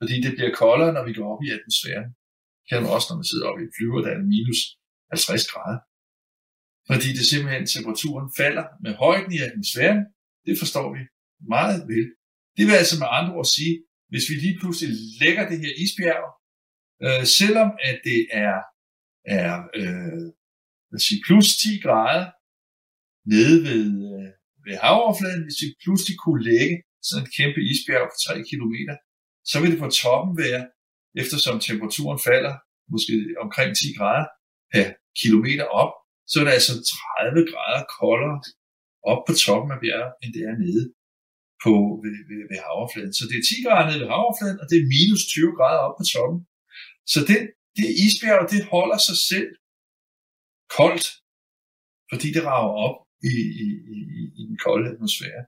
Fordi 0.00 0.14
det 0.24 0.32
bliver 0.36 0.52
koldere, 0.62 0.92
når 0.96 1.04
vi 1.08 1.12
går 1.18 1.26
op 1.34 1.42
i 1.46 1.50
atmosfæren. 1.56 2.08
Kan 2.68 2.78
man 2.82 2.90
også, 2.96 3.06
når 3.08 3.18
man 3.20 3.30
sidder 3.30 3.46
oppe 3.48 3.60
i 3.62 3.66
et 3.68 3.74
flyver, 3.76 4.00
der 4.04 4.10
er 4.14 4.28
minus 4.32 4.60
50 5.12 5.50
grader. 5.52 5.80
Fordi 6.90 7.08
det 7.18 7.24
simpelthen 7.30 7.64
temperaturen 7.66 8.28
falder 8.40 8.66
med 8.84 8.92
højden 9.04 9.32
i 9.36 9.40
atmosfæren. 9.48 10.00
Det 10.46 10.54
forstår 10.62 10.88
vi 10.94 11.00
meget 11.54 11.78
vel. 11.92 12.06
Det 12.56 12.64
vil 12.66 12.80
altså 12.82 12.96
med 13.02 13.08
andre 13.18 13.32
ord 13.38 13.48
sige, 13.56 13.74
hvis 14.10 14.24
vi 14.30 14.34
lige 14.34 14.58
pludselig 14.60 14.90
lægger 15.22 15.44
det 15.50 15.58
her 15.64 15.72
isbjerg, 15.84 16.26
øh, 17.04 17.24
selvom 17.38 17.70
at 17.88 17.96
det 18.08 18.20
er, 18.46 18.56
er 19.38 19.50
øh, 19.80 20.26
sige, 21.06 21.20
plus 21.26 21.48
10 21.56 21.80
grader 21.84 22.26
nede 23.32 23.56
ved, 23.68 23.86
øh, 24.12 24.28
ved 24.64 24.74
havoverfladen, 24.84 25.42
hvis 25.46 25.60
vi 25.64 25.68
pludselig 25.84 26.16
kunne 26.24 26.42
lægge 26.52 26.76
sådan 27.08 27.24
et 27.24 27.34
kæmpe 27.38 27.60
isbjerg 27.70 28.06
på 28.10 28.16
3 28.26 28.32
km, 28.50 28.76
så 29.50 29.56
vil 29.60 29.72
det 29.72 29.82
på 29.84 29.90
toppen 30.02 30.32
være, 30.44 30.62
eftersom 31.22 31.56
temperaturen 31.68 32.20
falder 32.28 32.54
måske 32.92 33.14
omkring 33.44 33.70
10 33.76 33.98
grader 33.98 34.26
per 34.72 34.86
kilometer 35.20 35.66
op, 35.82 35.92
så 36.30 36.34
er 36.40 36.44
det 36.44 36.58
altså 36.58 36.74
30 37.18 37.50
grader 37.50 37.82
koldere 37.98 38.38
op 39.10 39.20
på 39.26 39.32
toppen 39.44 39.70
af 39.74 39.80
bjerget, 39.82 40.12
end 40.22 40.30
det 40.36 40.42
er 40.50 40.56
nede 40.64 40.84
på, 41.64 41.72
ved, 42.02 42.16
ved, 42.28 42.40
ved 42.50 42.58
havoverfladen. 42.64 43.14
Så 43.18 43.22
det 43.30 43.36
er 43.38 43.44
10 43.48 43.64
grader 43.64 43.86
nede 43.86 44.00
ved 44.02 44.10
havoverfladen, 44.12 44.58
og 44.62 44.66
det 44.70 44.76
er 44.78 44.90
minus 44.94 45.22
20 45.26 45.56
grader 45.58 45.82
op 45.86 45.96
på 46.00 46.04
toppen. 46.14 46.40
Så 47.12 47.18
det, 47.28 47.38
det 47.78 47.88
isbjerg, 48.04 48.42
det 48.54 48.62
holder 48.74 48.98
sig 49.08 49.18
selv 49.30 49.50
koldt, 50.78 51.06
fordi 52.10 52.28
det 52.36 52.42
rager 52.50 52.74
op 52.86 52.98
i, 53.32 53.34
i, 53.64 53.66
i, 53.96 53.98
i 54.40 54.42
den 54.48 54.58
kolde 54.66 54.86
atmosfære. 54.92 55.42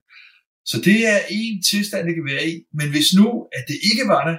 Så 0.70 0.76
det 0.88 0.98
er 1.12 1.20
en 1.40 1.56
tilstand, 1.70 2.02
det 2.08 2.14
kan 2.16 2.30
være 2.32 2.46
i. 2.52 2.54
Men 2.78 2.88
hvis 2.94 3.08
nu, 3.18 3.28
at 3.58 3.64
det 3.70 3.78
ikke 3.90 4.06
var 4.14 4.22
der, 4.30 4.38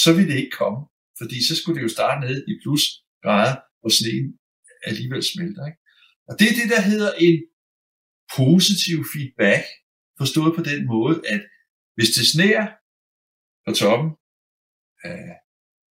så 0.00 0.08
ville 0.16 0.30
det 0.32 0.38
ikke 0.42 0.58
komme. 0.62 0.80
Fordi 1.20 1.38
så 1.48 1.54
skulle 1.56 1.76
det 1.78 1.86
jo 1.86 1.96
starte 1.96 2.20
ned 2.26 2.36
i 2.50 2.52
plus 2.62 2.84
grader, 3.22 3.56
hvor 3.80 3.92
sneen 3.98 4.26
alligevel 4.88 5.22
smelter. 5.32 5.64
Ikke? 5.70 5.80
Og 6.28 6.34
det 6.38 6.46
er 6.48 6.56
det, 6.60 6.68
der 6.74 6.82
hedder 6.90 7.12
en 7.26 7.38
positiv 8.40 8.98
feedback, 9.12 9.64
forstået 10.22 10.52
på 10.56 10.62
den 10.70 10.80
måde, 10.94 11.16
at 11.34 11.42
hvis 11.96 12.10
det 12.16 12.26
sneer 12.32 12.66
på 13.64 13.70
toppen 13.80 14.10
af 15.10 15.22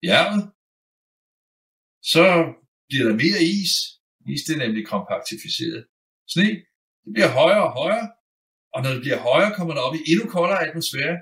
bjerget, 0.03 0.43
så 2.12 2.25
bliver 2.89 3.07
der 3.09 3.16
mere 3.25 3.41
is, 3.61 3.73
Is 4.35 4.43
det 4.47 4.55
er 4.55 4.64
nemlig 4.64 4.85
kompaktificeret. 4.95 5.83
Sne, 6.33 6.49
det 7.05 7.11
bliver 7.14 7.31
højere 7.41 7.64
og 7.68 7.73
højere, 7.83 8.09
og 8.75 8.79
når 8.83 8.91
det 8.95 9.03
bliver 9.05 9.20
højere, 9.31 9.55
kommer 9.57 9.75
der 9.75 9.83
op 9.87 9.97
i 9.99 10.07
endnu 10.11 10.25
koldere 10.37 10.64
atmosfære, 10.66 11.16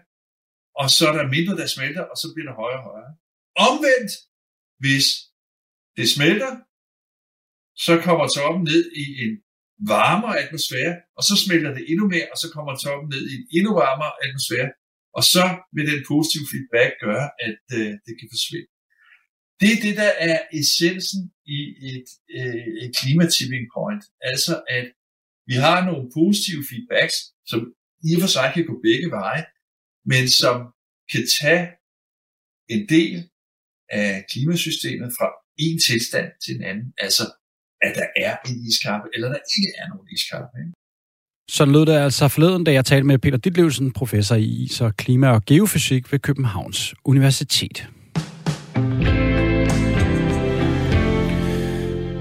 og 0.80 0.86
så 0.96 1.02
er 1.10 1.14
der 1.16 1.34
mindre, 1.36 1.54
der 1.60 1.66
smelter, 1.76 2.04
og 2.10 2.16
så 2.20 2.26
bliver 2.32 2.48
det 2.48 2.60
højere 2.62 2.82
og 2.82 2.88
højere. 2.90 3.14
Omvendt, 3.68 4.12
hvis 4.82 5.06
det 5.96 6.06
smelter, 6.16 6.52
så 7.86 7.92
kommer 8.06 8.24
toppen 8.36 8.62
ned 8.70 8.82
i 9.02 9.04
en 9.24 9.32
varmere 9.86 10.38
atmosfære, 10.42 10.94
og 11.18 11.22
så 11.28 11.34
smelter 11.44 11.70
det 11.76 11.84
endnu 11.90 12.04
mere, 12.14 12.26
og 12.32 12.36
så 12.42 12.46
kommer 12.54 12.72
toppen 12.76 13.08
ned 13.14 13.22
i 13.30 13.34
en 13.38 13.46
endnu 13.56 13.72
varmere 13.84 14.12
atmosfære, 14.24 14.70
og 15.18 15.24
så 15.34 15.44
vil 15.74 15.86
den 15.92 16.00
positive 16.12 16.46
feedback 16.52 16.92
gøre, 17.06 17.26
at 17.46 17.62
øh, 17.78 17.92
det 18.06 18.14
kan 18.20 18.28
forsvinde. 18.34 18.70
Det 19.60 19.68
er 19.72 19.80
det, 19.86 19.94
der 20.02 20.12
er 20.28 20.38
essensen 20.60 21.22
i 21.56 21.60
et, 21.90 22.08
øh, 22.36 22.66
et 22.82 22.90
klimatipping 23.00 23.64
point. 23.76 24.04
Altså, 24.30 24.54
at 24.78 24.86
vi 25.50 25.54
har 25.64 25.78
nogle 25.88 26.04
positive 26.18 26.62
feedbacks, 26.70 27.16
som 27.50 27.60
i 28.08 28.10
og 28.16 28.20
for 28.22 28.30
sig 28.36 28.48
kan 28.54 28.66
gå 28.70 28.74
begge 28.88 29.10
veje, 29.18 29.44
men 30.12 30.24
som 30.40 30.56
kan 31.12 31.24
tage 31.40 31.64
en 32.74 32.82
del 32.88 33.16
af 33.88 34.24
klimasystemet 34.30 35.10
fra 35.18 35.28
en 35.66 35.78
tilstand 35.88 36.28
til 36.44 36.52
en 36.56 36.64
anden. 36.70 36.88
Altså, 36.98 37.24
at 37.82 37.92
der 37.98 38.06
er 38.26 38.36
en 38.48 38.56
iskappe, 38.68 39.08
eller 39.14 39.28
der 39.28 39.40
ikke 39.56 39.70
er 39.80 39.88
nogen 39.88 40.08
iskappe. 40.16 40.52
Ikke? 40.62 40.72
Sådan 41.50 41.72
lød 41.74 41.86
det 41.86 41.92
altså 41.92 42.28
forleden, 42.28 42.64
da 42.64 42.72
jeg 42.72 42.84
talte 42.84 43.06
med 43.06 43.18
Peter 43.18 43.38
Ditlevsen, 43.38 43.92
professor 43.92 44.36
i 44.36 44.44
is 44.44 44.80
og 44.80 44.96
klima 44.96 45.28
og 45.30 45.44
geofysik 45.44 46.12
ved 46.12 46.18
Københavns 46.18 46.94
Universitet. 47.04 47.88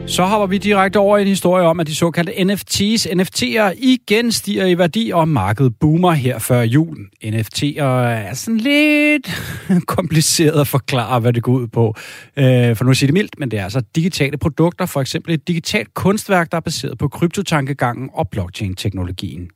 Så 0.10 0.24
hopper 0.24 0.48
vi 0.48 0.58
direkte 0.58 0.98
over 0.98 1.18
i 1.18 1.22
en 1.22 1.28
historie 1.28 1.66
om, 1.66 1.80
at 1.80 1.88
de 1.88 1.96
såkaldte 1.96 2.34
NFT's, 2.34 3.14
NFT'er 3.14 3.74
igen 3.78 4.32
stiger 4.32 4.66
i 4.66 4.78
værdi, 4.78 5.12
og 5.14 5.28
markedet 5.28 5.76
boomer 5.80 6.12
her 6.12 6.40
før 6.40 6.62
julen. 6.62 7.06
NFT'er 7.24 7.84
er 7.84 8.34
sådan 8.34 8.58
lidt 8.58 9.30
kompliceret 9.96 10.62
at 10.62 10.68
forklare, 10.68 11.20
hvad 11.20 11.34
det 11.34 11.44
går 11.44 11.52
ud 11.52 11.68
på. 11.68 11.94
Øh, 12.38 12.76
for 12.76 12.84
nu 12.84 12.92
at 12.92 12.98
sige 12.98 13.08
det 13.08 13.14
mildt, 13.14 13.40
men 13.40 13.52
det 13.52 13.60
er 13.60 13.64
altså 13.64 13.82
digitale 13.96 14.38
produkter, 14.38 14.86
for 14.86 15.02
eksempel 15.02 15.34
et 15.34 15.48
digitalt 15.48 15.94
kunstværk, 15.94 16.52
der 16.52 16.58
er 16.58 16.62
baseret 16.62 16.98
på 16.98 17.08
kryptotankegangen 17.08 18.10
og 18.14 18.30
blockchain-teknologien. 18.30 19.50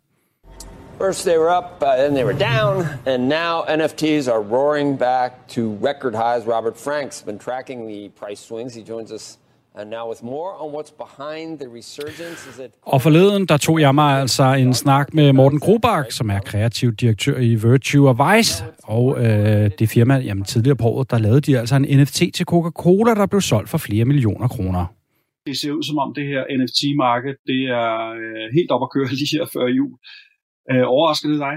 First 0.98 1.26
they 1.26 1.38
were 1.38 1.58
up, 1.58 1.82
uh, 1.82 1.88
then 1.98 2.14
they 2.14 2.24
were 2.24 2.40
down, 2.54 2.86
and 3.06 3.28
now 3.28 3.54
NFTs 3.78 4.28
are 4.28 4.42
roaring 4.42 5.00
back 5.00 5.32
to 5.48 5.62
record 5.62 6.16
highs. 6.16 6.48
Robert 6.48 6.78
Frank's 6.78 7.26
been 7.26 7.40
tracking 7.40 7.90
the 7.90 8.10
price 8.26 8.42
swings. 8.48 8.76
He 8.76 8.84
joins 8.94 9.12
us 9.12 9.38
og 12.82 13.02
forleden, 13.02 13.46
der 13.46 13.58
tog 13.58 13.80
jeg 13.80 13.96
mig 13.96 14.20
altså 14.22 14.44
en 14.44 14.74
snak 14.74 15.14
med 15.14 15.34
Morten 15.34 15.60
Grobak, 15.60 16.12
som 16.12 16.30
er 16.30 16.40
kreativ 16.40 16.92
direktør 16.92 17.38
i 17.38 17.56
Virtue 17.56 18.10
of 18.10 18.18
Vice, 18.26 18.64
og 18.84 19.18
øh, 19.18 19.72
det 19.80 19.90
firma, 19.90 20.16
jamen 20.18 20.44
tidligere 20.44 20.76
på 20.76 20.88
året, 20.88 21.12
der 21.12 21.18
lavede 21.18 21.42
de 21.42 21.60
altså 21.60 21.76
en 21.76 22.00
NFT 22.00 22.22
til 22.34 22.46
Coca-Cola, 22.46 23.14
der 23.14 23.26
blev 23.26 23.42
solgt 23.42 23.70
for 23.70 23.78
flere 23.78 24.06
millioner 24.06 24.48
kroner. 24.48 24.86
Det 25.48 25.58
ser 25.58 25.72
ud 25.72 25.84
som 25.84 25.98
om 25.98 26.14
det 26.14 26.26
her 26.32 26.42
NFT-marked, 26.60 27.34
det 27.52 27.62
er 27.82 27.92
øh, 28.22 28.46
helt 28.58 28.72
op 28.72 28.84
at 28.84 28.92
køre 28.96 29.08
lige 29.20 29.38
her 29.38 29.46
før 29.54 29.68
jul. 29.68 29.94
Øh, 30.72 30.84
overrasker 30.96 31.30
det 31.30 31.40
dig? 31.40 31.56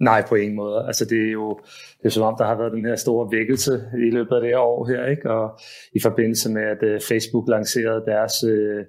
Nej, 0.00 0.20
på 0.28 0.34
ingen 0.34 0.56
måde. 0.56 0.86
Altså 0.88 1.04
det 1.04 1.20
er 1.28 1.32
jo 1.32 1.60
det 2.00 2.06
er 2.06 2.14
som 2.16 2.28
om, 2.30 2.34
der 2.38 2.46
har 2.46 2.56
været 2.60 2.72
den 2.72 2.84
her 2.84 2.96
store 2.96 3.24
vækkelse 3.36 3.72
i 4.08 4.10
løbet 4.16 4.34
af 4.36 4.40
det 4.40 4.50
her 4.50 4.58
år 4.58 4.80
her, 4.92 5.02
ikke? 5.14 5.30
og 5.30 5.44
i 5.98 6.00
forbindelse 6.06 6.46
med, 6.56 6.64
at 6.74 6.80
uh, 6.90 6.96
Facebook 7.10 7.46
lancerede 7.48 8.02
deres 8.12 8.34
uh, 8.52 8.80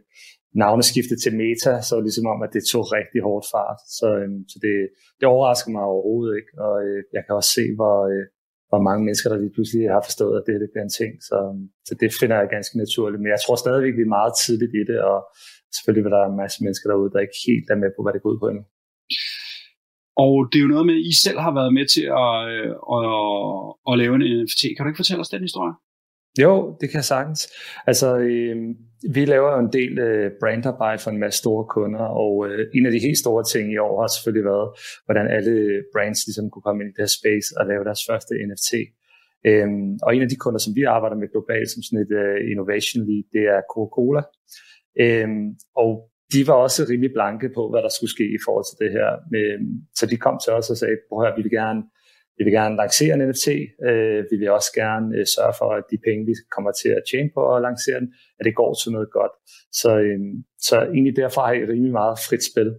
navneskifte 0.64 1.16
til 1.24 1.34
Meta, 1.40 1.74
så 1.82 1.90
var 1.92 2.00
det 2.02 2.08
ligesom 2.10 2.32
om, 2.34 2.40
at 2.46 2.52
det 2.56 2.64
tog 2.72 2.84
rigtig 2.98 3.20
hårdt 3.28 3.46
fart. 3.54 3.80
Så, 4.00 4.08
øh, 4.20 4.30
så 4.52 4.58
det, 4.66 4.74
det 5.20 5.26
overrasker 5.34 5.72
mig 5.76 5.84
overhovedet 5.94 6.34
ikke, 6.40 6.54
og 6.66 6.76
øh, 6.86 7.00
jeg 7.16 7.22
kan 7.24 7.34
også 7.40 7.52
se, 7.58 7.66
hvor, 7.80 7.98
øh, 8.12 8.26
hvor 8.72 8.82
mange 8.88 9.02
mennesker, 9.08 9.28
der 9.30 9.38
lige 9.44 9.56
pludselig 9.56 9.84
har 9.96 10.04
forstået, 10.10 10.36
at 10.40 10.46
det, 10.48 10.56
det 10.64 10.70
bliver 10.72 10.86
en 10.88 10.98
ting. 11.02 11.12
Så, 11.30 11.38
øhm, 11.48 11.64
så 11.88 11.94
det 12.02 12.10
finder 12.20 12.38
jeg 12.40 12.48
ganske 12.58 12.76
naturligt. 12.84 13.22
Men 13.22 13.32
jeg 13.34 13.42
tror 13.42 13.56
stadigvæk, 13.64 13.94
vi 14.00 14.06
er 14.06 14.18
meget 14.20 14.34
tidligt 14.44 14.74
i 14.82 14.84
det, 14.92 15.00
og 15.12 15.18
selvfølgelig 15.76 16.04
vil 16.06 16.14
der 16.14 16.22
være 16.24 16.34
en 16.34 16.42
masse 16.44 16.58
mennesker 16.64 16.88
derude, 16.90 17.14
der 17.14 17.26
ikke 17.26 17.40
helt 17.50 17.68
er 17.74 17.82
med 17.84 17.92
på, 17.94 18.00
hvad 18.04 18.14
det 18.14 18.22
går 18.24 18.32
ud 18.34 18.40
på 18.42 18.48
endnu. 18.52 18.64
Og 20.18 20.34
det 20.52 20.58
er 20.58 20.64
jo 20.64 20.68
noget 20.68 20.86
med, 20.86 20.96
at 20.96 21.06
I 21.12 21.14
selv 21.26 21.40
har 21.40 21.54
været 21.54 21.74
med 21.74 21.86
til 21.96 22.06
at, 22.24 22.36
øh, 22.54 22.72
at, 22.96 23.04
at 23.90 23.98
lave 24.02 24.16
en 24.16 24.44
NFT. 24.44 24.62
Kan 24.76 24.84
du 24.84 24.90
ikke 24.90 25.02
fortælle 25.04 25.22
os 25.22 25.30
den 25.30 25.42
historie? 25.42 25.74
Jo, 26.40 26.78
det 26.82 26.90
kan 26.90 26.98
jeg 26.98 27.06
sagtens. 27.06 27.42
Altså, 27.88 28.18
øh, 28.18 28.56
vi 29.16 29.26
laver 29.26 29.50
jo 29.54 29.60
en 29.60 29.74
del 29.74 30.00
øh, 30.00 30.32
brandarbejde 30.40 31.00
for 31.02 31.12
en 31.12 31.20
masse 31.20 31.38
store 31.38 31.66
kunder, 31.66 32.06
og 32.24 32.48
øh, 32.48 32.68
en 32.76 32.86
af 32.86 32.92
de 32.92 33.00
helt 33.00 33.18
store 33.18 33.44
ting 33.44 33.74
i 33.74 33.78
år 33.78 34.02
har 34.02 34.08
selvfølgelig 34.08 34.46
været, 34.52 34.70
hvordan 35.06 35.28
alle 35.38 35.84
brands 35.94 36.28
ligesom 36.28 36.50
kunne 36.50 36.66
komme 36.68 36.80
ind 36.82 36.90
i 36.90 36.96
det 36.96 37.04
her 37.06 37.18
space 37.20 37.48
og 37.58 37.64
lave 37.72 37.84
deres 37.88 38.04
første 38.10 38.34
NFT. 38.50 38.72
Øhm, 39.50 39.92
og 40.06 40.10
en 40.16 40.22
af 40.26 40.30
de 40.30 40.42
kunder, 40.44 40.60
som 40.60 40.76
vi 40.76 40.84
arbejder 40.96 41.18
med 41.22 41.32
globalt 41.34 41.70
som 41.70 41.82
sådan 41.84 42.04
et 42.06 42.14
øh, 42.24 42.38
innovation 42.52 43.02
lead, 43.08 43.24
det 43.36 43.44
er 43.56 43.62
Coca-Cola. 43.74 44.22
Øhm, 45.04 45.46
og 45.84 45.92
de 46.34 46.48
var 46.48 46.54
også 46.54 46.80
rimelig 46.90 47.12
blanke 47.18 47.50
på, 47.58 47.70
hvad 47.70 47.82
der 47.86 47.92
skulle 47.98 48.14
ske 48.18 48.26
i 48.38 48.40
forhold 48.46 48.66
til 48.68 48.78
det 48.84 48.92
her. 48.98 49.10
Øhm, 49.38 49.74
så 49.98 50.04
de 50.12 50.18
kom 50.26 50.36
til 50.44 50.52
os 50.54 50.70
og 50.70 50.78
sagde, 50.78 50.98
prøv 51.10 51.28
at 51.28 51.38
vi 51.38 51.42
vil 51.42 51.52
gerne 51.62 51.82
vi 52.38 52.44
vil 52.44 52.54
gerne 52.54 52.76
lancere 52.84 53.14
en 53.14 53.24
NFT. 53.30 53.48
Øh, 53.90 54.20
vi 54.32 54.36
vil 54.42 54.50
også 54.58 54.72
gerne 54.82 55.08
øh, 55.18 55.26
sørge 55.36 55.56
for, 55.60 55.70
at 55.78 55.84
de 55.92 55.98
penge, 56.08 56.26
vi 56.30 56.34
kommer 56.56 56.72
til 56.82 56.92
at 57.00 57.04
tjene 57.12 57.30
på 57.36 57.42
at 57.54 57.62
lancere 57.68 58.00
den, 58.00 58.10
at 58.40 58.44
det 58.48 58.56
går 58.62 58.72
til 58.74 58.92
noget 58.96 59.10
godt. 59.20 59.34
Så, 59.82 59.92
øhm, 60.08 60.36
så 60.68 60.76
egentlig 60.96 61.16
derfor 61.24 61.42
har 61.42 61.54
jeg 61.54 61.70
rimelig 61.74 61.96
meget 62.02 62.18
frit 62.28 62.46
spil. 62.52 62.70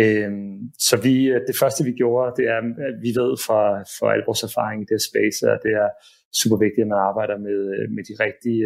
Øhm, 0.00 0.56
så 0.88 0.94
vi, 1.06 1.14
øh, 1.32 1.40
det 1.48 1.56
første, 1.62 1.80
vi 1.88 1.94
gjorde, 2.02 2.36
det 2.38 2.46
er, 2.54 2.60
at 2.90 2.96
vi 3.04 3.10
ved 3.20 3.32
fra, 3.46 3.62
fra 3.96 4.06
al 4.14 4.22
vores 4.28 4.42
erfaring 4.48 4.78
i 4.82 4.90
det 4.92 5.00
space, 5.08 5.38
at 5.54 5.60
det 5.66 5.72
er 5.84 5.90
super 6.40 6.58
vigtigt, 6.64 6.84
at 6.84 6.92
man 6.92 7.06
arbejder 7.10 7.36
med, 7.46 7.60
med 7.94 8.02
de 8.08 8.14
rigtige 8.26 8.62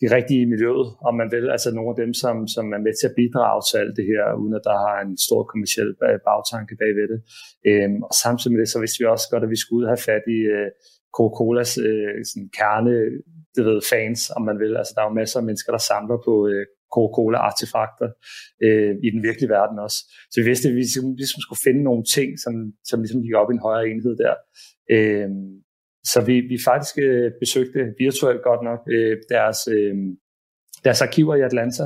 de 0.00 0.06
rigtige 0.16 0.42
i 0.42 0.50
miljøet, 0.52 0.88
om 1.08 1.14
man 1.20 1.28
vil, 1.34 1.46
altså 1.54 1.68
nogle 1.76 1.90
af 1.92 1.98
dem, 2.02 2.12
som, 2.22 2.36
som 2.54 2.66
er 2.76 2.80
med 2.86 2.94
til 2.96 3.10
at 3.10 3.16
bidrage 3.20 3.60
til 3.68 3.76
alt 3.82 3.96
det 3.98 4.06
her, 4.12 4.22
uden 4.42 4.54
at 4.58 4.66
der 4.68 4.76
har 4.84 4.96
en 5.06 5.14
stor 5.26 5.42
kommersiel 5.50 5.90
øh, 6.06 6.18
bagtanke 6.28 6.74
bagved 6.82 7.08
det. 7.12 7.20
Øhm, 7.68 7.98
og 8.08 8.12
samtidig 8.24 8.52
med 8.52 8.60
det, 8.62 8.72
så 8.74 8.80
vidste 8.82 9.00
vi 9.00 9.06
også 9.14 9.26
godt, 9.32 9.44
at 9.46 9.54
vi 9.54 9.60
skulle 9.64 9.86
have 9.92 10.02
fat 10.10 10.24
i 10.36 10.40
øh, 10.56 10.70
Coca-Colas 11.16 11.72
øh, 11.88 12.16
sådan 12.30 12.50
kerne, 12.58 12.94
det 13.54 13.62
ved, 13.68 13.80
fans, 13.92 14.20
om 14.36 14.42
man 14.48 14.58
vil. 14.62 14.72
Altså 14.80 14.92
der 14.94 15.00
er 15.02 15.08
jo 15.08 15.18
masser 15.20 15.38
af 15.40 15.46
mennesker, 15.48 15.70
der 15.76 15.82
samler 15.90 16.18
på 16.28 16.34
øh, 16.50 16.64
Coca-Cola-artefakter 16.94 18.08
øh, 18.66 18.92
i 19.06 19.08
den 19.14 19.22
virkelige 19.28 19.54
verden 19.56 19.78
også. 19.86 19.98
Så 20.30 20.36
vi 20.40 20.46
vidste, 20.50 20.68
at 20.68 20.74
vi 20.74 20.80
ligesom, 20.84 21.06
ligesom 21.22 21.40
skulle 21.44 21.64
finde 21.66 21.82
nogle 21.88 22.04
ting, 22.16 22.28
som, 22.44 22.54
som 22.90 23.00
ligesom 23.00 23.22
gik 23.22 23.34
op 23.40 23.50
i 23.50 23.54
en 23.54 23.66
højere 23.68 23.88
enhed 23.90 24.14
der. 24.24 24.34
Øh, 24.94 25.30
så 26.04 26.20
vi, 26.26 26.40
vi 26.40 26.58
faktisk 26.64 26.94
øh, 26.98 27.32
besøgte 27.40 27.94
virtuelt 27.98 28.42
godt 28.42 28.62
nok 28.62 28.80
øh, 28.96 29.16
deres, 29.28 29.58
øh, 29.76 29.94
deres 30.84 31.02
arkiver 31.02 31.34
i 31.34 31.40
Atlanta, 31.40 31.84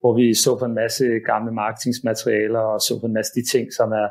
hvor 0.00 0.12
vi 0.20 0.34
så 0.34 0.58
på 0.58 0.64
en 0.64 0.74
masse 0.74 1.04
gamle 1.30 1.52
marketingsmaterialer 1.52 2.64
og 2.72 2.80
så 2.80 2.92
på 3.00 3.06
en 3.06 3.12
masse 3.18 3.32
de 3.38 3.44
ting, 3.52 3.72
som 3.72 3.88
er 3.92 4.08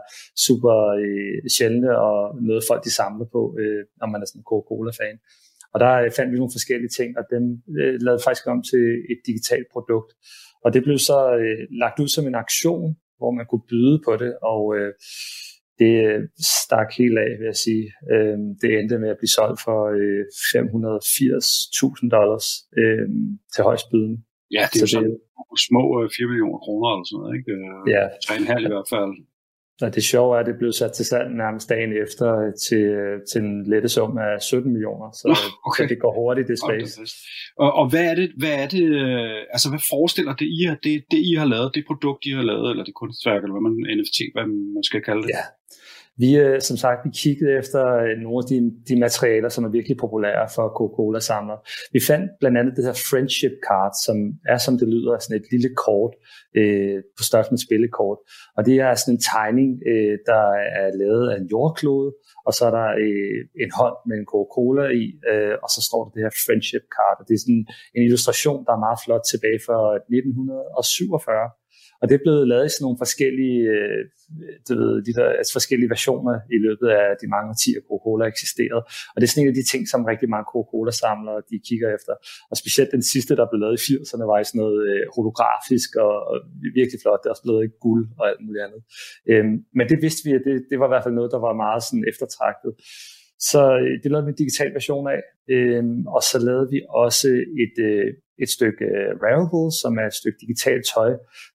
super 0.47 0.75
øh, 1.03 1.49
sjældne 1.55 1.91
og 2.07 2.17
noget 2.41 2.63
folk 2.69 2.83
de 2.83 2.93
samler 2.99 3.25
på, 3.35 3.41
øh, 3.59 3.81
når 3.99 4.07
man 4.07 4.21
er 4.21 4.25
sådan 4.25 4.39
en 4.39 4.49
Coca-Cola-fan. 4.51 5.17
Og 5.73 5.79
der 5.79 5.93
øh, 6.03 6.11
fandt 6.17 6.31
vi 6.31 6.37
nogle 6.37 6.55
forskellige 6.57 6.93
ting, 6.99 7.09
og 7.19 7.23
dem 7.33 7.43
øh, 7.79 7.95
lavede 8.05 8.21
faktisk 8.27 8.47
om 8.53 8.59
til 8.71 8.85
et 9.11 9.19
digitalt 9.29 9.67
produkt. 9.73 10.11
Og 10.63 10.73
det 10.73 10.83
blev 10.83 10.97
så 11.09 11.19
øh, 11.41 11.59
lagt 11.83 11.99
ud 12.03 12.09
som 12.15 12.27
en 12.27 12.35
aktion, 12.45 12.89
hvor 13.19 13.31
man 13.31 13.45
kunne 13.49 13.67
byde 13.69 13.97
på 14.07 14.13
det, 14.23 14.33
og 14.51 14.61
øh, 14.77 14.91
det 15.79 15.93
øh, 16.09 16.19
stak 16.63 16.89
helt 16.99 17.17
af, 17.25 17.31
vil 17.39 17.47
jeg 17.51 17.59
sige. 17.67 17.85
Øh, 18.13 18.37
det 18.61 18.69
endte 18.79 19.03
med 19.03 19.09
at 19.13 19.19
blive 19.21 19.35
solgt 19.37 19.59
for 19.65 19.79
øh, 19.99 20.23
580.000 20.55 22.15
dollars 22.17 22.47
øh, 22.81 23.07
til 23.53 23.61
højstbydende. 23.69 24.17
Ja, 24.57 24.63
det 24.71 24.77
er 24.79 24.85
jo 24.85 24.93
sådan 24.95 25.17
små 25.69 25.83
4 26.17 26.27
millioner 26.31 26.59
kroner 26.65 26.87
eller 26.93 27.07
sådan 27.09 27.19
noget, 27.21 27.33
ikke? 27.39 27.51
Ja. 27.95 28.03
3,5 28.29 28.67
i 28.67 28.73
hvert 28.73 28.89
fald. 28.93 29.11
Og 29.81 29.95
det 29.95 30.03
sjove 30.03 30.35
er, 30.35 30.39
at 30.39 30.45
det 30.45 30.55
blev 30.59 30.71
sat 30.71 30.91
til 30.91 31.05
salg 31.05 31.29
nærmest 31.43 31.69
dagen 31.69 31.91
efter 32.03 32.51
til, 32.67 32.83
til 33.31 33.41
en 33.41 33.69
lette 33.71 33.89
sum 33.89 34.17
af 34.17 34.41
17 34.41 34.73
millioner, 34.73 35.11
så, 35.11 35.27
okay. 35.67 35.83
så 35.83 35.89
det 35.89 35.99
går 35.99 36.13
hurtigt, 36.19 36.47
det 36.47 36.59
space. 36.59 37.01
Og, 37.57 37.73
og 37.73 37.89
hvad 37.89 38.05
er 38.11 38.15
det, 38.15 38.31
hvad 38.37 38.55
er 38.63 38.67
det, 38.75 38.85
altså 39.55 39.67
hvad 39.69 39.83
forestiller 39.93 40.33
det, 40.35 40.45
I 40.45 40.61
det, 40.83 41.03
det 41.11 41.19
I 41.31 41.33
har 41.41 41.45
lavet, 41.45 41.71
det 41.75 41.83
produkt, 41.87 42.25
I 42.25 42.31
har 42.39 42.45
lavet, 42.51 42.69
eller 42.71 42.83
det 42.83 42.93
kunstværk, 43.01 43.41
eller 43.43 43.55
hvad 43.55 43.65
man, 43.69 43.75
NFT, 43.97 44.19
hvad 44.35 44.47
man 44.75 44.83
skal 44.89 45.01
kalde 45.07 45.21
det? 45.21 45.29
Ja, 45.37 45.43
vi, 46.17 46.29
øh, 46.37 46.61
som 46.61 46.77
sagt, 46.77 46.99
vi 47.05 47.11
kiggede 47.23 47.57
efter 47.61 47.81
øh, 48.03 48.15
nogle 48.23 48.39
af 48.43 48.47
de, 48.51 48.57
de 48.89 48.95
materialer, 49.05 49.49
som 49.49 49.63
er 49.63 49.69
virkelig 49.77 49.97
populære 49.97 50.45
for 50.55 50.65
Coca-Cola-samlere. 50.77 51.59
Vi 51.95 51.99
fandt 52.09 52.25
blandt 52.39 52.57
andet 52.59 52.73
det 52.77 52.85
her 52.85 52.97
friendship 53.09 53.55
card, 53.67 53.93
som 54.05 54.17
er, 54.53 54.57
som 54.65 54.73
det 54.79 54.87
lyder, 54.95 55.13
sådan 55.19 55.39
et 55.41 55.47
lille 55.53 55.69
kort 55.85 56.13
øh, 56.59 56.97
på 57.17 57.23
størrelse 57.27 57.51
med 57.53 57.65
spillekort. 57.67 58.19
Og 58.57 58.61
det 58.67 58.75
er 58.85 58.91
sådan 58.95 59.15
en 59.15 59.23
tegning, 59.33 59.69
øh, 59.91 60.15
der 60.29 60.43
er 60.81 60.87
lavet 61.01 61.25
af 61.31 61.37
en 61.41 61.47
jordklode, 61.53 62.09
og 62.47 62.51
så 62.57 62.61
er 62.69 62.73
der 62.79 62.87
øh, 63.03 63.39
en 63.63 63.71
hånd 63.79 63.97
med 64.07 64.15
en 64.19 64.29
Coca-Cola 64.31 64.85
i, 65.03 65.05
øh, 65.31 65.55
og 65.63 65.69
så 65.75 65.79
står 65.87 66.01
der 66.03 66.11
det 66.13 66.21
her 66.25 66.33
friendship 66.45 66.85
card. 66.95 67.17
Og 67.19 67.25
det 67.27 67.33
er 67.35 67.43
sådan 67.45 67.65
en 67.95 68.03
illustration, 68.07 68.59
der 68.65 68.73
er 68.75 68.85
meget 68.87 68.99
flot 69.05 69.25
tilbage 69.31 69.59
fra 69.67 69.79
1947 69.95 71.62
og 72.03 72.09
det 72.09 72.15
er 72.15 72.23
blevet 72.25 72.45
lavet 72.51 72.65
i 72.67 72.73
sådan 72.73 72.85
nogle 72.85 73.03
forskellige, 73.05 73.61
øh, 73.75 74.01
du 74.67 74.73
ved, 74.81 74.93
de 75.07 75.13
der, 75.17 75.27
altså 75.39 75.53
forskellige 75.59 75.93
versioner 75.95 76.35
i 76.55 76.57
løbet 76.65 76.87
af 77.01 77.07
de 77.21 77.27
mange 77.33 77.47
årtier, 77.53 77.79
Coca-Cola 77.87 78.23
eksisterede. 78.33 78.83
Og 79.13 79.17
det 79.17 79.25
er 79.25 79.31
sådan 79.31 79.43
en 79.43 79.53
af 79.53 79.59
de 79.59 79.69
ting, 79.71 79.83
som 79.91 79.99
rigtig 80.11 80.29
mange 80.33 80.47
Coca-Cola-samlere 80.51 81.39
de 81.49 81.57
kigger 81.67 81.89
efter. 81.97 82.13
Og 82.51 82.55
specielt 82.63 82.89
den 82.97 83.03
sidste, 83.13 83.31
der 83.39 83.45
blev 83.49 83.59
lavet 83.63 83.75
i 83.79 83.83
80'erne, 83.87 84.25
var 84.31 84.39
i 84.39 84.47
sådan 84.49 84.61
noget 84.63 84.77
øh, 84.89 85.03
holografisk 85.15 85.89
og, 86.05 86.15
og 86.29 86.35
virkelig 86.79 86.99
flot. 87.03 87.19
Det 87.21 87.27
er 87.27 87.35
også 87.35 87.45
blevet 87.47 87.61
i 87.67 87.71
guld 87.85 88.03
og 88.19 88.23
alt 88.29 88.41
muligt 88.45 88.63
andet. 88.67 88.81
Øhm, 89.31 89.55
men 89.77 89.85
det 89.91 89.97
vidste 90.05 90.21
vi, 90.27 90.31
at 90.37 90.43
det, 90.47 90.55
det 90.69 90.77
var 90.79 90.87
i 90.87 90.93
hvert 90.93 91.05
fald 91.05 91.17
noget, 91.19 91.33
der 91.35 91.41
var 91.47 91.61
meget 91.65 91.81
sådan 91.87 92.05
eftertragtet. 92.11 92.71
Så 93.49 93.61
øh, 93.83 93.93
det 94.01 94.09
lavede 94.11 94.25
vi 94.25 94.31
en 94.33 94.41
digital 94.43 94.71
version 94.77 95.05
af, 95.15 95.21
øhm, 95.55 95.99
og 96.15 96.21
så 96.29 96.37
lavede 96.47 96.67
vi 96.73 96.79
også 97.03 97.29
et, 97.63 97.75
øh, 97.89 98.07
et 98.43 98.49
stykke 98.57 98.85
øh, 98.99 99.11
Wearable, 99.23 99.67
som 99.81 99.91
er 100.01 100.05
et 100.11 100.19
stykke 100.21 100.39
digitalt 100.43 100.83
tøj, 100.93 101.11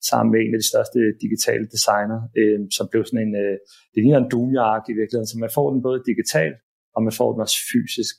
sammen 0.08 0.28
med 0.32 0.40
en 0.44 0.54
af 0.54 0.60
de 0.62 0.70
største 0.72 1.00
digitale 1.24 1.66
designer, 1.74 2.18
øh, 2.40 2.60
som 2.76 2.84
blev 2.90 3.02
sådan 3.08 3.24
en, 3.26 3.34
øh, 3.44 3.56
det 3.92 4.00
ligner 4.02 4.20
en 4.20 4.30
doom 4.34 4.50
i 4.90 4.94
virkeligheden, 5.00 5.30
så 5.30 5.36
man 5.44 5.54
får 5.56 5.66
den 5.72 5.80
både 5.88 5.98
digitalt, 6.10 6.56
og 6.94 7.00
man 7.06 7.14
får 7.18 7.28
den 7.32 7.40
også 7.46 7.58
fysisk. 7.72 8.16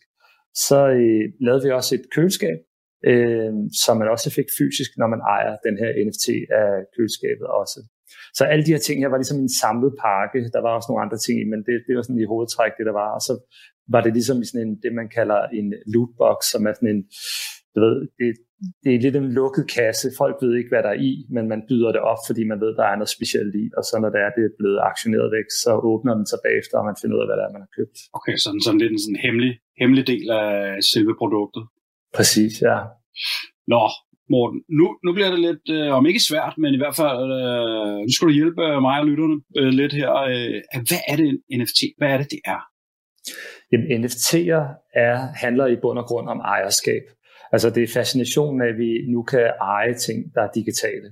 Så 0.68 0.80
øh, 0.99 1.26
lavede 1.45 1.64
vi 1.66 1.70
også 1.80 1.91
et 1.99 2.05
køleskab, 2.16 2.60
øh, 3.10 3.53
som 3.84 3.93
man 4.01 4.10
også 4.16 4.28
fik 4.38 4.49
fysisk, 4.60 4.89
når 5.01 5.07
man 5.14 5.22
ejer 5.36 5.53
den 5.68 5.76
her 5.82 5.89
NFT 6.05 6.28
af 6.62 6.72
køleskabet 6.95 7.47
også. 7.62 7.80
Så 8.38 8.43
alle 8.51 8.66
de 8.66 8.74
her 8.76 8.84
ting 8.88 8.97
her 9.01 9.14
var 9.14 9.20
ligesom 9.22 9.39
en 9.45 9.55
samlet 9.64 9.93
pakke. 10.05 10.39
Der 10.55 10.62
var 10.66 10.72
også 10.76 10.89
nogle 10.89 11.03
andre 11.05 11.20
ting 11.26 11.36
i, 11.43 11.45
men 11.51 11.60
det, 11.68 11.76
det 11.88 11.93
var 11.95 12.03
sådan 12.03 12.24
i 12.24 12.32
hovedtræk, 12.32 12.74
det 12.80 12.86
der 12.89 12.95
var. 13.03 13.10
Og 13.18 13.22
så 13.28 13.34
var 13.93 14.01
det 14.03 14.14
ligesom 14.18 14.38
sådan 14.43 14.64
en, 14.68 14.74
det, 14.84 14.91
man 14.99 15.10
kalder 15.18 15.39
en 15.60 15.68
lootbox, 15.93 16.38
som 16.53 16.62
er 16.70 16.74
sådan 16.74 16.93
en, 16.95 17.03
du 17.80 17.86
ved, 17.88 17.98
det, 18.20 18.28
det 18.84 18.92
er 18.94 19.04
lidt 19.06 19.16
en 19.22 19.34
lukket 19.40 19.66
kasse. 19.78 20.08
Folk 20.22 20.36
ved 20.44 20.54
ikke, 20.56 20.72
hvad 20.72 20.84
der 20.86 20.92
er 20.96 21.02
i, 21.10 21.14
men 21.36 21.44
man 21.54 21.62
byder 21.70 21.92
det 21.96 22.02
op, 22.12 22.22
fordi 22.30 22.42
man 22.52 22.60
ved, 22.64 22.72
der 22.80 22.86
er 22.92 22.98
noget 23.00 23.16
specielt 23.18 23.54
i. 23.64 23.66
Og 23.78 23.84
så 23.88 23.94
når 24.02 24.10
det 24.14 24.22
er, 24.26 24.32
det 24.38 24.44
er 24.46 24.54
blevet 24.60 24.80
aktioneret 24.90 25.30
væk, 25.38 25.48
så 25.64 25.72
åbner 25.92 26.14
den 26.20 26.26
sig 26.32 26.40
bagefter, 26.46 26.76
og 26.80 26.86
man 26.90 27.00
finder 27.02 27.16
ud 27.16 27.24
af, 27.24 27.28
hvad 27.28 27.38
det 27.40 27.46
er, 27.46 27.56
man 27.56 27.66
har 27.66 27.74
købt. 27.80 27.98
Okay, 28.18 28.36
sådan, 28.44 28.62
sådan 28.66 28.82
lidt 28.82 28.94
en 28.96 29.04
sådan 29.06 29.24
hemmelig, 29.26 29.52
hemmelig 29.82 30.04
del 30.14 30.28
af 30.42 30.50
selve 30.92 31.14
produktet. 31.22 31.64
Præcis, 32.18 32.54
ja. 32.68 32.78
Nå, 33.74 33.84
Morten, 34.34 34.60
nu, 34.80 34.86
nu 35.06 35.10
bliver 35.16 35.32
det 35.34 35.42
lidt, 35.48 35.66
øh, 35.78 35.90
om 35.98 36.06
ikke 36.10 36.28
svært, 36.30 36.54
men 36.62 36.72
i 36.74 36.82
hvert 36.82 36.98
fald, 37.02 37.24
øh, 37.42 37.96
nu 38.06 38.12
skal 38.14 38.28
du 38.28 38.34
hjælpe 38.40 38.62
mig 38.86 38.96
og 39.02 39.08
lytterne 39.10 39.38
øh, 39.60 39.72
lidt 39.80 39.94
her. 40.00 40.12
Øh, 40.32 40.58
hvad 40.90 41.02
er 41.12 41.16
det 41.20 41.28
en 41.30 41.40
NFT? 41.60 41.80
Hvad 42.00 42.10
er 42.14 42.18
det, 42.22 42.28
det 42.36 42.42
er? 42.54 42.62
Jamen, 43.72 43.88
NFT'er 44.04 44.64
er, 44.94 45.16
handler 45.44 45.66
i 45.68 45.76
bund 45.82 46.00
og 46.00 46.06
grund 46.06 46.30
om 46.30 46.40
ejerskab. 46.40 47.04
Altså 47.52 47.70
det 47.70 47.84
er 47.84 47.88
fascinationen 47.93 48.62
af, 48.62 48.68
at 48.68 48.78
vi 48.78 49.12
nu 49.14 49.24
kan 49.24 49.52
eje 49.62 49.93
ting, 49.93 50.34
der 50.36 50.41
er 50.41 50.52
digitale. 50.56 51.10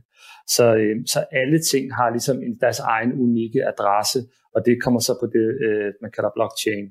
Så, 0.55 0.75
øh, 0.75 0.95
så 1.05 1.19
alle 1.31 1.59
ting 1.71 1.95
har 1.95 2.09
ligesom 2.09 2.37
deres 2.61 2.79
egen 2.79 3.11
unikke 3.13 3.61
adresse, 3.71 4.19
og 4.55 4.59
det 4.65 4.83
kommer 4.83 4.99
så 4.99 5.13
på 5.21 5.27
det, 5.35 5.47
øh, 5.67 5.93
man 6.01 6.11
kalder 6.15 6.31
blockchain. 6.37 6.87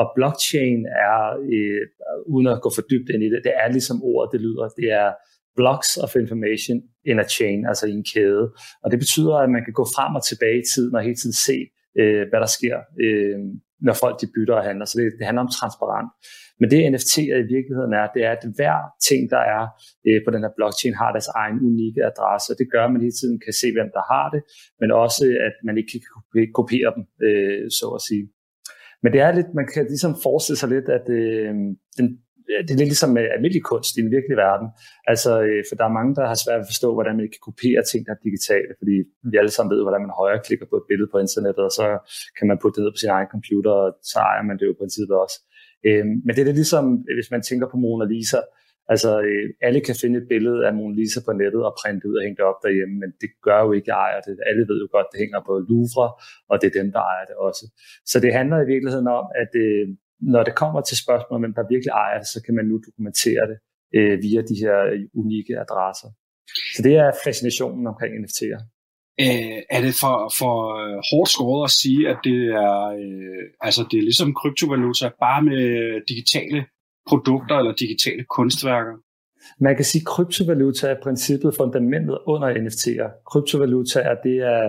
Og 0.00 0.06
blockchain 0.16 0.80
er, 0.86 1.18
øh, 1.54 1.82
uden 2.34 2.46
at 2.46 2.62
gå 2.64 2.70
for 2.76 2.82
dybt 2.90 3.08
ind 3.14 3.22
i 3.22 3.30
det, 3.32 3.40
det 3.44 3.52
er 3.62 3.68
ligesom 3.76 3.98
ordet, 4.02 4.32
det 4.32 4.40
lyder, 4.40 4.68
det 4.80 4.88
er 5.02 5.08
blocks 5.58 5.90
of 6.04 6.16
information 6.24 6.78
in 7.10 7.18
a 7.24 7.26
chain, 7.36 7.66
altså 7.70 7.86
i 7.86 7.94
en 8.00 8.04
kæde. 8.12 8.44
Og 8.82 8.90
det 8.90 8.98
betyder, 9.04 9.34
at 9.44 9.50
man 9.50 9.62
kan 9.64 9.74
gå 9.80 9.84
frem 9.96 10.12
og 10.18 10.22
tilbage 10.30 10.58
i 10.62 10.68
tiden 10.72 10.94
og 10.96 11.02
hele 11.02 11.18
tiden 11.20 11.36
se, 11.46 11.58
øh, 12.00 12.22
hvad 12.30 12.40
der 12.44 12.50
sker, 12.58 12.76
øh, 13.04 13.38
når 13.86 13.94
folk 14.02 14.16
de 14.20 14.28
bytter 14.34 14.54
og 14.60 14.64
handler. 14.68 14.84
Så 14.86 14.94
det, 14.98 15.04
det 15.18 15.26
handler 15.26 15.42
om 15.46 15.52
transparent. 15.58 16.10
Men 16.60 16.70
det 16.70 16.80
NFT'er 16.92 17.38
i 17.44 17.48
virkeligheden 17.56 17.92
er, 18.00 18.06
det 18.14 18.22
er, 18.28 18.32
at 18.38 18.44
hver 18.58 18.78
ting, 19.08 19.22
der 19.34 19.42
er 19.56 19.62
øh, 20.06 20.20
på 20.24 20.30
den 20.34 20.42
her 20.44 20.52
blockchain, 20.58 20.94
har 21.02 21.10
deres 21.16 21.30
egen 21.42 21.58
unikke 21.68 22.02
adresse. 22.10 22.58
Det 22.60 22.66
gør, 22.72 22.84
at 22.84 22.92
man 22.92 23.04
hele 23.06 23.18
tiden 23.20 23.38
kan 23.44 23.54
se, 23.60 23.66
hvem 23.76 23.90
der 23.96 24.04
har 24.12 24.26
det, 24.34 24.42
men 24.80 24.88
også, 25.04 25.22
at 25.48 25.56
man 25.66 25.78
ikke 25.78 25.90
kan 25.92 26.02
kopiere 26.60 26.90
dem, 26.96 27.04
øh, 27.26 27.64
så 27.78 27.86
at 27.98 28.02
sige. 28.08 28.24
Men 29.02 29.12
det 29.12 29.20
er 29.20 29.32
lidt, 29.32 29.50
man 29.60 29.68
kan 29.74 29.84
ligesom 29.94 30.12
forestille 30.26 30.58
sig 30.62 30.70
lidt, 30.76 30.88
at 30.98 31.06
øh, 31.18 31.52
den, 31.98 32.06
det 32.66 32.72
er 32.74 32.80
lidt 32.80 32.92
ligesom 32.92 33.10
med 33.18 33.24
almindelig 33.34 33.64
kunst 33.72 33.92
i 33.98 34.02
den 34.04 34.10
virkelige 34.16 34.42
verden. 34.46 34.68
Altså, 35.12 35.30
øh, 35.46 35.60
for 35.68 35.74
der 35.78 35.86
er 35.86 35.98
mange, 35.98 36.12
der 36.18 36.24
har 36.30 36.38
svært 36.42 36.58
ved 36.58 36.66
at 36.66 36.72
forstå, 36.72 36.88
hvordan 36.96 37.16
man 37.16 37.28
kan 37.34 37.44
kopiere 37.48 37.82
ting, 37.90 38.00
der 38.06 38.12
er 38.14 38.26
digitale, 38.28 38.72
fordi 38.80 38.96
vi 39.30 39.34
alle 39.40 39.52
sammen 39.54 39.70
ved, 39.74 39.80
hvordan 39.84 40.04
man 40.06 40.18
højreklikker 40.20 40.66
på 40.68 40.76
et 40.80 40.88
billede 40.90 41.10
på 41.12 41.18
internettet, 41.26 41.62
og 41.68 41.74
så 41.80 41.86
kan 42.36 42.46
man 42.50 42.58
putte 42.60 42.74
det 42.76 42.82
ned 42.84 42.92
på 42.94 43.02
sin 43.02 43.14
egen 43.16 43.30
computer, 43.34 43.72
og 43.82 43.88
så 44.10 44.18
ejer 44.30 44.44
man 44.48 44.56
det 44.58 44.64
jo 44.66 44.72
på 44.74 44.82
princippet 44.82 45.16
også. 45.24 45.36
Øh, 45.86 46.06
men 46.24 46.32
det 46.36 46.48
er 46.48 46.58
ligesom, 46.62 46.84
øh, 47.08 47.14
hvis 47.18 47.30
man 47.34 47.42
tænker 47.42 47.66
på 47.68 47.76
Mona 47.76 48.04
Lisa, 48.04 48.40
Altså, 48.94 49.10
øh, 49.28 49.46
alle 49.66 49.80
kan 49.88 49.96
finde 50.02 50.16
et 50.20 50.28
billede 50.32 50.60
af 50.66 50.72
Mona 50.78 50.94
Lisa 50.98 51.20
på 51.26 51.32
nettet 51.40 51.62
og 51.68 51.76
printe 51.80 52.08
ud 52.08 52.16
og 52.18 52.22
hænge 52.24 52.36
det 52.38 52.44
op 52.50 52.60
derhjemme, 52.64 52.94
men 53.02 53.10
det 53.22 53.30
gør 53.46 53.60
jo 53.66 53.70
ikke, 53.78 53.90
ejer 53.90 54.20
det. 54.26 54.34
Alle 54.50 54.64
ved 54.70 54.78
jo 54.84 54.88
godt, 54.96 55.08
det 55.12 55.18
hænger 55.24 55.40
på 55.48 55.52
Louvre, 55.68 56.08
og 56.50 56.54
det 56.60 56.66
er 56.68 56.76
dem, 56.80 56.88
der 56.96 57.02
ejer 57.12 57.24
det 57.30 57.36
også. 57.48 57.64
Så 58.10 58.16
det 58.24 58.30
handler 58.38 58.56
i 58.60 58.70
virkeligheden 58.72 59.08
om, 59.18 59.24
at 59.42 59.52
øh, 59.64 59.84
når 60.34 60.42
det 60.48 60.54
kommer 60.62 60.80
til 60.88 60.96
spørgsmålet, 61.04 61.38
om, 61.38 61.42
hvem 61.44 61.56
der 61.58 61.72
virkelig 61.74 61.92
ejer 62.04 62.18
det, 62.22 62.28
så 62.34 62.38
kan 62.44 62.54
man 62.58 62.66
nu 62.70 62.76
dokumentere 62.86 63.44
det 63.50 63.58
øh, 63.96 64.14
via 64.24 64.40
de 64.50 64.56
her 64.64 64.78
unikke 65.22 65.54
adresser. 65.64 66.10
Så 66.74 66.80
det 66.86 66.94
er 67.04 67.08
fascinationen 67.26 67.84
omkring 67.92 68.12
NFT'er. 68.22 68.60
Øh, 69.20 69.58
er 69.70 69.80
det 69.80 69.94
for, 70.02 70.16
for 70.38 70.54
øh, 70.82 70.96
hårdt 71.10 71.30
skåret 71.30 71.64
at 71.64 71.70
sige, 71.70 72.08
at 72.08 72.18
det 72.24 72.40
er, 72.66 72.80
øh, 73.02 73.44
altså 73.60 73.86
det 73.90 73.98
er 73.98 74.02
ligesom 74.02 74.34
kryptovaluta, 74.34 75.10
bare 75.20 75.42
med 75.42 75.62
digitale 76.08 76.66
produkter 77.08 77.56
eller 77.58 77.74
digitale 77.74 78.24
kunstværker? 78.36 78.96
Man 79.66 79.76
kan 79.76 79.84
sige, 79.84 80.02
at 80.02 80.06
kryptovaluta 80.06 80.84
er 80.94 81.00
princippet 81.06 81.50
fundamentet 81.60 82.18
under 82.32 82.48
NFT'er. 82.64 83.08
Kryptovaluta 83.30 83.98
er 84.00 84.16
det, 84.26 84.36
er, 84.54 84.64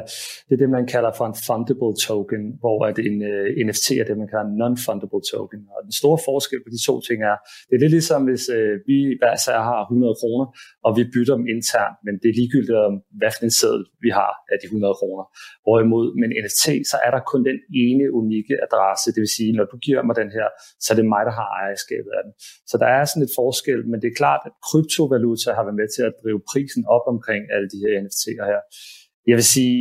det 0.47 0.53
er 0.57 0.61
det, 0.63 0.69
man 0.77 0.85
kalder 0.93 1.11
for 1.17 1.25
en 1.31 1.37
fundable 1.47 1.93
token, 2.07 2.41
hvor 2.61 2.77
at 2.89 2.97
en 3.07 3.17
øh, 3.31 3.45
uh, 3.57 3.67
NFT 3.67 3.87
er 4.01 4.05
det, 4.09 4.15
man 4.21 4.29
kalder 4.31 4.47
en 4.51 4.57
non-fundable 4.61 5.21
token. 5.31 5.61
Og 5.73 5.79
den 5.87 5.95
store 6.01 6.19
forskel 6.29 6.59
på 6.65 6.69
de 6.75 6.79
to 6.87 6.93
ting 7.07 7.19
er, 7.31 7.35
det 7.67 7.73
er 7.75 7.81
lidt 7.83 7.95
ligesom, 7.97 8.21
hvis 8.29 8.43
uh, 8.57 8.73
vi 8.89 8.97
hver 9.21 9.35
sær 9.45 9.59
har 9.71 9.79
100 9.81 10.15
kroner, 10.21 10.45
og 10.85 10.91
vi 10.97 11.03
bytter 11.13 11.35
dem 11.39 11.45
internt, 11.55 11.97
men 12.05 12.13
det 12.21 12.27
er 12.29 12.35
ligegyldigt 12.39 12.79
om, 12.87 12.93
hvad 13.19 13.31
for 13.35 13.43
en 13.47 13.55
seddel 13.59 13.83
vi 14.05 14.09
har 14.19 14.33
af 14.51 14.57
de 14.61 14.65
100 14.65 14.93
kroner. 14.99 15.23
Hvorimod 15.65 16.05
med 16.19 16.25
en 16.29 16.35
NFT, 16.43 16.65
så 16.91 16.95
er 17.05 17.11
der 17.15 17.21
kun 17.31 17.41
den 17.49 17.59
ene 17.85 18.05
unikke 18.21 18.55
adresse, 18.65 19.05
det 19.15 19.21
vil 19.25 19.35
sige, 19.37 19.51
når 19.59 19.65
du 19.71 19.77
giver 19.85 20.01
mig 20.07 20.15
den 20.21 20.31
her, 20.37 20.47
så 20.83 20.87
er 20.93 20.97
det 20.99 21.07
mig, 21.15 21.23
der 21.29 21.33
har 21.39 21.47
ejerskabet 21.61 22.11
af 22.17 22.21
den. 22.25 22.33
Så 22.69 22.75
der 22.83 22.89
er 22.97 23.03
sådan 23.05 23.25
et 23.27 23.33
forskel, 23.41 23.79
men 23.89 23.97
det 24.01 24.07
er 24.09 24.19
klart, 24.21 24.41
at 24.47 24.53
kryptovaluta 24.69 25.49
har 25.57 25.63
været 25.67 25.79
med 25.81 25.89
til 25.95 26.03
at 26.09 26.13
drive 26.21 26.41
prisen 26.51 26.83
op 26.95 27.05
omkring 27.13 27.43
alle 27.53 27.67
de 27.73 27.79
her 27.83 27.91
NFT'er 28.03 28.45
her. 28.51 28.61
Jeg 29.29 29.35
vil 29.39 29.47
sige, 29.57 29.79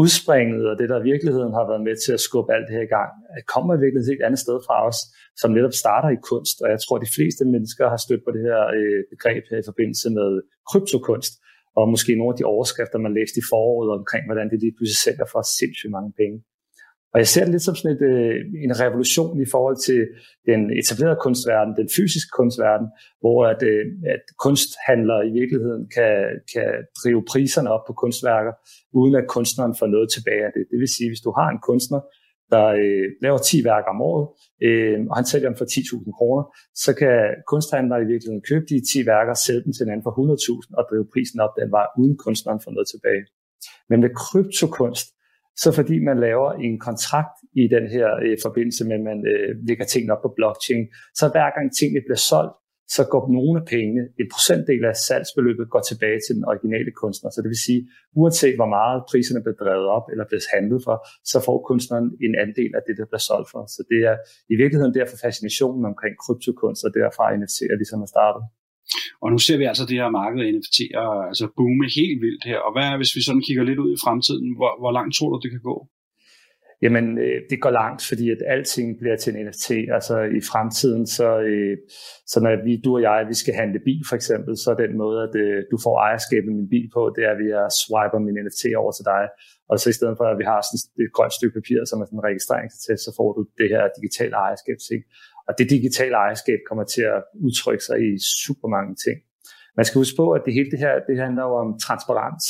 udspringet 0.00 0.62
og 0.70 0.74
det, 0.80 0.88
der 0.92 0.98
i 1.00 1.08
virkeligheden 1.12 1.52
har 1.58 1.66
været 1.70 1.82
med 1.88 1.96
til 2.04 2.12
at 2.16 2.24
skubbe 2.26 2.50
alt 2.54 2.66
det 2.68 2.74
her 2.78 2.86
i 2.88 2.94
gang, 2.96 3.10
øh, 3.30 3.40
kommer 3.54 3.72
i 3.74 3.80
virkeligheden 3.84 4.18
et 4.18 4.26
andet 4.28 4.42
sted 4.46 4.56
fra 4.66 4.76
os, 4.88 4.98
som 5.40 5.50
netop 5.56 5.74
starter 5.82 6.10
i 6.16 6.22
kunst. 6.30 6.56
Og 6.64 6.68
jeg 6.72 6.80
tror, 6.80 6.94
at 6.98 7.04
de 7.06 7.14
fleste 7.16 7.44
mennesker 7.54 7.84
har 7.92 8.00
stødt 8.06 8.22
på 8.24 8.30
det 8.36 8.42
her 8.48 8.60
øh, 8.76 9.00
begreb 9.14 9.42
her 9.50 9.58
i 9.62 9.68
forbindelse 9.70 10.08
med 10.18 10.28
kryptokunst, 10.68 11.32
og 11.78 11.84
måske 11.94 12.12
nogle 12.18 12.32
af 12.32 12.38
de 12.38 12.50
overskrifter, 12.54 12.98
man 13.06 13.16
læste 13.18 13.38
i 13.42 13.48
foråret 13.52 13.90
omkring, 13.98 14.24
hvordan 14.28 14.46
det 14.50 14.58
lige 14.64 14.74
pludselig 14.76 15.00
sælger 15.06 15.26
for 15.32 15.42
sindssygt 15.58 15.94
mange 15.96 16.12
penge. 16.20 16.36
Og 17.12 17.18
jeg 17.22 17.28
ser 17.32 17.44
det 17.44 17.52
lidt 17.52 17.66
som 17.68 17.74
sådan 17.74 17.96
et, 17.96 18.02
øh, 18.12 18.36
en 18.66 18.80
revolution 18.84 19.34
i 19.46 19.48
forhold 19.54 19.78
til 19.88 20.00
den 20.50 20.60
etablerede 20.80 21.22
kunstverden, 21.26 21.72
den 21.80 21.88
fysiske 21.96 22.32
kunstverden, 22.40 22.88
hvor 23.22 23.38
at, 23.52 23.60
øh, 23.70 23.84
at 24.14 24.24
kunsthandlere 24.46 25.22
i 25.28 25.32
virkeligheden 25.40 25.84
kan, 25.96 26.14
kan 26.52 26.70
drive 27.00 27.22
priserne 27.32 27.72
op 27.74 27.84
på 27.86 27.92
kunstværker, 28.02 28.52
uden 29.00 29.14
at 29.20 29.26
kunstneren 29.36 29.74
får 29.78 29.88
noget 29.94 30.08
tilbage 30.16 30.42
af 30.48 30.52
det. 30.56 30.62
Det 30.70 30.78
vil 30.82 30.94
sige, 30.96 31.08
hvis 31.10 31.24
du 31.26 31.30
har 31.38 31.48
en 31.50 31.60
kunstner, 31.70 32.00
der 32.52 32.66
øh, 32.82 33.06
laver 33.24 33.38
10 33.38 33.64
værker 33.70 33.90
om 33.94 34.00
året, 34.10 34.26
øh, 34.66 34.96
og 35.10 35.14
han 35.18 35.26
sælger 35.30 35.48
dem 35.50 35.58
for 35.60 35.64
10.000 35.64 36.12
kroner, 36.18 36.44
så 36.84 36.90
kan 37.00 37.16
kunsthandlere 37.52 38.00
i 38.02 38.10
virkeligheden 38.12 38.42
købe 38.50 38.64
de 38.70 38.76
10 38.92 39.06
værker, 39.12 39.34
sælge 39.34 39.62
dem 39.64 39.72
til 39.72 39.82
en 39.84 39.92
anden 39.92 40.06
for 40.06 40.14
100.000 40.16 40.78
og 40.78 40.84
drive 40.90 41.06
prisen 41.12 41.38
op 41.44 41.54
den 41.60 41.70
vej, 41.76 41.86
uden 42.00 42.16
kunstneren 42.24 42.60
får 42.64 42.72
noget 42.76 42.88
tilbage. 42.94 43.24
Men 43.90 43.98
med 44.04 44.10
kryptokunst, 44.22 45.06
så 45.56 45.72
fordi 45.72 45.96
man 46.08 46.18
laver 46.20 46.52
en 46.52 46.78
kontrakt 46.88 47.36
i 47.62 47.64
den 47.74 47.84
her 47.94 48.08
øh, 48.24 48.36
forbindelse 48.46 48.84
med, 48.88 48.96
at 49.00 49.04
man 49.10 49.18
øh, 49.32 49.50
lægger 49.68 49.84
tingene 49.84 50.12
op 50.14 50.22
på 50.22 50.32
blockchain, 50.36 50.84
så 51.14 51.24
hver 51.34 51.48
gang 51.56 51.66
tingene 51.78 52.02
bliver 52.06 52.22
solgt, 52.30 52.54
så 52.96 53.02
går 53.12 53.24
nogle 53.36 53.54
af 53.60 53.66
pengene, 53.74 54.02
en 54.20 54.28
procentdel 54.34 54.82
af 54.90 54.96
salgsbeløbet 55.08 55.66
går 55.74 55.82
tilbage 55.90 56.18
til 56.24 56.32
den 56.36 56.44
originale 56.50 56.92
kunstner. 57.02 57.28
Så 57.30 57.38
det 57.42 57.50
vil 57.52 57.66
sige, 57.68 57.80
uanset 58.20 58.56
hvor 58.60 58.70
meget 58.78 58.98
priserne 59.10 59.42
bliver 59.44 59.58
drevet 59.62 59.86
op 59.96 60.06
eller 60.12 60.24
bliver 60.30 60.44
handlet 60.54 60.80
for, 60.86 60.96
så 61.32 61.36
får 61.46 61.58
kunstneren 61.70 62.06
en 62.26 62.34
andel 62.44 62.72
af 62.78 62.82
det, 62.86 62.94
der 62.98 63.06
bliver 63.10 63.24
solgt 63.30 63.48
for. 63.52 63.62
Så 63.74 63.80
det 63.90 64.00
er 64.10 64.16
i 64.52 64.54
virkeligheden 64.62 64.94
derfor 64.98 65.16
fascinationen 65.26 65.82
omkring 65.92 66.14
kryptokunst, 66.22 66.82
og 66.86 66.90
derfra 66.98 67.24
NFT'er 67.38 67.76
ligesom 67.80 68.00
er 68.06 68.10
startet. 68.16 68.42
Og 69.22 69.28
nu 69.32 69.38
ser 69.38 69.56
vi 69.60 69.64
altså 69.64 69.84
det 69.90 69.96
her 70.00 70.10
marked 70.20 70.40
af 70.44 70.48
NFT'er 70.56 71.04
altså 71.30 71.44
boome 71.56 71.86
helt 71.98 72.18
vildt 72.24 72.44
her. 72.50 72.58
Og 72.66 72.70
hvad 72.74 72.86
er, 72.90 72.96
hvis 73.00 73.16
vi 73.16 73.22
sådan 73.24 73.44
kigger 73.46 73.64
lidt 73.64 73.82
ud 73.84 73.90
i 73.96 74.02
fremtiden, 74.04 74.48
hvor, 74.58 74.72
hvor 74.82 74.92
langt 74.98 75.12
tror 75.14 75.30
du, 75.30 75.38
det 75.44 75.50
kan 75.54 75.64
gå? 75.70 75.76
Jamen, 76.84 77.06
øh, 77.24 77.38
det 77.50 77.58
går 77.64 77.72
langt, 77.80 78.02
fordi 78.10 78.26
at 78.34 78.40
alting 78.54 78.88
bliver 79.00 79.16
til 79.16 79.30
en 79.32 79.40
NFT. 79.46 79.68
Altså 79.96 80.16
i 80.38 80.40
fremtiden, 80.50 81.04
så, 81.16 81.28
øh, 81.50 81.76
så 82.32 82.36
når 82.44 82.52
vi, 82.66 82.72
du 82.84 82.90
og 82.96 83.02
jeg, 83.08 83.18
vi 83.32 83.36
skal 83.42 83.54
handle 83.60 83.80
bil 83.88 84.02
for 84.08 84.16
eksempel, 84.20 84.52
så 84.62 84.66
er 84.72 84.78
den 84.84 84.92
måde, 85.02 85.18
at 85.26 85.34
øh, 85.44 85.58
du 85.72 85.76
får 85.84 85.94
ejerskab 86.06 86.42
af 86.50 86.54
min 86.58 86.68
bil 86.74 86.86
på, 86.96 87.02
det 87.16 87.22
er, 87.28 87.32
at 87.36 87.42
jeg 87.54 87.66
swiper 87.82 88.18
min 88.26 88.38
NFT 88.44 88.62
over 88.82 88.92
til 88.98 89.04
dig. 89.12 89.24
Og 89.70 89.74
så 89.80 89.86
i 89.92 89.96
stedet 89.98 90.14
for, 90.18 90.26
at 90.32 90.38
vi 90.40 90.46
har 90.52 90.60
sådan 90.62 90.80
et 91.02 91.12
grønt 91.16 91.34
stykke 91.38 91.56
papir, 91.58 91.78
som 91.88 91.96
er 92.00 92.06
sådan 92.06 92.20
en 92.20 92.28
registreringstest, 92.28 93.02
så 93.06 93.10
får 93.18 93.28
du 93.36 93.40
det 93.60 93.68
her 93.74 93.82
digitale 93.98 94.34
ejerskab. 94.44 94.78
Og 95.52 95.58
det 95.58 95.70
digitale 95.70 96.16
ejerskab 96.24 96.58
kommer 96.68 96.84
til 96.94 97.04
at 97.16 97.20
udtrykke 97.46 97.84
sig 97.84 97.98
i 98.08 98.10
super 98.44 98.68
mange 98.76 98.92
ting. 99.04 99.16
Man 99.76 99.84
skal 99.86 100.00
huske 100.02 100.16
på, 100.22 100.26
at 100.36 100.42
det 100.46 100.52
hele 100.58 100.70
det 100.70 100.78
her, 100.84 100.94
det 101.08 101.16
handler 101.24 101.42
jo 101.48 101.54
om 101.64 101.70
transparens. 101.86 102.46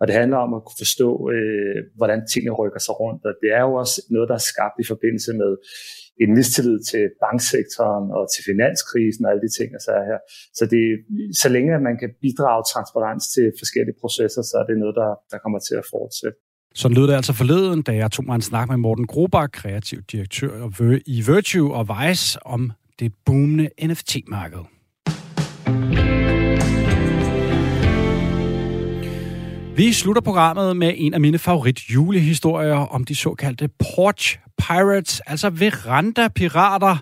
Og 0.00 0.04
det 0.08 0.14
handler 0.20 0.38
om 0.46 0.52
at 0.58 0.62
kunne 0.64 0.80
forstå, 0.84 1.08
øh, 1.34 1.78
hvordan 1.98 2.20
tingene 2.32 2.54
rykker 2.60 2.80
sig 2.86 2.94
rundt. 3.02 3.22
Og 3.28 3.34
det 3.42 3.50
er 3.58 3.62
jo 3.68 3.72
også 3.82 3.96
noget, 4.14 4.28
der 4.30 4.36
er 4.40 4.48
skabt 4.52 4.76
i 4.82 4.86
forbindelse 4.92 5.32
med 5.42 5.52
en 6.22 6.30
mistillid 6.38 6.78
til 6.90 7.04
banksektoren 7.24 8.06
og 8.18 8.24
til 8.32 8.42
finanskrisen 8.50 9.24
og 9.24 9.30
alle 9.30 9.44
de 9.46 9.52
ting, 9.58 9.68
der 9.74 9.92
er 10.00 10.04
her. 10.10 10.20
Så 10.58 10.64
det, 10.72 10.82
så 11.42 11.48
længe 11.54 11.86
man 11.88 11.96
kan 12.02 12.10
bidrage 12.24 12.62
transparens 12.72 13.24
til 13.34 13.46
forskellige 13.62 14.00
processer, 14.02 14.42
så 14.50 14.54
er 14.60 14.66
det 14.70 14.76
noget, 14.82 14.96
der, 15.00 15.10
der 15.32 15.38
kommer 15.42 15.60
til 15.68 15.76
at 15.82 15.86
fortsætte. 15.94 16.38
Så 16.76 16.88
lød 16.88 17.08
det 17.08 17.14
altså 17.14 17.32
forleden, 17.32 17.82
da 17.82 17.94
jeg 17.94 18.10
tog 18.10 18.24
mig 18.24 18.34
en 18.34 18.42
snak 18.42 18.68
med 18.68 18.76
Morten 18.76 19.06
Grobak, 19.06 19.50
kreativ 19.52 20.02
direktør 20.12 20.68
i 21.06 21.20
Virtue 21.20 21.74
og 21.74 21.88
Vice, 21.88 22.46
om 22.46 22.72
det 22.98 23.12
boomende 23.26 23.68
NFT-marked. 23.84 24.58
Vi 29.76 29.92
slutter 29.92 30.22
programmet 30.22 30.76
med 30.76 30.94
en 30.96 31.14
af 31.14 31.20
mine 31.20 31.38
favorit 31.38 31.80
julehistorier 31.80 32.74
om 32.74 33.04
de 33.04 33.14
såkaldte 33.14 33.68
porch 33.68 34.38
pirates, 34.58 35.20
altså 35.20 35.50
veranda-pirater. 35.50 36.96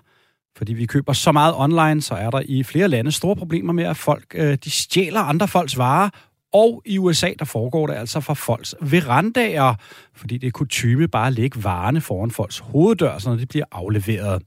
Fordi 0.57 0.73
vi 0.73 0.85
køber 0.85 1.13
så 1.13 1.31
meget 1.31 1.53
online, 1.57 2.01
så 2.01 2.13
er 2.13 2.29
der 2.29 2.41
i 2.45 2.63
flere 2.63 2.87
lande 2.87 3.11
store 3.11 3.35
problemer 3.35 3.73
med, 3.73 3.83
at 3.83 3.97
folk 3.97 4.25
øh, 4.35 4.57
de 4.63 4.71
stjæler 4.71 5.19
andre 5.19 5.47
folks 5.47 5.77
varer 5.77 6.09
og 6.53 6.81
i 6.85 6.97
USA, 6.97 7.33
der 7.39 7.45
foregår 7.45 7.87
det 7.87 7.93
altså 7.93 8.19
fra 8.19 8.33
folks 8.33 8.75
verandaer, 8.81 9.73
fordi 10.15 10.37
det 10.37 10.47
er 10.47 10.51
kutume 10.51 11.07
bare 11.07 11.27
at 11.27 11.33
lægge 11.33 11.63
varerne 11.63 12.01
foran 12.01 12.31
folks 12.31 12.59
hoveddør, 12.59 13.17
så 13.17 13.29
når 13.29 13.35
de 13.35 13.45
bliver 13.45 13.65
afleveret. 13.71 14.41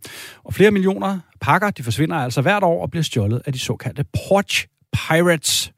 Og 0.44 0.54
flere 0.54 0.70
millioner 0.70 1.18
pakker, 1.40 1.70
de 1.70 1.82
forsvinder 1.82 2.16
altså 2.16 2.42
hvert 2.42 2.62
år 2.62 2.82
og 2.82 2.90
bliver 2.90 3.04
stjålet 3.04 3.42
af 3.46 3.52
de 3.52 3.59
såkaldte 3.59 4.04
porch 4.28 4.66
pirates. 4.92 5.72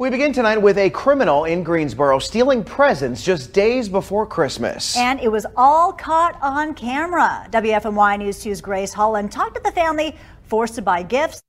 We 0.00 0.10
begin 0.10 0.34
tonight 0.34 0.62
with 0.62 0.78
a 0.78 0.88
criminal 0.88 1.44
in 1.44 1.64
Greensboro 1.64 2.18
stealing 2.18 2.64
presents 2.64 3.28
just 3.28 3.54
days 3.54 3.88
before 3.88 4.26
Christmas. 4.26 4.96
And 4.96 5.20
it 5.20 5.30
was 5.30 5.44
all 5.56 5.92
caught 5.92 6.34
on 6.42 6.74
camera. 6.74 7.46
WFMY 7.52 8.16
News 8.18 8.44
2's 8.44 8.60
Grace 8.60 8.92
Holland 8.94 9.30
talked 9.30 9.54
to 9.54 9.62
the 9.64 9.80
family 9.80 10.16
forced 10.48 10.74
to 10.74 10.82
buy 10.82 11.02
gifts. 11.02 11.42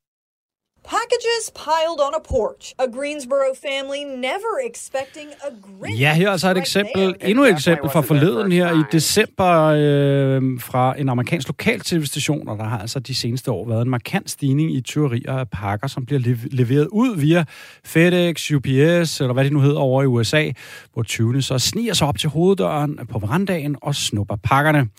Packages 0.85 1.51
piled 1.55 1.99
on 2.07 2.13
a 2.19 2.23
porch. 2.29 2.73
A 2.79 2.87
Greensboro 2.97 3.49
family 3.67 4.03
never 4.03 4.53
expecting 4.69 5.29
a 5.47 5.49
Grinch. 5.61 6.01
Ja, 6.01 6.13
her 6.13 6.31
er 6.31 6.37
så 6.37 6.51
et 6.51 6.57
eksempel, 6.57 7.15
endnu 7.21 7.43
et 7.43 7.49
eksempel 7.49 7.89
fra 7.89 8.01
forleden 8.01 8.51
her 8.51 8.79
i 8.79 8.83
december 8.91 9.51
øh, 9.63 10.59
fra 10.59 10.99
en 10.99 11.09
amerikansk 11.09 11.47
lokal 11.47 11.79
tv-station, 11.79 12.47
og 12.47 12.57
der 12.57 12.63
har 12.63 12.79
altså 12.79 12.99
de 12.99 13.15
seneste 13.15 13.51
år 13.51 13.67
været 13.67 13.81
en 13.81 13.89
markant 13.89 14.29
stigning 14.29 14.75
i 14.75 14.81
tyverier 14.81 15.33
af 15.33 15.49
pakker, 15.49 15.87
som 15.87 16.05
bliver 16.05 16.35
leveret 16.51 16.87
ud 16.87 17.17
via 17.17 17.45
FedEx, 17.85 18.51
UPS, 18.51 19.21
eller 19.21 19.33
hvad 19.33 19.43
det 19.43 19.53
nu 19.53 19.59
hedder 19.59 19.79
over 19.79 20.03
i 20.03 20.05
USA, 20.05 20.51
hvor 20.93 21.03
tyvene 21.03 21.41
så 21.41 21.59
sniger 21.59 21.93
sig 21.93 22.07
op 22.07 22.17
til 22.17 22.29
hoveddøren 22.29 22.99
på 23.11 23.19
verandaen 23.19 23.75
og 23.81 23.95
snupper 23.95 24.35
pakkerne. 24.43 24.89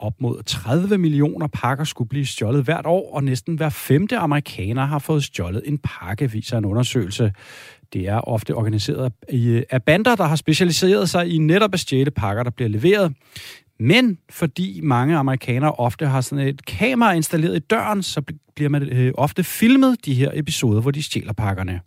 Op 0.00 0.20
mod 0.20 0.42
30 0.42 0.98
millioner 0.98 1.46
pakker 1.46 1.84
skulle 1.84 2.08
blive 2.08 2.26
stjålet 2.26 2.64
hvert 2.64 2.86
år, 2.86 3.14
og 3.14 3.24
næsten 3.24 3.56
hver 3.56 3.68
femte 3.68 4.18
amerikaner 4.18 4.84
har 4.84 4.98
fået 4.98 5.24
stjålet 5.24 5.62
en 5.64 5.78
pakke, 5.78 6.30
viser 6.30 6.58
en 6.58 6.64
undersøgelse. 6.64 7.32
Det 7.92 8.08
er 8.08 8.20
ofte 8.20 8.54
organiseret 8.54 9.12
af 9.70 9.82
bander, 9.82 10.16
der 10.16 10.24
har 10.24 10.36
specialiseret 10.36 11.10
sig 11.10 11.28
i 11.28 11.38
netop 11.38 11.74
at 11.74 11.80
stjæle 11.80 12.10
pakker, 12.10 12.42
der 12.42 12.50
bliver 12.50 12.68
leveret. 12.68 13.14
Men 13.80 14.18
fordi 14.30 14.80
mange 14.82 15.16
amerikanere 15.16 15.72
ofte 15.72 16.06
har 16.06 16.20
sådan 16.20 16.48
et 16.48 16.66
kamera 16.66 17.12
installeret 17.12 17.56
i 17.56 17.58
døren, 17.58 18.02
så 18.02 18.22
bliver 18.56 18.68
man 18.68 18.82
øh, 18.82 19.12
ofte 19.14 19.44
filmet 19.44 20.04
de 20.04 20.14
her 20.14 20.30
episoder, 20.34 20.80
hvor 20.80 20.90
de 20.90 21.02
stjæler 21.02 21.32
pakkerne. 21.32 21.80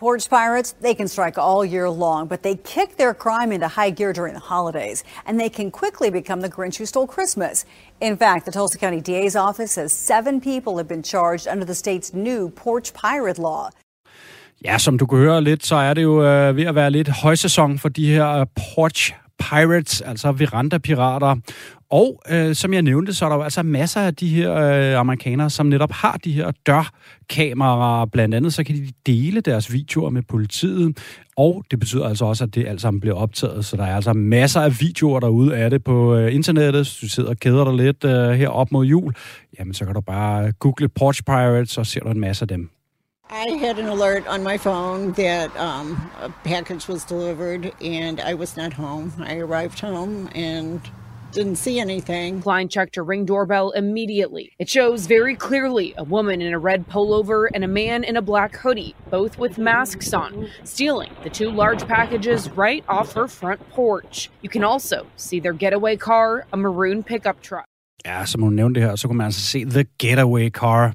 Porch 0.00 0.30
pirates, 0.30 0.74
they 0.80 0.94
can 0.94 1.08
strike 1.08 1.36
all 1.36 1.62
year 1.62 1.90
long, 1.90 2.26
but 2.26 2.42
they 2.42 2.56
kick 2.56 2.96
their 2.96 3.12
crime 3.12 3.52
into 3.52 3.68
high 3.68 3.90
gear 3.90 4.14
during 4.14 4.32
the 4.32 4.46
holidays, 4.54 5.04
and 5.26 5.38
they 5.38 5.50
can 5.50 5.70
quickly 5.70 6.10
become 6.10 6.40
the 6.40 6.48
Grinch 6.48 6.78
who 6.78 6.86
stole 6.86 7.06
Christmas. 7.06 7.66
In 8.00 8.16
fact, 8.16 8.46
the 8.46 8.50
Tulsa 8.50 8.78
County 8.78 9.02
DA's 9.02 9.36
office 9.36 9.72
says 9.72 9.92
seven 9.92 10.40
people 10.40 10.78
have 10.78 10.88
been 10.88 11.02
charged 11.02 11.46
under 11.46 11.66
the 11.66 11.74
state's 11.74 12.14
new 12.14 12.48
porch 12.48 12.94
pirate 12.94 13.38
law. 13.38 13.68
Ja, 14.64 14.78
som 14.78 14.98
du 14.98 15.06
kan 15.06 15.18
høre 15.18 15.40
lidt, 15.40 15.66
så 15.66 15.76
er 15.76 15.94
det 15.94 16.02
jo 16.02 16.24
øh, 16.24 16.56
ved 16.56 16.64
at 16.64 16.74
være 16.74 16.90
lidt 16.90 17.08
højsæson 17.08 17.78
for 17.78 17.88
de 17.88 18.12
her 18.12 18.28
øh, 18.40 18.46
porch 18.74 19.14
pirates, 19.40 20.00
altså 20.00 20.32
veranda-pirater. 20.32 21.36
Og 21.90 22.22
øh, 22.30 22.54
som 22.54 22.74
jeg 22.74 22.82
nævnte, 22.82 23.14
så 23.14 23.24
er 23.24 23.28
der 23.28 23.36
jo 23.36 23.42
altså 23.42 23.62
masser 23.62 24.00
af 24.00 24.14
de 24.14 24.28
her 24.28 24.54
øh, 24.54 24.98
amerikanere, 24.98 25.50
som 25.50 25.66
netop 25.66 25.92
har 25.92 26.16
de 26.24 26.32
her 26.32 26.50
dørkameraer. 26.66 28.06
Blandt 28.06 28.34
andet 28.34 28.54
så 28.54 28.64
kan 28.64 28.74
de 28.74 28.88
dele 29.06 29.40
deres 29.40 29.72
videoer 29.72 30.10
med 30.10 30.22
politiet, 30.22 30.98
og 31.36 31.64
det 31.70 31.78
betyder 31.78 32.08
altså 32.08 32.24
også, 32.24 32.44
at 32.44 32.54
det 32.54 32.66
alt 32.66 32.80
sammen 32.80 33.00
bliver 33.00 33.16
optaget. 33.16 33.64
Så 33.64 33.76
der 33.76 33.84
er 33.84 33.94
altså 33.96 34.12
masser 34.12 34.60
af 34.60 34.80
videoer 34.80 35.20
derude 35.20 35.56
af 35.56 35.70
det 35.70 35.84
på 35.84 36.16
øh, 36.16 36.34
internettet. 36.34 36.82
Hvis 36.82 36.94
du 36.94 37.08
sidder 37.08 37.30
og 37.30 37.36
keder 37.36 37.64
dig 37.64 37.74
lidt 37.74 38.04
øh, 38.04 38.30
her 38.30 38.48
op 38.48 38.72
mod 38.72 38.86
jul, 38.86 39.14
jamen 39.58 39.74
så 39.74 39.84
kan 39.84 39.94
du 39.94 40.00
bare 40.00 40.52
google 40.52 40.88
Porch 40.88 41.22
Pirates, 41.24 41.70
så 41.70 41.84
ser 41.84 42.00
du 42.00 42.08
en 42.08 42.20
masse 42.20 42.42
af 42.44 42.48
dem. 42.48 42.79
I 43.32 43.50
had 43.50 43.78
an 43.78 43.86
alert 43.86 44.26
on 44.26 44.42
my 44.42 44.58
phone 44.58 45.12
that 45.12 45.56
um, 45.56 46.10
a 46.20 46.30
package 46.42 46.88
was 46.88 47.04
delivered 47.04 47.72
and 47.80 48.20
I 48.20 48.34
was 48.34 48.56
not 48.56 48.72
home. 48.72 49.12
I 49.20 49.36
arrived 49.36 49.78
home 49.78 50.28
and 50.34 50.80
didn't 51.30 51.54
see 51.54 51.78
anything. 51.78 52.42
Klein 52.42 52.68
checked 52.68 52.96
her 52.96 53.04
ring 53.04 53.24
doorbell 53.24 53.70
immediately. 53.70 54.50
It 54.58 54.68
shows 54.68 55.06
very 55.06 55.36
clearly 55.36 55.94
a 55.96 56.02
woman 56.02 56.42
in 56.42 56.52
a 56.52 56.58
red 56.58 56.88
pullover 56.88 57.46
and 57.54 57.62
a 57.62 57.68
man 57.68 58.02
in 58.02 58.16
a 58.16 58.22
black 58.22 58.56
hoodie, 58.56 58.96
both 59.10 59.38
with 59.38 59.58
masks 59.58 60.12
on, 60.12 60.48
stealing 60.64 61.14
the 61.22 61.30
two 61.30 61.52
large 61.52 61.86
packages 61.86 62.50
right 62.50 62.84
off 62.88 63.12
her 63.12 63.28
front 63.28 63.60
porch. 63.70 64.28
You 64.42 64.48
can 64.48 64.64
also 64.64 65.06
see 65.14 65.38
their 65.38 65.52
getaway 65.52 65.96
car, 65.96 66.48
a 66.52 66.56
maroon 66.56 67.04
pickup 67.04 67.40
truck. 67.42 67.66
Ja, 68.04 68.24
som 68.24 68.42
hun 68.42 68.54
nævnte 68.56 68.80
her, 68.80 68.96
så 68.96 69.08
kunne 69.08 69.16
man 69.16 69.24
altså 69.24 69.40
se 69.40 69.64
The 69.64 69.84
Getaway 69.98 70.50
Car. 70.50 70.94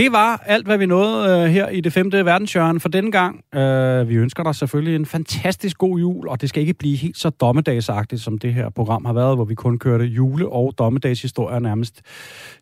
Det 0.00 0.12
var 0.12 0.42
alt, 0.46 0.66
hvad 0.66 0.78
vi 0.78 0.86
nåede 0.86 1.44
øh, 1.44 1.50
her 1.50 1.68
i 1.68 1.80
det 1.80 1.92
femte 1.92 2.24
verdenshjørne 2.24 2.80
for 2.80 2.88
denne 2.88 3.12
gang. 3.12 3.44
Øh, 3.54 4.08
vi 4.08 4.14
ønsker 4.14 4.42
dig 4.42 4.54
selvfølgelig 4.54 4.96
en 4.96 5.06
fantastisk 5.06 5.78
god 5.78 5.98
jul, 5.98 6.28
og 6.28 6.40
det 6.40 6.48
skal 6.48 6.60
ikke 6.60 6.74
blive 6.74 6.96
helt 6.96 7.18
så 7.18 7.30
dommedagsagtigt, 7.30 8.22
som 8.22 8.38
det 8.38 8.54
her 8.54 8.70
program 8.70 9.04
har 9.04 9.12
været, 9.12 9.36
hvor 9.36 9.44
vi 9.44 9.54
kun 9.54 9.78
kørte 9.78 10.04
jule- 10.04 10.48
og 10.48 10.74
dommedagshistorier 10.78 11.58
nærmest. 11.58 12.02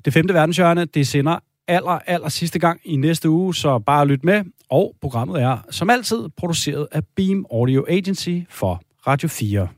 Det 0.05 0.13
femte 0.13 0.35
verdenshjørne, 0.35 0.85
det 0.85 1.07
sender 1.07 1.39
aller, 1.69 1.99
aller 2.07 2.29
sidste 2.29 2.59
gang 2.59 2.81
i 2.85 2.97
næste 2.97 3.31
uge, 3.31 3.55
så 3.55 3.79
bare 3.79 4.07
lyt 4.07 4.25
med. 4.25 4.45
Og 4.71 4.95
programmet 5.01 5.43
er 5.43 5.59
som 5.71 5.91
altid 5.91 6.29
produceret 6.37 6.87
af 6.93 7.03
Beam 7.17 7.47
Audio 7.53 7.85
Agency 7.89 8.39
for 8.51 8.83
Radio 9.07 9.29
4. 9.29 9.69